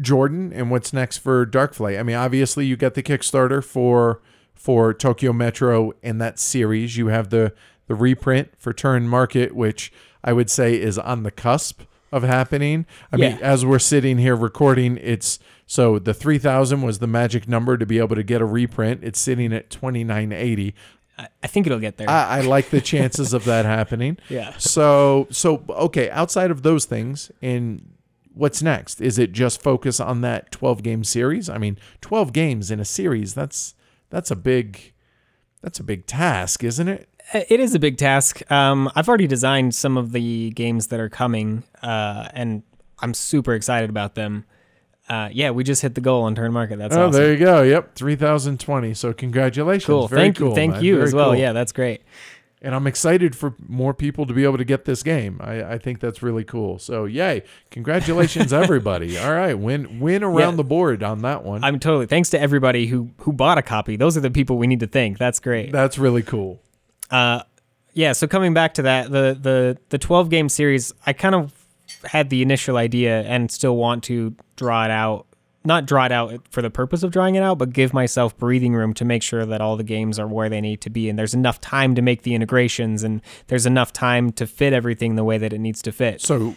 [0.00, 1.98] Jordan, and what's next for Dark Flight?
[1.98, 4.22] I mean, obviously you get the Kickstarter for
[4.54, 6.96] for Tokyo Metro and that series.
[6.96, 7.52] You have the
[7.86, 9.92] the reprint for Turin Market, which
[10.24, 12.86] I would say is on the cusp of happening.
[13.12, 17.76] I mean, as we're sitting here recording, it's so the 3000 was the magic number
[17.76, 19.04] to be able to get a reprint.
[19.04, 20.74] It's sitting at 2980.
[21.18, 22.08] I, I think it'll get there.
[22.08, 24.16] I, I like the chances of that happening.
[24.30, 24.56] yeah.
[24.56, 27.96] So so okay, outside of those things, and
[28.38, 29.00] what's next?
[29.00, 31.50] Is it just focus on that 12 game series?
[31.50, 33.74] I mean, 12 games in a series, that's
[34.10, 34.92] that's a big
[35.60, 37.08] that's a big task, isn't it?
[37.34, 38.50] It is a big task.
[38.50, 42.62] Um, I've already designed some of the games that are coming, uh, and
[43.00, 44.44] I'm super excited about them.
[45.10, 46.78] Uh, yeah, we just hit the goal on Turin Market.
[46.78, 47.20] That's oh, awesome.
[47.20, 47.62] there you go.
[47.62, 48.94] Yep, 3020.
[48.94, 49.86] So congratulations.
[49.86, 50.08] cool.
[50.08, 50.54] Very Thank cool, you.
[50.54, 50.84] Thank man.
[50.84, 51.30] you Very as well.
[51.30, 51.36] cool.
[51.36, 52.02] Yeah, that's great.
[52.60, 55.38] And I'm excited for more people to be able to get this game.
[55.40, 56.80] I, I think that's really cool.
[56.80, 57.44] So yay.
[57.70, 59.16] Congratulations everybody.
[59.16, 59.54] All right.
[59.56, 60.56] Win win around Yeah.
[60.56, 61.62] the board on that one.
[61.62, 62.06] I'm totally.
[62.06, 63.94] Thanks to everybody who who bought a copy.
[63.96, 65.18] Those are the people we need to thank.
[65.18, 65.70] That's great.
[65.70, 66.60] that's really cool.
[67.10, 67.42] Uh,
[67.92, 68.12] yeah.
[68.12, 71.52] So coming back to that, the the the 12 game series, I kind of
[72.04, 75.26] had the initial idea and still want to draw it out.
[75.64, 78.74] Not draw it out for the purpose of drying it out, but give myself breathing
[78.74, 81.18] room to make sure that all the games are where they need to be, and
[81.18, 85.24] there's enough time to make the integrations, and there's enough time to fit everything the
[85.24, 86.20] way that it needs to fit.
[86.20, 86.56] So,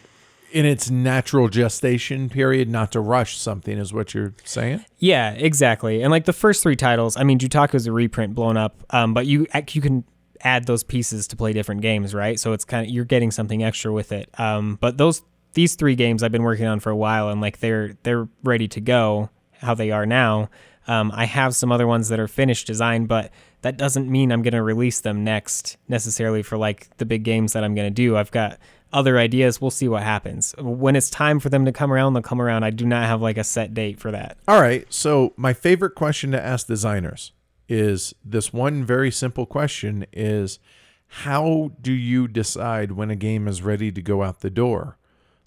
[0.52, 4.86] in its natural gestation period, not to rush something, is what you're saying.
[4.99, 6.02] Yeah, exactly.
[6.02, 9.14] And like the first three titles, I mean, Jutaku is a reprint blown up, um,
[9.14, 10.03] but you you can
[10.44, 12.40] add those pieces to play different games, right?
[12.40, 14.30] So it's kind of you're getting something extra with it.
[14.40, 15.22] Um, but those
[15.53, 18.68] these three games I've been working on for a while, and like they're they're ready
[18.69, 19.30] to go
[19.60, 20.49] how they are now.
[20.88, 24.41] Um, I have some other ones that are finished design, but that doesn't mean I'm
[24.41, 27.94] going to release them next necessarily for like the big games that I'm going to
[27.94, 28.18] do.
[28.18, 28.57] I've got
[28.91, 29.61] other ideas.
[29.61, 30.56] We'll see what happens.
[30.57, 32.64] When it's time for them to come around, they'll come around.
[32.64, 34.38] I do not have like a set date for that.
[34.48, 34.91] All right.
[34.91, 37.32] So, my favorite question to ask designers
[37.69, 40.60] is this one very simple question is
[41.07, 44.98] how do you decide when a game is ready to go out the door?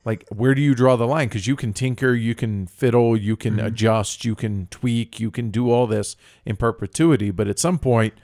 [0.05, 3.37] Like where do you draw the line cuz you can tinker, you can fiddle, you
[3.37, 3.67] can mm-hmm.
[3.67, 8.15] adjust, you can tweak, you can do all this in perpetuity, but at some point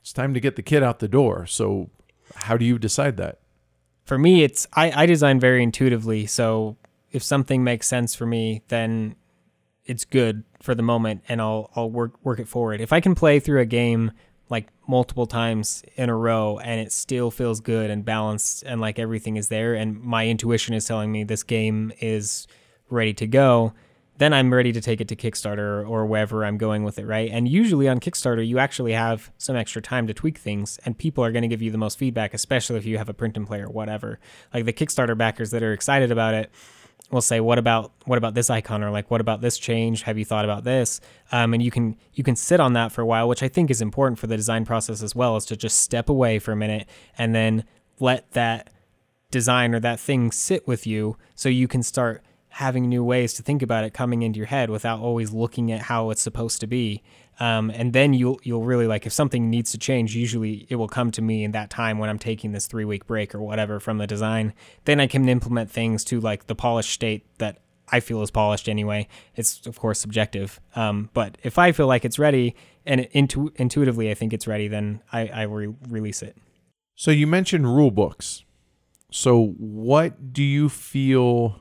[0.00, 1.46] it's time to get the kid out the door.
[1.46, 1.90] So
[2.34, 3.40] how do you decide that?
[4.04, 6.26] For me, it's I, I design very intuitively.
[6.26, 6.76] So
[7.10, 9.16] if something makes sense for me, then
[9.84, 12.80] it's good for the moment, and I'll I'll work work it forward.
[12.80, 14.12] If I can play through a game
[14.50, 18.98] like multiple times in a row and it still feels good and balanced and like
[18.98, 22.46] everything is there and my intuition is telling me this game is
[22.90, 23.72] ready to go
[24.16, 27.30] then i'm ready to take it to kickstarter or wherever i'm going with it right?
[27.30, 31.24] And usually on kickstarter you actually have some extra time to tweak things and people
[31.24, 33.46] are going to give you the most feedback especially if you have a print and
[33.46, 34.18] play or whatever.
[34.52, 36.50] Like the kickstarter backers that are excited about it
[37.10, 38.82] will say what about what about this icon?
[38.82, 40.02] or like what about this change?
[40.02, 41.00] Have you thought about this?
[41.32, 43.70] Um, and you can you can sit on that for a while which i think
[43.70, 46.56] is important for the design process as well is to just step away for a
[46.56, 47.64] minute and then
[48.00, 48.70] let that
[49.30, 53.42] design or that thing sit with you so you can start having new ways to
[53.42, 56.66] think about it coming into your head without always looking at how it's supposed to
[56.66, 57.02] be
[57.40, 60.88] um, and then you'll you'll really like if something needs to change usually it will
[60.88, 63.78] come to me in that time when i'm taking this three week break or whatever
[63.80, 64.52] from the design
[64.84, 67.58] then i can implement things to like the polished state that
[67.90, 69.06] i feel is polished anyway
[69.36, 72.54] it's of course subjective um, but if i feel like it's ready
[72.84, 76.36] and intu- intuitively i think it's ready then i, I re- release it
[77.00, 78.44] So you mentioned rule books.
[79.12, 81.60] So what do you feel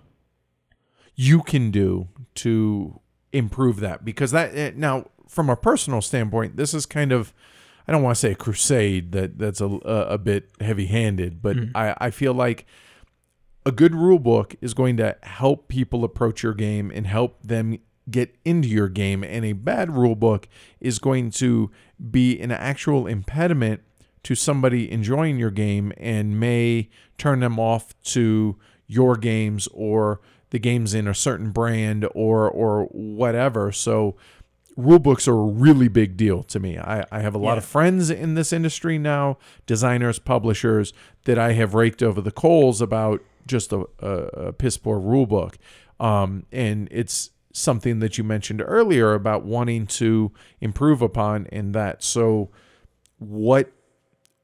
[1.16, 3.00] you can do to
[3.32, 4.04] improve that?
[4.04, 7.34] Because that eh, now from a personal standpoint, this is kind of
[7.88, 11.56] I don't want to say a crusade that that's a a, a bit heavy-handed, but
[11.56, 11.78] mm-hmm.
[11.78, 12.66] I I feel like
[13.66, 17.78] a good rule book is going to help people approach your game and help them
[18.10, 20.48] get into your game and a bad rule book
[20.80, 21.70] is going to
[22.10, 23.82] be an actual impediment
[24.24, 30.60] to somebody enjoying your game and may turn them off to your games or the
[30.60, 33.72] games in a certain brand or or whatever.
[33.72, 34.16] So
[34.78, 36.78] rule books are a really big deal to me.
[36.78, 37.58] I, I have a lot Yeah.
[37.58, 40.94] of friends in this industry now, designers, publishers,
[41.26, 44.08] that I have raked over the coals about just a, a,
[44.50, 45.58] a piss poor rule book.
[46.00, 50.32] Um, and it's something that you mentioned earlier about wanting to
[50.62, 52.04] improve upon in that.
[52.04, 52.50] So
[53.18, 53.72] what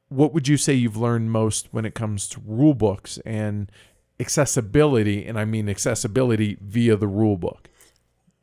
[0.09, 3.71] what would you say you've learned most when it comes to rule books and
[4.19, 5.25] accessibility?
[5.25, 7.69] And I mean accessibility via the rule book.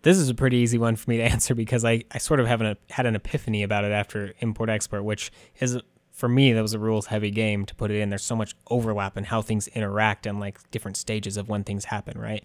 [0.02, 2.46] This is a pretty easy one for me to answer because I, I sort of
[2.46, 5.78] have an, had an epiphany about it after import export, which is
[6.12, 8.10] for me that was a rules heavy game to put it in.
[8.10, 11.86] There's so much overlap in how things interact and like different stages of when things
[11.86, 12.44] happen, right?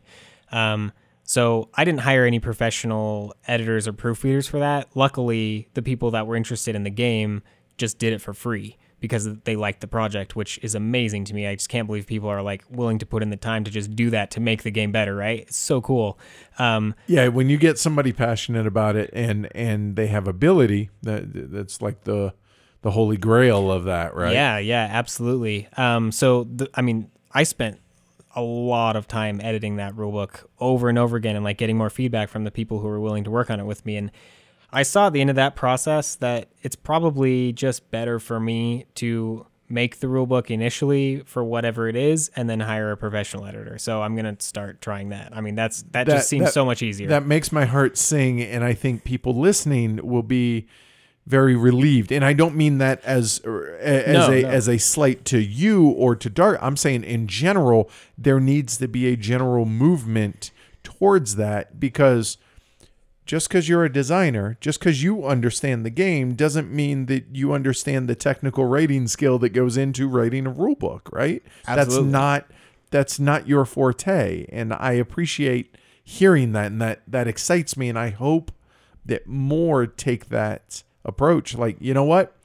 [0.52, 0.92] Um,
[1.24, 4.90] so I didn't hire any professional editors or proofreaders for that.
[4.94, 7.42] Luckily, the people that were interested in the game
[7.78, 11.46] just did it for free because they liked the project, which is amazing to me.
[11.46, 13.96] I just can't believe people are like willing to put in the time to just
[13.96, 15.42] do that to make the game better, right?
[15.42, 16.18] It's so cool.
[16.58, 21.52] Um, Yeah, when you get somebody passionate about it and and they have ability, that
[21.52, 22.34] that's like the
[22.82, 24.34] the holy grail of that, right?
[24.34, 25.68] Yeah, yeah, absolutely.
[25.76, 27.80] Um, so the, I mean, I spent
[28.36, 31.90] a lot of time editing that rulebook over and over again, and like getting more
[31.90, 33.98] feedback from the people who were willing to work on it with me.
[33.98, 34.12] And
[34.76, 38.86] I saw at the end of that process that it's probably just better for me
[38.96, 43.80] to make the rulebook initially for whatever it is, and then hire a professional editor.
[43.80, 45.36] So I'm gonna start trying that.
[45.36, 47.08] I mean, that's that, That- just seems that- so much easier.
[47.08, 50.68] That makes my heart sing, and I think people listening will be
[51.26, 52.12] very relieved.
[52.12, 53.50] And I don't mean that as uh,
[53.80, 54.48] as No, a no.
[54.50, 56.60] as a slight to you or to Dart.
[56.62, 60.52] I'm saying in general, there needs to be a general movement
[60.84, 62.38] towards that because
[63.26, 67.54] just because you're a designer, just because you understand the game, doesn't mean that you
[67.54, 71.42] understand the technical writing skill that goes into writing a rule book, right?
[71.66, 72.46] That's not
[72.92, 77.98] that's not your forte, and I appreciate hearing that, and that that excites me, and
[77.98, 78.52] I hope
[79.06, 81.56] that more take that approach.
[81.56, 82.36] Like, you know what?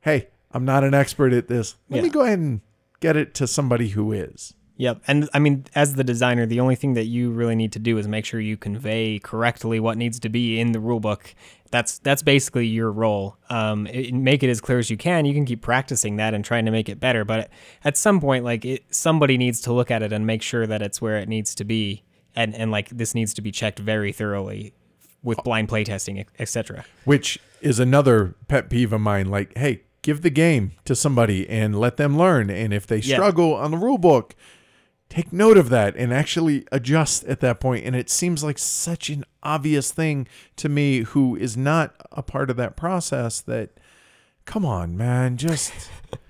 [0.00, 1.76] Hey, I'm not an expert at this.
[1.88, 2.02] Let Yeah.
[2.02, 2.60] me go ahead and
[3.00, 4.54] get it to somebody who is.
[4.78, 5.02] Yep.
[5.08, 7.98] And I mean, as the designer, the only thing that you really need to do
[7.98, 11.34] is make sure you convey correctly what needs to be in the rule book.
[11.70, 13.36] That's that's basically your role.
[13.50, 15.26] Um, it, make it as clear as you can.
[15.26, 17.24] You can keep practicing that and trying to make it better.
[17.24, 17.50] But
[17.84, 20.80] at some point, like it, somebody needs to look at it and make sure that
[20.80, 22.04] it's where it needs to be,
[22.36, 24.72] and and like this needs to be checked very thoroughly
[25.24, 26.84] with blind playtesting, etc.
[27.04, 29.26] which is another pet peeve of mine.
[29.28, 32.48] Like, hey, give the game to somebody and let them learn.
[32.48, 33.16] And if they Yeah.
[33.16, 34.36] struggle on the rule book,
[35.08, 37.84] take note of that and actually adjust at that point.
[37.84, 40.26] and it seems like such an obvious thing
[40.56, 43.70] to me who is not a part of that process that
[44.44, 45.72] come on man just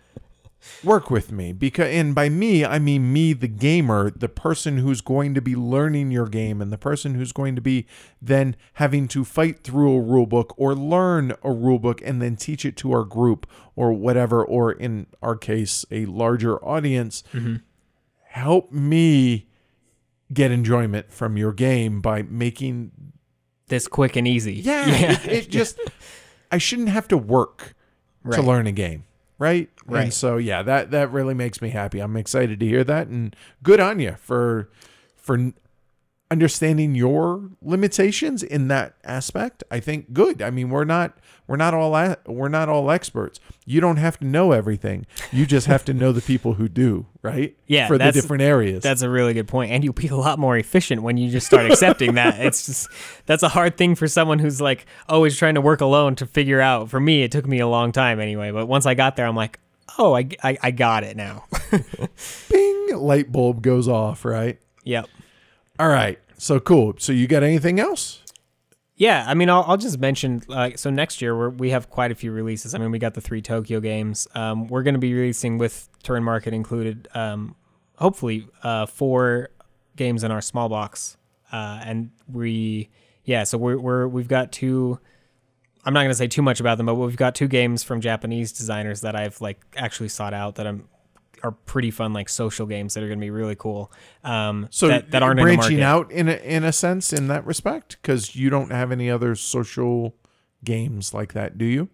[0.84, 5.00] work with me because and by me I mean me the gamer the person who's
[5.00, 7.86] going to be learning your game and the person who's going to be
[8.20, 12.36] then having to fight through a rule book or learn a rule book and then
[12.36, 13.46] teach it to our group
[13.76, 17.56] or whatever or in our case a larger audience mm-hmm.
[18.38, 19.46] Help me
[20.32, 22.92] get enjoyment from your game by making
[23.68, 24.54] This quick and easy.
[24.54, 25.78] yeah, It, it just
[26.50, 27.74] I shouldn't have to work
[28.32, 29.04] to learn a game,
[29.38, 29.68] right?
[29.86, 29.86] right?
[29.86, 30.12] And Right.
[30.12, 31.98] so yeah, that that really makes me happy.
[32.00, 34.70] I'm excited to hear that, and good on you for
[35.16, 35.52] for
[36.30, 39.64] understanding your limitations in that aspect.
[39.70, 40.42] I think good.
[40.42, 43.40] I mean, we're not we're not all we're not all experts.
[43.64, 45.06] You don't have to know everything.
[45.32, 47.56] You just have to know the people who do, right?
[47.66, 48.82] Yeah, for the different areas.
[48.82, 51.46] That's a really good point, and you'll be a lot more efficient when you just
[51.46, 52.38] start accepting that.
[52.48, 52.88] It's just
[53.26, 56.60] that's a hard thing for someone who's like always trying to work alone to figure
[56.60, 56.88] out.
[56.88, 59.36] For me, it took me a long time anyway, but once I got there, I'm
[59.36, 59.58] like,
[59.98, 61.44] oh, I, I, I got it now.
[62.50, 64.58] Bing, light bulb goes off, right?
[64.84, 65.08] yep.
[65.78, 66.18] All right.
[66.38, 66.94] So cool.
[66.98, 68.22] So you got anything else?
[68.96, 70.42] Yeah, I mean, I'll, I'll just mention.
[70.48, 72.74] Uh, so next year we're, we have quite a few releases.
[72.74, 74.26] I mean, we got the three Tokyo games.
[74.34, 77.06] Um, we're going to be releasing with Turin Market included.
[77.14, 77.54] Um,
[77.96, 79.50] hopefully, uh, four
[79.94, 81.16] games in our small box.
[81.52, 82.90] Uh, and we,
[83.24, 84.98] yeah, so we're, we're we've got two.
[85.84, 88.00] I'm not going to say too much about them, but we've got two games from
[88.00, 90.88] Japanese designers that I've like actually sought out that I'm
[91.42, 93.92] are pretty fun like social games that are going to be really cool.
[94.24, 95.82] Um, So that, that aren't branching market.
[95.82, 99.34] out in a, in a sense in that respect because you don't have any other
[99.34, 100.14] social
[100.64, 101.88] games like that, do you?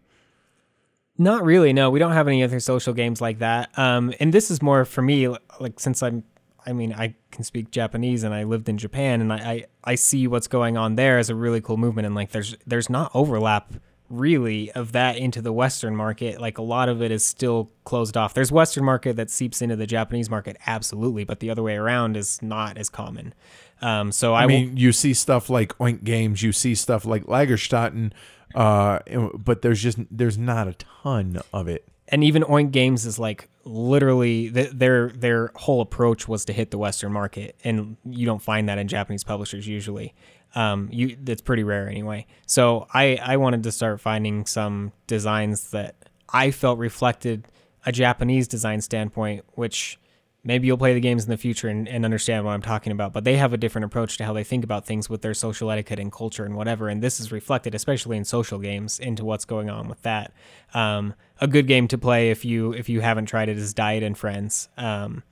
[1.16, 1.72] Not really.
[1.72, 3.70] No, we don't have any other social games like that.
[3.78, 5.28] Um, and this is more for me,
[5.60, 6.24] like since I'm,
[6.66, 9.94] I mean, I can speak Japanese and I lived in Japan, and I, I, I
[9.96, 12.06] see what's going on there as a really cool movement.
[12.06, 13.74] And like, there's there's not overlap
[14.18, 16.40] really of that into the Western market.
[16.40, 18.34] Like a lot of it is still closed off.
[18.34, 22.16] There's Western market that seeps into the Japanese market, absolutely, but the other way around
[22.16, 23.34] is not as common.
[23.82, 27.04] Um, so I, I will- mean, you see stuff like Oink Games, you see stuff
[27.04, 28.12] like Lagerstatten,
[28.54, 29.00] uh,
[29.34, 31.86] but there's just there's not a ton of it.
[32.08, 36.70] and even Oink Games is like literally th- their their whole approach was to hit
[36.70, 40.14] the Western market, and you don't find that in Japanese publishers usually.
[40.54, 42.26] Um, you that's pretty rare anyway.
[42.46, 45.96] So I I wanted to start finding some designs that
[46.28, 47.48] I felt reflected
[47.86, 49.98] a Japanese design standpoint, which
[50.44, 53.12] maybe you'll play the games in the future and, and understand what I'm talking about.
[53.12, 55.70] But they have a different approach to how they think about things with their social
[55.70, 56.88] etiquette and culture and whatever.
[56.88, 60.32] And this is reflected, especially in social games, into what's going on with that.
[60.74, 64.02] Um, a good game to play if you if you haven't tried it is Diet
[64.02, 65.22] and Friends um,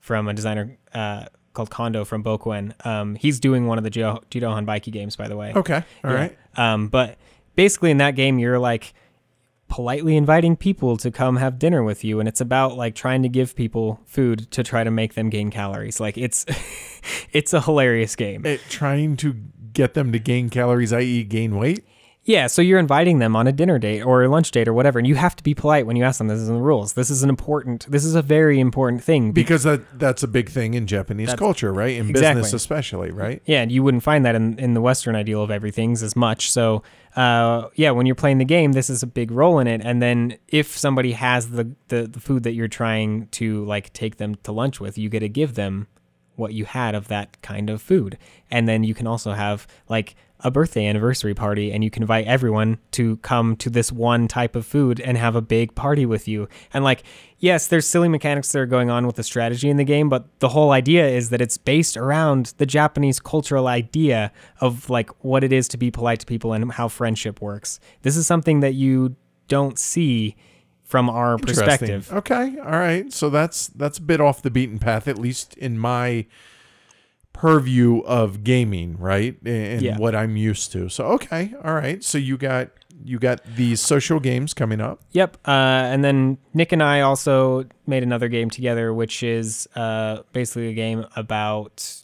[0.00, 1.26] from a designer uh,
[1.58, 2.72] called Kondo from Bokuen.
[2.86, 5.52] Um, he's doing one of the Jido- Jidohanbaiki games, by the way.
[5.56, 6.16] Okay, all Yeah.
[6.16, 6.38] right.
[6.56, 7.18] Um, but
[7.56, 8.94] basically, in that game, you're like
[9.68, 13.28] politely inviting people to come have dinner with you, and it's about like trying to
[13.28, 15.98] give people food to try to make them gain calories.
[15.98, 16.46] Like it's
[17.32, 18.46] it's a hilarious game.
[18.46, 19.34] It, trying to
[19.72, 21.84] get them to gain calories, i.e., gain weight.
[22.28, 24.98] Yeah, so you're inviting them on a dinner date or a lunch date or whatever,
[24.98, 26.28] and you have to be polite when you ask them.
[26.28, 26.92] This is in the rules.
[26.92, 27.86] This is an important.
[27.90, 29.32] This is a very important thing.
[29.32, 31.96] be- Because that that's a big thing in Japanese That's- culture, right?
[31.96, 32.42] In Exactly.
[32.42, 33.40] business, especially, right?
[33.46, 36.50] Yeah, and you wouldn't find that in, in the Western ideal of everything's as much.
[36.50, 36.82] So,
[37.16, 39.80] uh, yeah, when you're playing the game, this is a big role in it.
[39.82, 44.18] And then if somebody has the, the, the food that you're trying to like take
[44.18, 45.86] them to lunch with, you get to give them
[46.36, 48.18] what you had of that kind of food.
[48.50, 52.26] And then you can also have like a birthday anniversary party and you can invite
[52.26, 56.28] everyone to come to this one type of food and have a big party with
[56.28, 56.48] you.
[56.72, 57.02] And like,
[57.38, 60.26] yes, there's silly mechanics that are going on with the strategy in the game, but
[60.38, 65.42] the whole idea is that it's based around the Japanese cultural idea of like what
[65.42, 67.80] it is to be polite to people and how friendship works.
[68.02, 69.16] This is something that you
[69.48, 70.36] don't see
[70.84, 72.10] from our perspective.
[72.12, 73.12] Okay, all right.
[73.12, 76.26] So that's that's a bit off the beaten path, at least in my
[77.38, 79.36] purview of gaming, right?
[79.44, 79.96] And Yeah.
[79.96, 80.88] what I'm used to.
[80.88, 82.02] So okay, all right.
[82.02, 82.68] So you got
[83.04, 85.00] you got these social games coming up.
[85.12, 85.36] Yep.
[85.46, 85.50] Uh,
[85.92, 90.72] and then Nick and I also made another game together, which is uh, basically a
[90.74, 91.94] game about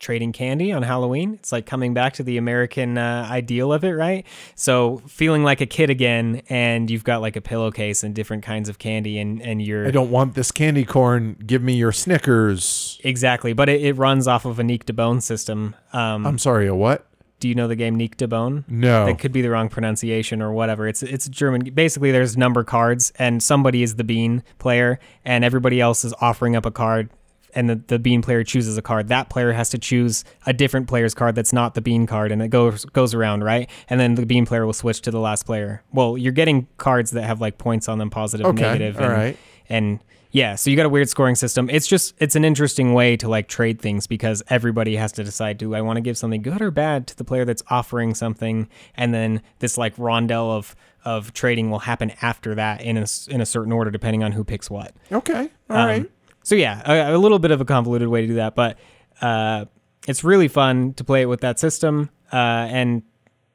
[0.00, 1.34] trading candy on Halloween.
[1.34, 4.26] It's like coming back to the American uh, ideal of it, right?
[4.56, 8.68] So feeling like a kid again, and you've got like a pillowcase and different kinds
[8.68, 11.36] of candy, and and you're I don't want this candy corn.
[11.46, 12.98] Give me your Snickers.
[13.04, 15.76] exactly, but it, it runs off of a Nick de Bone system.
[15.92, 17.06] Um, I'm sorry, a what?
[17.40, 18.64] do you know the game Nick de Bone?
[18.68, 19.06] No.
[19.06, 20.86] That could be the wrong pronunciation or whatever.
[20.86, 21.62] It's it's German.
[21.74, 26.54] Basically, there's number cards, and somebody is the bean player, and everybody else is offering
[26.54, 27.10] up a card
[27.54, 30.86] and the, the bean player chooses a card, that player has to choose a different
[30.88, 33.68] player's card that's not the bean card, and it goes goes around, right?
[33.88, 35.82] And then the bean player will switch to the last player.
[35.92, 39.12] Well, you're getting cards that have like points on them, positive, Okay, negative, all and,
[39.12, 39.36] right.
[39.68, 40.00] and
[40.32, 41.68] yeah, so you got a weird scoring system.
[41.70, 45.58] It's just it's an interesting way to like trade things because everybody has to decide
[45.58, 48.68] do I want to give something good or bad to the player that's offering something,
[48.94, 53.40] and then this like rondel of of trading will happen after that in a in
[53.40, 54.92] a certain order depending on who picks what.
[55.10, 55.48] Okay.
[55.68, 56.10] All Um, right.
[56.42, 58.78] So yeah, a, a little bit of a convoluted way to do that, but
[59.20, 59.66] uh,
[60.06, 63.02] it's really fun to play it with that system, uh, and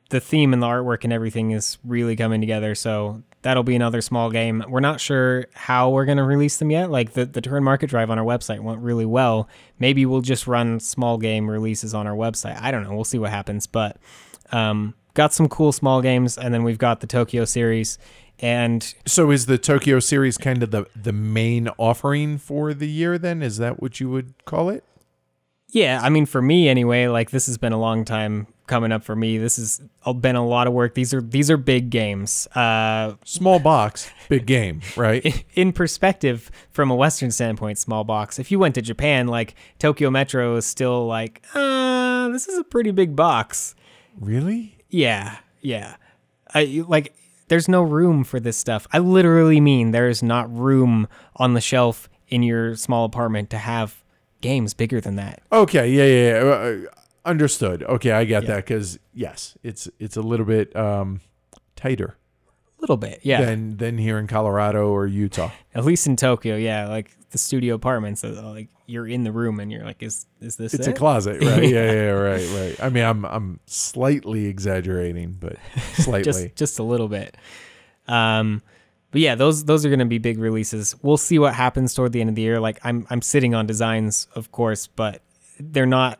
[0.10, 2.76] the theme and the artwork and everything is really coming together.
[2.76, 4.64] So that'll be another small game.
[4.70, 6.92] We're not sure how we're going to release them yet.
[6.92, 9.50] Like the the Turin Market drive on our website went really well.
[9.80, 12.62] Maybe we'll just run small game releases on our website.
[12.62, 12.94] I don't know.
[12.94, 13.98] We'll see what happens, but
[14.52, 17.98] um, got some cool small games, and then we've got the Tokyo series.
[18.40, 23.18] And So is the Tokyo series kind of the the main offering for the year?
[23.18, 24.84] Then is that what you would call it?
[25.70, 29.04] Yeah, I mean, for me anyway, like this has been a long time coming up
[29.04, 29.38] for me.
[29.38, 29.82] This has
[30.22, 30.94] been a lot of work.
[30.96, 32.48] These are these are big games.
[32.56, 35.44] Uh, Small box, big game, right?
[35.54, 38.40] in perspective, from a Western standpoint, small box.
[38.40, 42.64] If you went to Japan, like Tokyo Metro is still like, uh, this is a
[42.64, 43.76] pretty big box.
[44.20, 44.78] really?
[44.90, 45.96] Yeah, yeah.
[46.54, 47.14] I like.
[47.48, 48.88] There's no room for this stuff.
[48.92, 53.58] I literally mean there is not room on the shelf in your small apartment to
[53.58, 54.04] have
[54.42, 55.42] games bigger than that.
[55.52, 55.90] Okay.
[55.90, 56.06] Yeah.
[56.06, 56.44] Yeah.
[56.44, 56.52] yeah.
[56.52, 56.92] Uh,
[57.26, 57.84] understood.
[57.84, 61.22] Okay, I get that because yes, it's it's a little bit um,
[61.76, 62.18] tighter
[62.86, 63.42] little bit, yeah.
[63.44, 65.52] than than here in Colorado or Utah.
[65.76, 69.60] At least in Tokyo, yeah, like the studio apartments, uh, like you're in the room
[69.60, 70.92] and you're like, is is this It's it?
[70.92, 71.64] a closet, right?
[71.70, 72.76] yeah, yeah, right, right.
[72.84, 75.58] I mean, I'm I'm slightly exaggerating, but
[75.96, 76.24] slightly.
[76.24, 77.36] just just a little bit.
[78.08, 78.62] Um,
[79.12, 80.96] but yeah, those those are going to be big releases.
[81.02, 82.60] We'll see what happens toward the end of the year.
[82.60, 85.22] Like I'm I'm sitting on designs, of course, but
[85.60, 86.20] they're not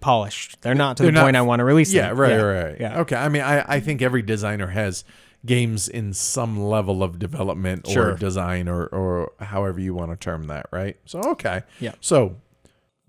[0.00, 0.60] polished.
[0.60, 2.18] They're not to They're the not- point I want to release yeah, them.
[2.18, 2.76] right, right.
[2.80, 3.00] Yeah.
[3.00, 3.16] Okay.
[3.16, 5.04] I mean, I I think every designer has
[5.44, 10.44] games in some level of development or design or or however you want to term
[10.44, 10.96] that, right?
[11.04, 11.62] So okay.
[11.80, 11.92] Yeah.
[12.00, 12.36] So,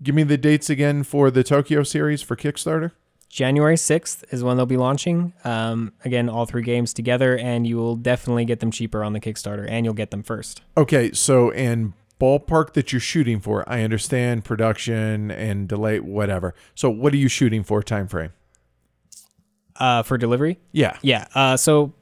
[0.02, 2.92] give me the dates again for the Tokyo series for Kickstarter.
[3.28, 5.32] January 6th is when they'll be launching.
[5.42, 9.18] Um, again, all three games together, and you will definitely get them cheaper on the
[9.18, 10.62] Kickstarter, and you'll get them first.
[10.76, 16.54] Okay, so and ballpark that you're shooting for, I understand production and delay, whatever.
[16.76, 18.30] So what are you shooting for time frame?
[19.76, 20.96] Uh, for delivery, Yeah.
[21.02, 21.26] Yeah.
[21.34, 21.92] Uh, so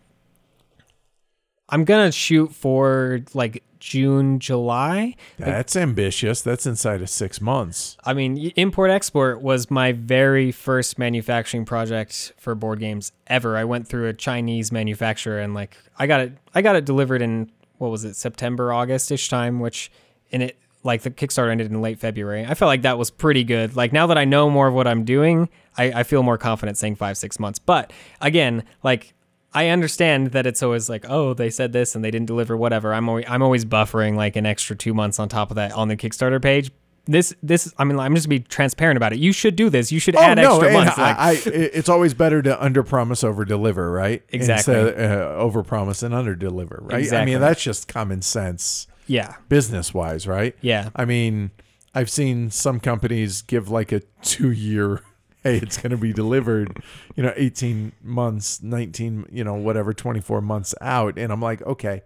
[1.72, 5.16] I'm gonna shoot for like June, July.
[5.38, 6.42] That's ambitious.
[6.42, 7.96] That's inside of six months.
[8.04, 13.56] I mean, import export was my very first manufacturing project for board games ever.
[13.56, 16.32] I went through a Chinese manufacturer and like I got it.
[16.54, 19.90] I got it delivered in what was it September, August ish time, which
[20.30, 22.44] in it like the Kickstarter ended in late February.
[22.44, 23.76] I felt like that was pretty good.
[23.76, 26.76] Like now that I know more of what I'm doing, I, I feel more confident
[26.76, 27.58] saying five six months.
[27.58, 29.14] But again, like
[29.54, 32.94] I understand that it's always like, oh, they said this and they didn't deliver whatever.
[32.94, 35.88] I'm always, I'm always buffering like an extra two months on top of that on
[35.88, 36.70] the Kickstarter page.
[37.04, 39.18] This this I mean I'm just be transparent about it.
[39.18, 39.90] You should do this.
[39.90, 40.92] You should add extra and months.
[40.96, 44.22] Oh, I, Like, I, it's always better to under promise over deliver, right?
[44.28, 44.74] Exactly.
[44.74, 47.12] Instead uh, over promise and under deliver, right?
[47.12, 50.54] I mean, that's just common sense, yeah, business wise, right?
[50.60, 51.50] yeah, I mean,
[51.92, 55.02] I've seen some companies give like a two year,
[55.44, 56.82] hey, it's going to be delivered,
[57.16, 61.18] you know, 18 months, 19, you know, whatever, 24 months out.
[61.18, 62.02] And I'm like, okay,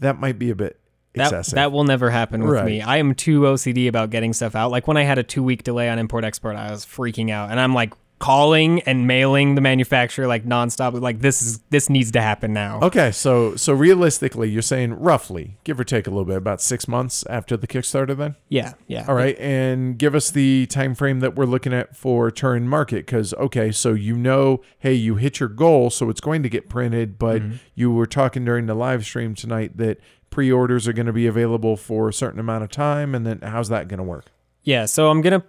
[0.00, 0.78] that might be a bit
[1.14, 1.54] that excessive.
[1.54, 2.64] that will never happen with Right.
[2.66, 2.82] me.
[2.82, 4.70] I am too OCD about getting stuff out.
[4.70, 7.50] Like when I had a two week delay on import export, I was freaking out,
[7.50, 11.00] and I'm like calling and mailing the manufacturer like nonstop.
[11.00, 12.80] Like this is this needs to happen now.
[12.82, 13.10] okay.
[13.10, 17.24] So, so realistically, you're saying roughly, give or take a little bit, about six months
[17.28, 18.36] after the Kickstarter then?
[18.48, 19.04] Yeah, yeah.
[19.08, 23.06] All right, and give us the time frame that we're looking at for Turin Market
[23.06, 26.68] because okay, so you know, hey, you hit your goal, so it's going to get
[26.68, 27.18] printed.
[27.18, 27.56] But mm-hmm.
[27.74, 30.00] you were talking during the live stream tonight that
[30.30, 33.68] pre-orders are going to be available for a certain amount of time, and then how's
[33.68, 34.26] that going to work?
[34.62, 35.44] Yeah, so I'm gonna,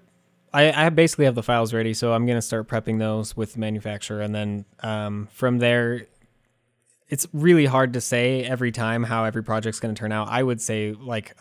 [0.53, 3.59] I, I basically have the files ready, so I'm gonna start prepping those with the
[3.59, 6.07] manufacturer, and then um, from there,
[7.07, 10.27] it's really hard to say every time how every project's gonna turn out.
[10.30, 11.35] I would say like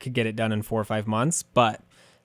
[0.00, 1.80] could get it done in four or five months, but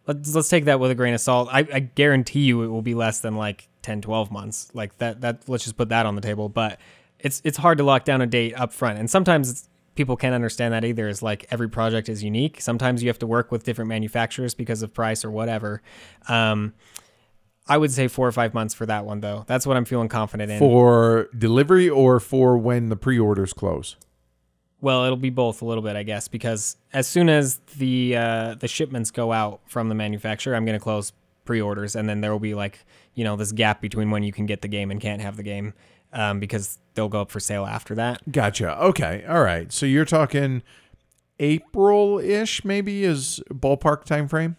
[0.07, 1.49] let's let's take that with a grain of salt.
[1.51, 4.69] I, I guarantee you it will be less than like 10, 12 months.
[4.73, 6.49] Like that that let's just put that on the table.
[6.49, 6.79] But
[7.19, 10.35] it's it's hard to lock down a date up front, and sometimes it's, people can't
[10.35, 11.07] understand that either.
[11.07, 12.61] Is like every project is unique.
[12.61, 15.81] Sometimes you have to work with different manufacturers because of price or whatever.
[16.27, 16.73] Um,
[17.67, 19.45] I would say four or five months for that one though.
[19.47, 20.59] That's what I'm feeling confident in.
[20.59, 23.95] For delivery or for when the pre-orders close?
[24.81, 28.55] Well, it'll be both a little bit, I guess, because as soon as the uh,
[28.55, 31.13] the shipments go out from the manufacturer, I'm going to close
[31.45, 34.45] pre-orders, and then there will be like you know this gap between when you can
[34.45, 35.73] get the game and can't have the game,
[36.14, 38.31] um, because they'll go up for sale after that.
[38.31, 38.81] Gotcha.
[38.84, 39.23] Okay.
[39.27, 39.72] All right.
[39.72, 40.64] So you're talking
[41.40, 44.57] April ish, maybe is ballpark time frame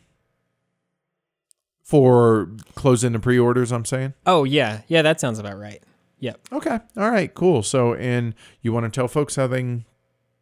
[1.83, 3.73] for closing the pre-orders.
[3.73, 4.15] I'm saying.
[4.27, 5.83] Oh yeah, yeah, that sounds about right.
[6.21, 6.41] Yep.
[6.53, 6.79] Okay.
[6.97, 7.33] All right.
[7.35, 7.63] Cool.
[7.63, 9.85] So, and you want to tell folks how they can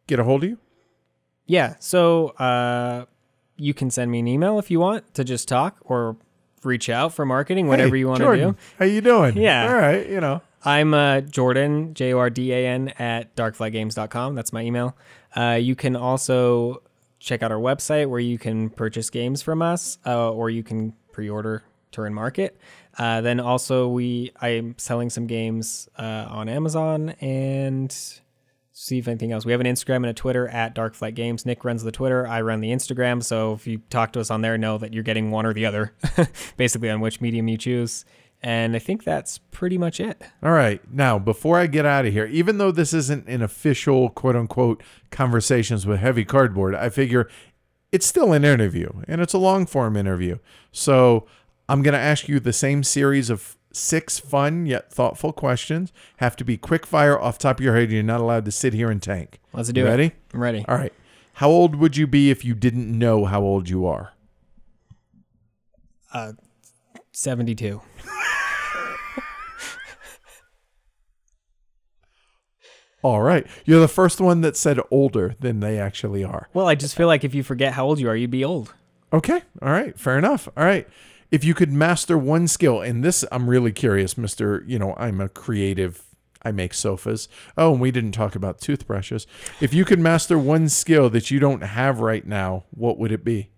[0.07, 0.57] get a hold of you?
[1.45, 1.75] Yeah.
[1.79, 3.05] So uh,
[3.57, 6.17] you can send me an email if you want to just talk or
[6.63, 8.55] reach out for marketing, whatever Hey, you want to do.
[8.77, 9.37] How you doing?
[9.37, 9.69] Yeah.
[9.69, 10.07] All right.
[10.07, 10.41] You know.
[10.63, 14.35] I'm uh, Jordan, J O R D A N, at darkflightgames.com.
[14.35, 14.97] That's my email.
[15.35, 16.81] Uh, you can also
[17.19, 20.93] check out our website where you can purchase games from us uh, or you can
[21.11, 22.57] pre order Turin Market.
[22.97, 27.95] Uh, then also, we I'm selling some games uh, on Amazon and
[28.71, 29.45] see if anything else.
[29.45, 31.45] We have an Instagram and a Twitter at Dark Flight Games.
[31.45, 32.25] Nick runs the Twitter.
[32.27, 33.23] I run the Instagram.
[33.23, 35.65] So if you talk to us on there, know that you're getting one or the
[35.65, 35.93] other,
[36.57, 38.05] basically on which medium you choose.
[38.41, 40.21] And I think that's pretty much it.
[40.41, 40.81] All right.
[40.93, 44.81] Now, before I get out of here, even though this isn't an official quote unquote
[45.11, 47.29] conversations with heavy cardboard, I figure
[47.91, 50.37] it's still an interview and it's a long form interview.
[50.71, 51.27] So
[51.67, 55.91] I'm going to ask you the same series of six fun yet thoughtful questions.
[56.17, 57.91] Have to be quick fire off top of your head.
[57.91, 59.41] You're not allowed to sit here and tank.
[59.51, 59.89] Let's do You it.
[59.89, 60.11] ready?
[60.33, 60.63] I'm ready.
[60.67, 60.93] All right.
[61.33, 64.13] How old would you be if you didn't know how old you are?
[66.13, 66.33] Uh,
[67.11, 67.81] 72.
[73.01, 73.47] All right.
[73.65, 76.49] You're the first one that said older than they actually are.
[76.53, 78.73] Well, I just feel like if you forget how old you are, you'd be old.
[79.13, 79.41] Okay.
[79.61, 79.97] All right.
[79.97, 80.49] Fair enough.
[80.57, 80.87] All right.
[81.31, 84.67] If you could master one skill, and this I'm really curious, Mr.
[84.67, 86.03] You know, I'm a creative.
[86.41, 87.27] I make sofas.
[87.57, 89.27] Oh, and we didn't talk about toothbrushes.
[89.59, 93.23] If you could master one skill that you don't have right now, what would it
[93.25, 93.51] be?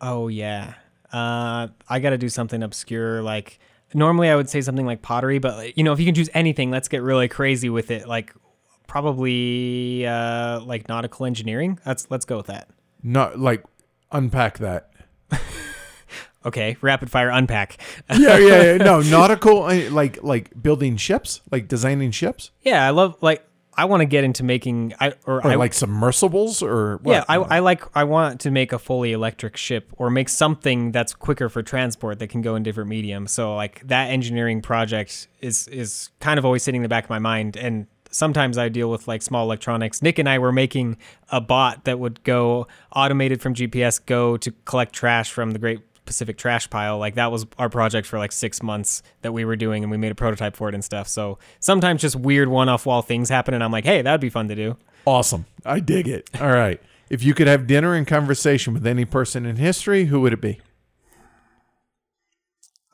[0.00, 0.74] Oh, yeah.
[1.12, 3.22] Uh, I got to do something obscure.
[3.22, 3.58] Like,
[3.94, 6.70] normally I would say something like pottery, but, you know, if you can choose anything,
[6.70, 8.06] let's get really crazy with it.
[8.08, 8.34] Like,
[8.86, 11.78] probably uh, like nautical engineering.
[11.86, 12.68] Let's, let's go with that.
[13.02, 13.64] Not like
[14.12, 14.90] unpack that.
[16.44, 17.76] Okay, rapid fire unpack.
[18.10, 18.76] Yeah, yeah, yeah.
[18.78, 23.46] No, nautical uh, like like building ships, like designing ships, yeah, I love, like,
[23.80, 27.12] I want to get into making, I, or, or I like submersibles, or what?
[27.14, 30.92] Yeah, I, I like I want to make a fully electric ship or make something
[30.92, 33.32] that's quicker for transport that can go in different mediums.
[33.32, 37.10] So like that engineering project is is kind of always sitting in the back of
[37.10, 40.02] my mind and sometimes I deal with like small electronics.
[40.02, 40.98] Nick and I were making
[41.30, 45.80] a bot that would go automated from GPS go to collect trash from the Great
[46.10, 46.98] Pacific Trash Pile.
[46.98, 49.96] Like that was our project for like 6 months that we were doing and we
[49.96, 51.06] made a prototype for it and stuff.
[51.06, 54.48] So sometimes just weird one-off wall things happen and I'm like, "Hey, that'd be fun
[54.48, 54.76] to do."
[55.06, 55.46] Awesome.
[55.64, 56.28] I dig it.
[56.40, 56.80] All right.
[57.10, 60.40] If you could have dinner and conversation with any person in history, who would it
[60.40, 60.60] be?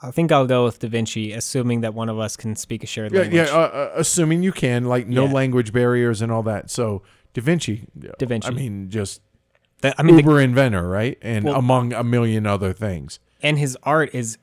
[0.03, 2.87] I think I'll go with Da Vinci, assuming that one of us can speak a
[2.87, 3.49] shared Yeah, language.
[3.49, 3.55] yeah.
[3.55, 5.33] Uh, uh, assuming you can, like no Yeah.
[5.33, 6.71] language barriers and all that.
[6.71, 7.03] So
[7.33, 7.87] Da Vinci.
[7.99, 8.49] Da Vinci.
[8.49, 9.23] I mean, just
[9.83, 11.19] That- I mean, the- uber inventor, right?
[11.23, 13.19] And Well- among a million other things.
[13.43, 14.39] and his art is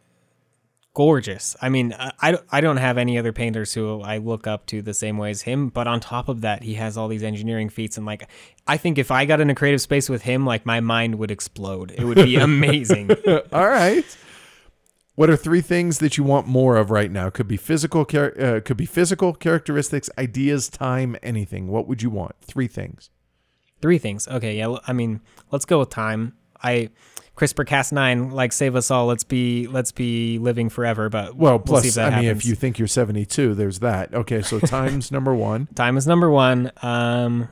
[0.93, 1.55] gorgeous.
[1.61, 4.67] I mean, I, I don't- I don't have any other painters who I look up
[4.67, 7.23] to the same way as him, but on top of that, he has all these
[7.23, 7.97] engineering feats.
[7.97, 8.27] And like,
[8.67, 11.31] I think if I got in a creative space with him, like my mind would
[11.31, 11.91] explode.
[11.97, 13.09] It would be amazing.
[13.51, 14.05] all right.
[15.15, 17.29] What are three things that you want more of right now?
[17.29, 21.67] Could be physical, char- uh, could be physical characteristics, ideas, time, anything.
[21.67, 22.35] What would you want?
[22.41, 23.09] Three things.
[23.83, 24.29] Three things.
[24.29, 24.77] Okay, yeah.
[24.87, 25.19] I mean,
[25.51, 26.37] let's go with time.
[26.63, 26.87] I
[27.35, 29.07] CRISPR Cas9, like save us all.
[29.07, 31.09] Let's be let's be living forever.
[31.09, 34.13] But Well, we'll plus, if I that mean, if you think you're 72, there's that.
[34.13, 35.67] Okay, so time's number one.
[35.75, 36.71] Time is number one.
[36.81, 37.49] Um,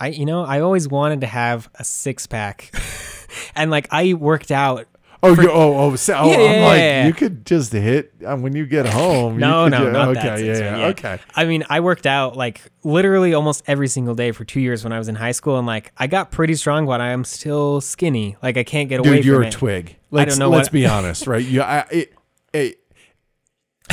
[0.00, 2.72] I you know I always wanted to have a six pack,
[3.54, 4.88] and like I worked out.
[5.20, 7.06] Oh, you, oh, oh, so, oh, Yeah, I'm yeah, like, yeah, yeah.
[7.08, 9.34] you could just hit um, when you get home.
[9.34, 10.40] you No, no, not okay, that.
[10.44, 10.86] yeah, yeah, yeah.
[10.88, 11.18] okay.
[11.34, 14.92] I mean, I worked out like literally almost every single day for two years when
[14.92, 17.80] I was in high school, and like I got pretty strong, but I am still
[17.80, 18.36] skinny.
[18.42, 19.52] Like I can't get away Dude, you're from a it.
[19.52, 19.96] twig.
[20.12, 21.44] Let's, don't know Let's what- be honest, right?
[21.44, 22.12] You, I, it,
[22.52, 22.78] it,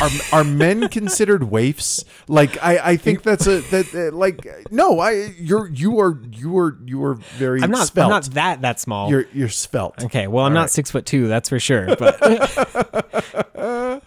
[0.02, 2.04] are are men considered waifs?
[2.28, 6.58] Like I, I think that's a that uh, like no, I you're you are you
[6.58, 7.88] are you are very I'm not.
[7.88, 8.06] svelte.
[8.06, 9.10] I'm not that that small.
[9.10, 10.04] You're you're svelte.
[10.06, 10.28] okay.
[10.28, 11.28] Well, I'm not six foot two.
[11.28, 11.96] That's for sure.
[11.96, 12.22] But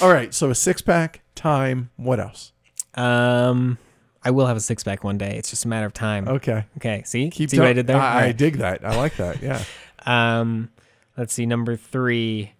[0.00, 1.90] All right, so a six pack, time.
[1.96, 2.52] What else?
[2.94, 3.78] um,
[4.22, 5.36] I will have a six pack one day.
[5.38, 6.28] It's just a matter of time.
[6.28, 7.02] Okay, Okay.
[7.04, 7.50] See, keep.
[7.50, 7.96] see what I did there.
[7.96, 8.36] I, I All right.
[8.36, 8.84] dig that.
[8.84, 9.42] I like that.
[9.42, 9.62] Yeah.
[10.06, 10.70] Um,
[11.18, 11.44] let's see.
[11.44, 12.52] Number three.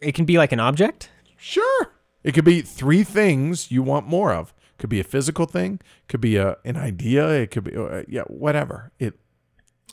[0.00, 1.10] It can be like an object.
[1.46, 1.92] Sure.
[2.24, 4.52] It could be three things you want more of.
[4.78, 5.78] Could be a physical thing.
[6.08, 7.28] Could be a an idea.
[7.28, 8.90] It could be uh, yeah, whatever.
[8.98, 9.14] It.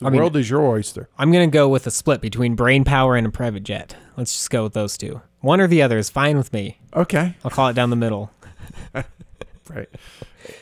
[0.00, 1.08] The I mean- world is your oyster.
[1.16, 3.94] I'm gonna go with a split between brain power and a private jet.
[4.16, 5.22] Let's just go with those two.
[5.42, 6.80] One or the other is fine with me.
[6.92, 8.32] Okay, I'll call it down the middle.
[9.68, 9.88] right.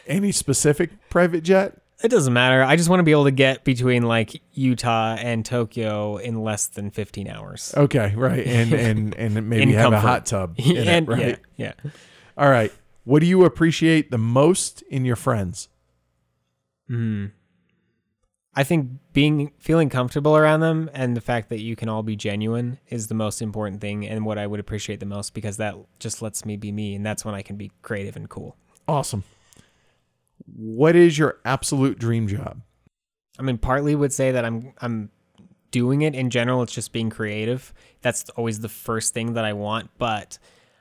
[0.06, 1.80] Any specific private jet?
[2.02, 2.62] It doesn't matter.
[2.62, 6.66] I just want to be able to get between like Utah and Tokyo in less
[6.66, 7.72] than 15 hours.
[7.76, 10.54] Okay, right, and and and maybe have a hot tub.
[10.58, 11.38] In it, and right.
[11.56, 11.90] yeah, yeah.
[12.36, 12.72] All right.
[13.04, 15.68] What do you appreciate the most in your friends?
[16.88, 17.26] Hmm.
[18.54, 22.16] I think being feeling comfortable around them and the fact that you can all be
[22.16, 25.74] genuine is the most important thing and what I would appreciate the most because that
[25.98, 28.56] just lets me be me and that's when I can be creative and cool.
[28.86, 29.24] Awesome.
[30.46, 32.62] What is your absolute dream job?
[33.38, 35.10] I mean, partly would say that I'm I'm
[35.70, 36.62] doing it in general.
[36.62, 37.72] It's just being creative.
[38.02, 39.90] That's always the first thing that I want.
[39.98, 40.38] But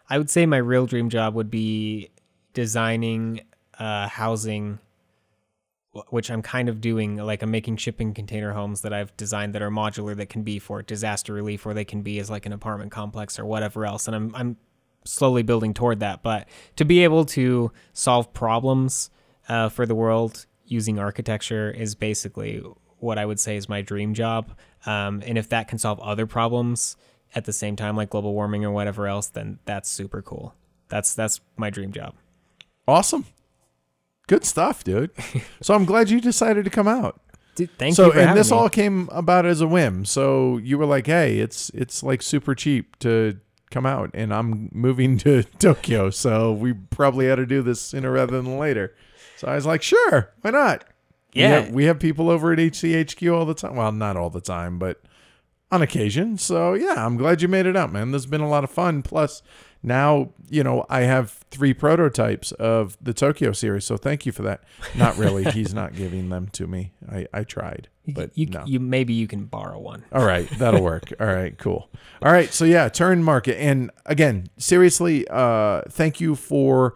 [0.10, 2.10] I would say my real dream job would be
[2.54, 3.42] designing
[3.80, 4.80] uh, housing,
[6.10, 7.18] which I'm kind of doing.
[7.18, 10.60] Like I'm making shipping container homes that I've designed that are modular that can be
[10.60, 14.08] for disaster relief, or they can be as like an apartment complex or whatever else.
[14.08, 14.58] And I'm I'm
[15.06, 16.22] slowly building toward that.
[16.22, 19.10] But to be able to solve problems
[19.52, 22.64] uh, for the world using architecture is basically
[23.00, 24.56] what I would say is my dream job.
[24.86, 26.96] Um, and if that can solve other problems
[27.36, 30.56] at the same time, like global warming or whatever else, then that's super cool.
[30.88, 32.16] That's that's my dream job.
[32.88, 33.26] Awesome.
[34.28, 35.12] Good stuff, dude.
[35.62, 37.20] so I'm glad you decided to come out.
[37.56, 38.58] Dude, thank so you for and this me.
[38.58, 40.06] all came about as a whim.
[40.06, 43.38] So you were like, "Hey, it's it's like super cheap to
[43.70, 48.12] come out and I'm moving to Tokyo, so we probably had to do this sooner
[48.12, 48.96] rather than later."
[49.42, 50.84] So I was like, "Sure, why not?"
[51.34, 51.48] We Yeah.
[51.62, 53.76] have, we have people over at HCHQ all the time.
[53.76, 55.02] Well, not all the time, but
[55.72, 56.38] on occasion.
[56.38, 58.12] So yeah, I'm glad you made it out, man.
[58.12, 59.02] This has been a lot of fun.
[59.02, 59.42] Plus,
[59.82, 63.84] now you know I have three prototypes of the Tokyo series.
[63.86, 64.64] So thank you for that.
[64.96, 65.44] Not really.
[65.52, 66.92] He's not giving them to me.
[67.12, 68.64] I I tried, but you, no.
[68.68, 70.04] you maybe you can borrow one.
[70.12, 71.12] All right, that'll work.
[71.20, 71.90] All right, cool.
[72.22, 73.58] All right, so yeah, Turin Market.
[73.60, 76.94] And again, seriously, uh, thank you for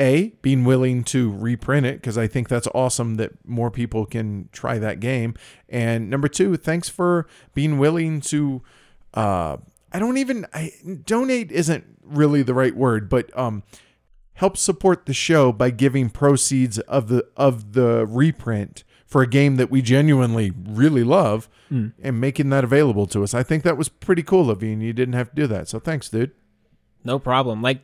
[0.00, 4.48] a being willing to reprint it because I think that's awesome that more people can
[4.52, 5.34] try that game.
[5.68, 8.62] And number two, thanks for being willing to.
[9.14, 9.56] Uh,
[9.92, 10.72] I don't even I
[11.04, 13.62] donate isn't really the right word, but um,
[14.34, 19.56] help support the show by giving proceeds of the of the reprint for a game
[19.56, 23.34] that we genuinely really love and making that available to us.
[23.34, 25.68] I think that was pretty cool of you, and you didn't have to do that.
[25.68, 26.30] So thanks, dude.
[27.04, 27.60] No problem.
[27.62, 27.80] Like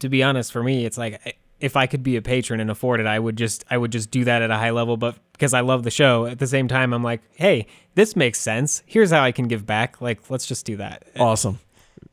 [0.00, 1.34] to be honest, for me, it's like I-
[1.64, 4.10] if I could be a patron and afford it, I would just I would just
[4.10, 4.98] do that at a high level.
[4.98, 8.38] But because I love the show, at the same time, I'm like, hey, this makes
[8.38, 8.82] sense.
[8.84, 10.02] Here's how I can give back.
[10.02, 11.04] Like, let's just do that.
[11.18, 11.60] Awesome.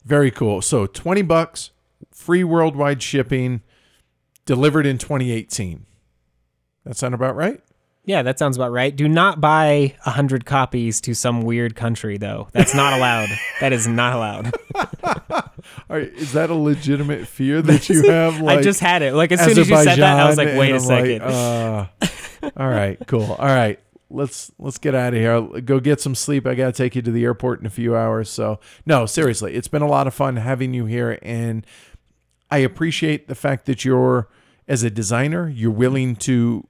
[0.06, 0.62] Very cool.
[0.62, 1.70] So 20 bucks,
[2.10, 3.60] free worldwide shipping,
[4.46, 5.84] delivered in 2018.
[6.84, 7.60] That sound about right?
[8.04, 8.94] Yeah, that sounds about right.
[8.94, 12.48] Do not buy a hundred copies to some weird country, though.
[12.52, 13.28] That's not allowed.
[13.60, 14.52] that is not allowed.
[15.88, 18.40] All right, is that a legitimate fear that you have?
[18.40, 19.14] Like, I just had it.
[19.14, 21.20] Like as soon as you said that, I was like, wait a I'm second.
[21.20, 21.86] like, uh,
[22.56, 23.30] all right, cool.
[23.32, 23.78] All right,
[24.10, 25.32] let's let's get out of here.
[25.32, 26.46] I'll go get some sleep.
[26.46, 28.28] I gotta take you to the airport in a few hours.
[28.28, 31.64] So no, seriously, it's been a lot of fun having you here, and
[32.50, 34.28] I appreciate the fact that you're
[34.66, 36.66] as a designer, you're willing to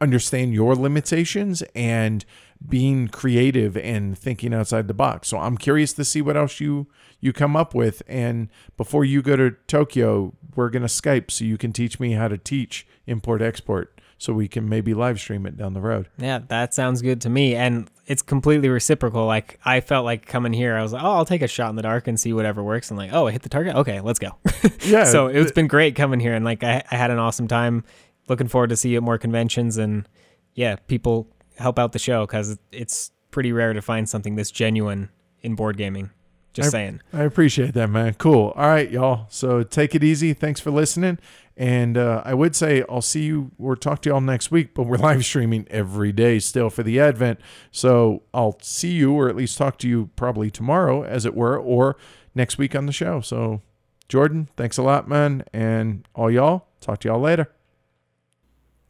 [0.00, 2.24] understand your limitations and
[2.66, 5.28] being creative and thinking outside the box.
[5.28, 6.86] So I'm curious to see what else you
[7.20, 11.44] you come up with and before you go to Tokyo, we're going to Skype so
[11.44, 15.46] you can teach me how to teach import export so we can maybe live stream
[15.46, 16.08] it down the road.
[16.18, 17.54] Yeah, that sounds good to me.
[17.54, 19.26] And it's completely reciprocal.
[19.26, 21.76] Like I felt like coming here, I was like, oh, I'll take a shot in
[21.76, 22.90] the dark and see whatever works.
[22.90, 23.76] And like, oh, I hit the target.
[23.76, 24.30] Okay, let's go.
[24.84, 25.04] Yeah.
[25.04, 27.84] so it's been great coming here, and like I, I had an awesome time.
[28.28, 30.08] Looking forward to see you at more conventions, and
[30.54, 35.10] yeah, people help out the show because it's pretty rare to find something this genuine
[35.42, 36.10] in board gaming.
[36.52, 37.00] Just I- saying.
[37.12, 38.14] I appreciate that, man.
[38.14, 38.52] Cool.
[38.56, 39.26] All right, y'all.
[39.28, 40.32] So take it easy.
[40.32, 41.18] Thanks for listening.
[41.56, 44.84] And uh, I would say I'll see you or talk to y'all next week, but
[44.84, 47.40] we're live streaming every day still for the Advent.
[47.70, 51.58] So I'll see you or at least talk to you probably tomorrow, as it were,
[51.58, 51.96] or
[52.34, 53.20] next week on the show.
[53.20, 53.60] So,
[54.08, 55.44] Jordan, thanks a lot, man.
[55.52, 57.50] And all y'all, talk to y'all later.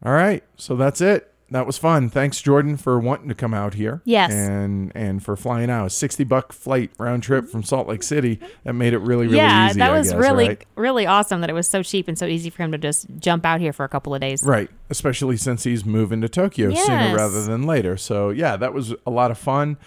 [0.05, 0.45] All right.
[0.57, 1.33] So that's it.
[1.51, 2.11] That was fun.
[2.11, 4.03] Thanks, Jordan, for wanting to come out here.
[4.05, 4.33] Yes.
[4.33, 5.87] And and for flying out.
[5.87, 8.39] A Sixty buck flight round trip from Salt Lake City.
[8.65, 9.79] That made it really, really yeah, easy.
[9.79, 10.67] that I was guess, really, right?
[10.77, 13.47] really awesome that it was so cheap and so easy for him to just jump
[13.47, 14.43] out here for a couple of days.
[14.43, 14.69] Right.
[14.91, 17.97] Especially since he's moving to Tokyo sooner rather than later.
[17.97, 19.79] So yeah, that was a lot of fun.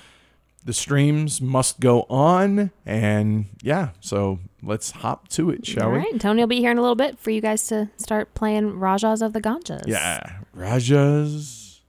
[0.63, 5.97] the streams must go on, and yeah, so let's hop to it, shall All we?
[5.99, 8.79] right, Tony will be here in a little bit for you guys to start playing
[8.79, 9.87] Rajas of the Ganjas.
[9.87, 11.81] Yeah, Rajas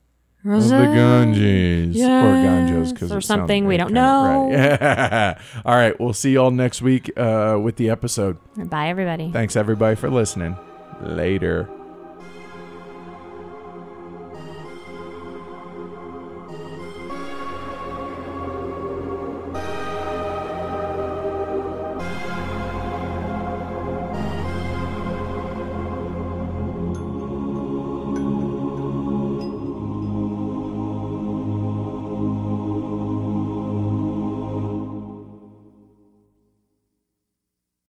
[0.45, 4.51] Rajas of the Ganges or Ganjas because or something we don't know.
[4.51, 5.37] Right.
[5.65, 8.39] all right, we'll see y'all next week uh, with the episode.
[8.57, 9.31] Bye, everybody.
[9.31, 10.57] Thanks everybody for listening.
[11.01, 11.69] Later.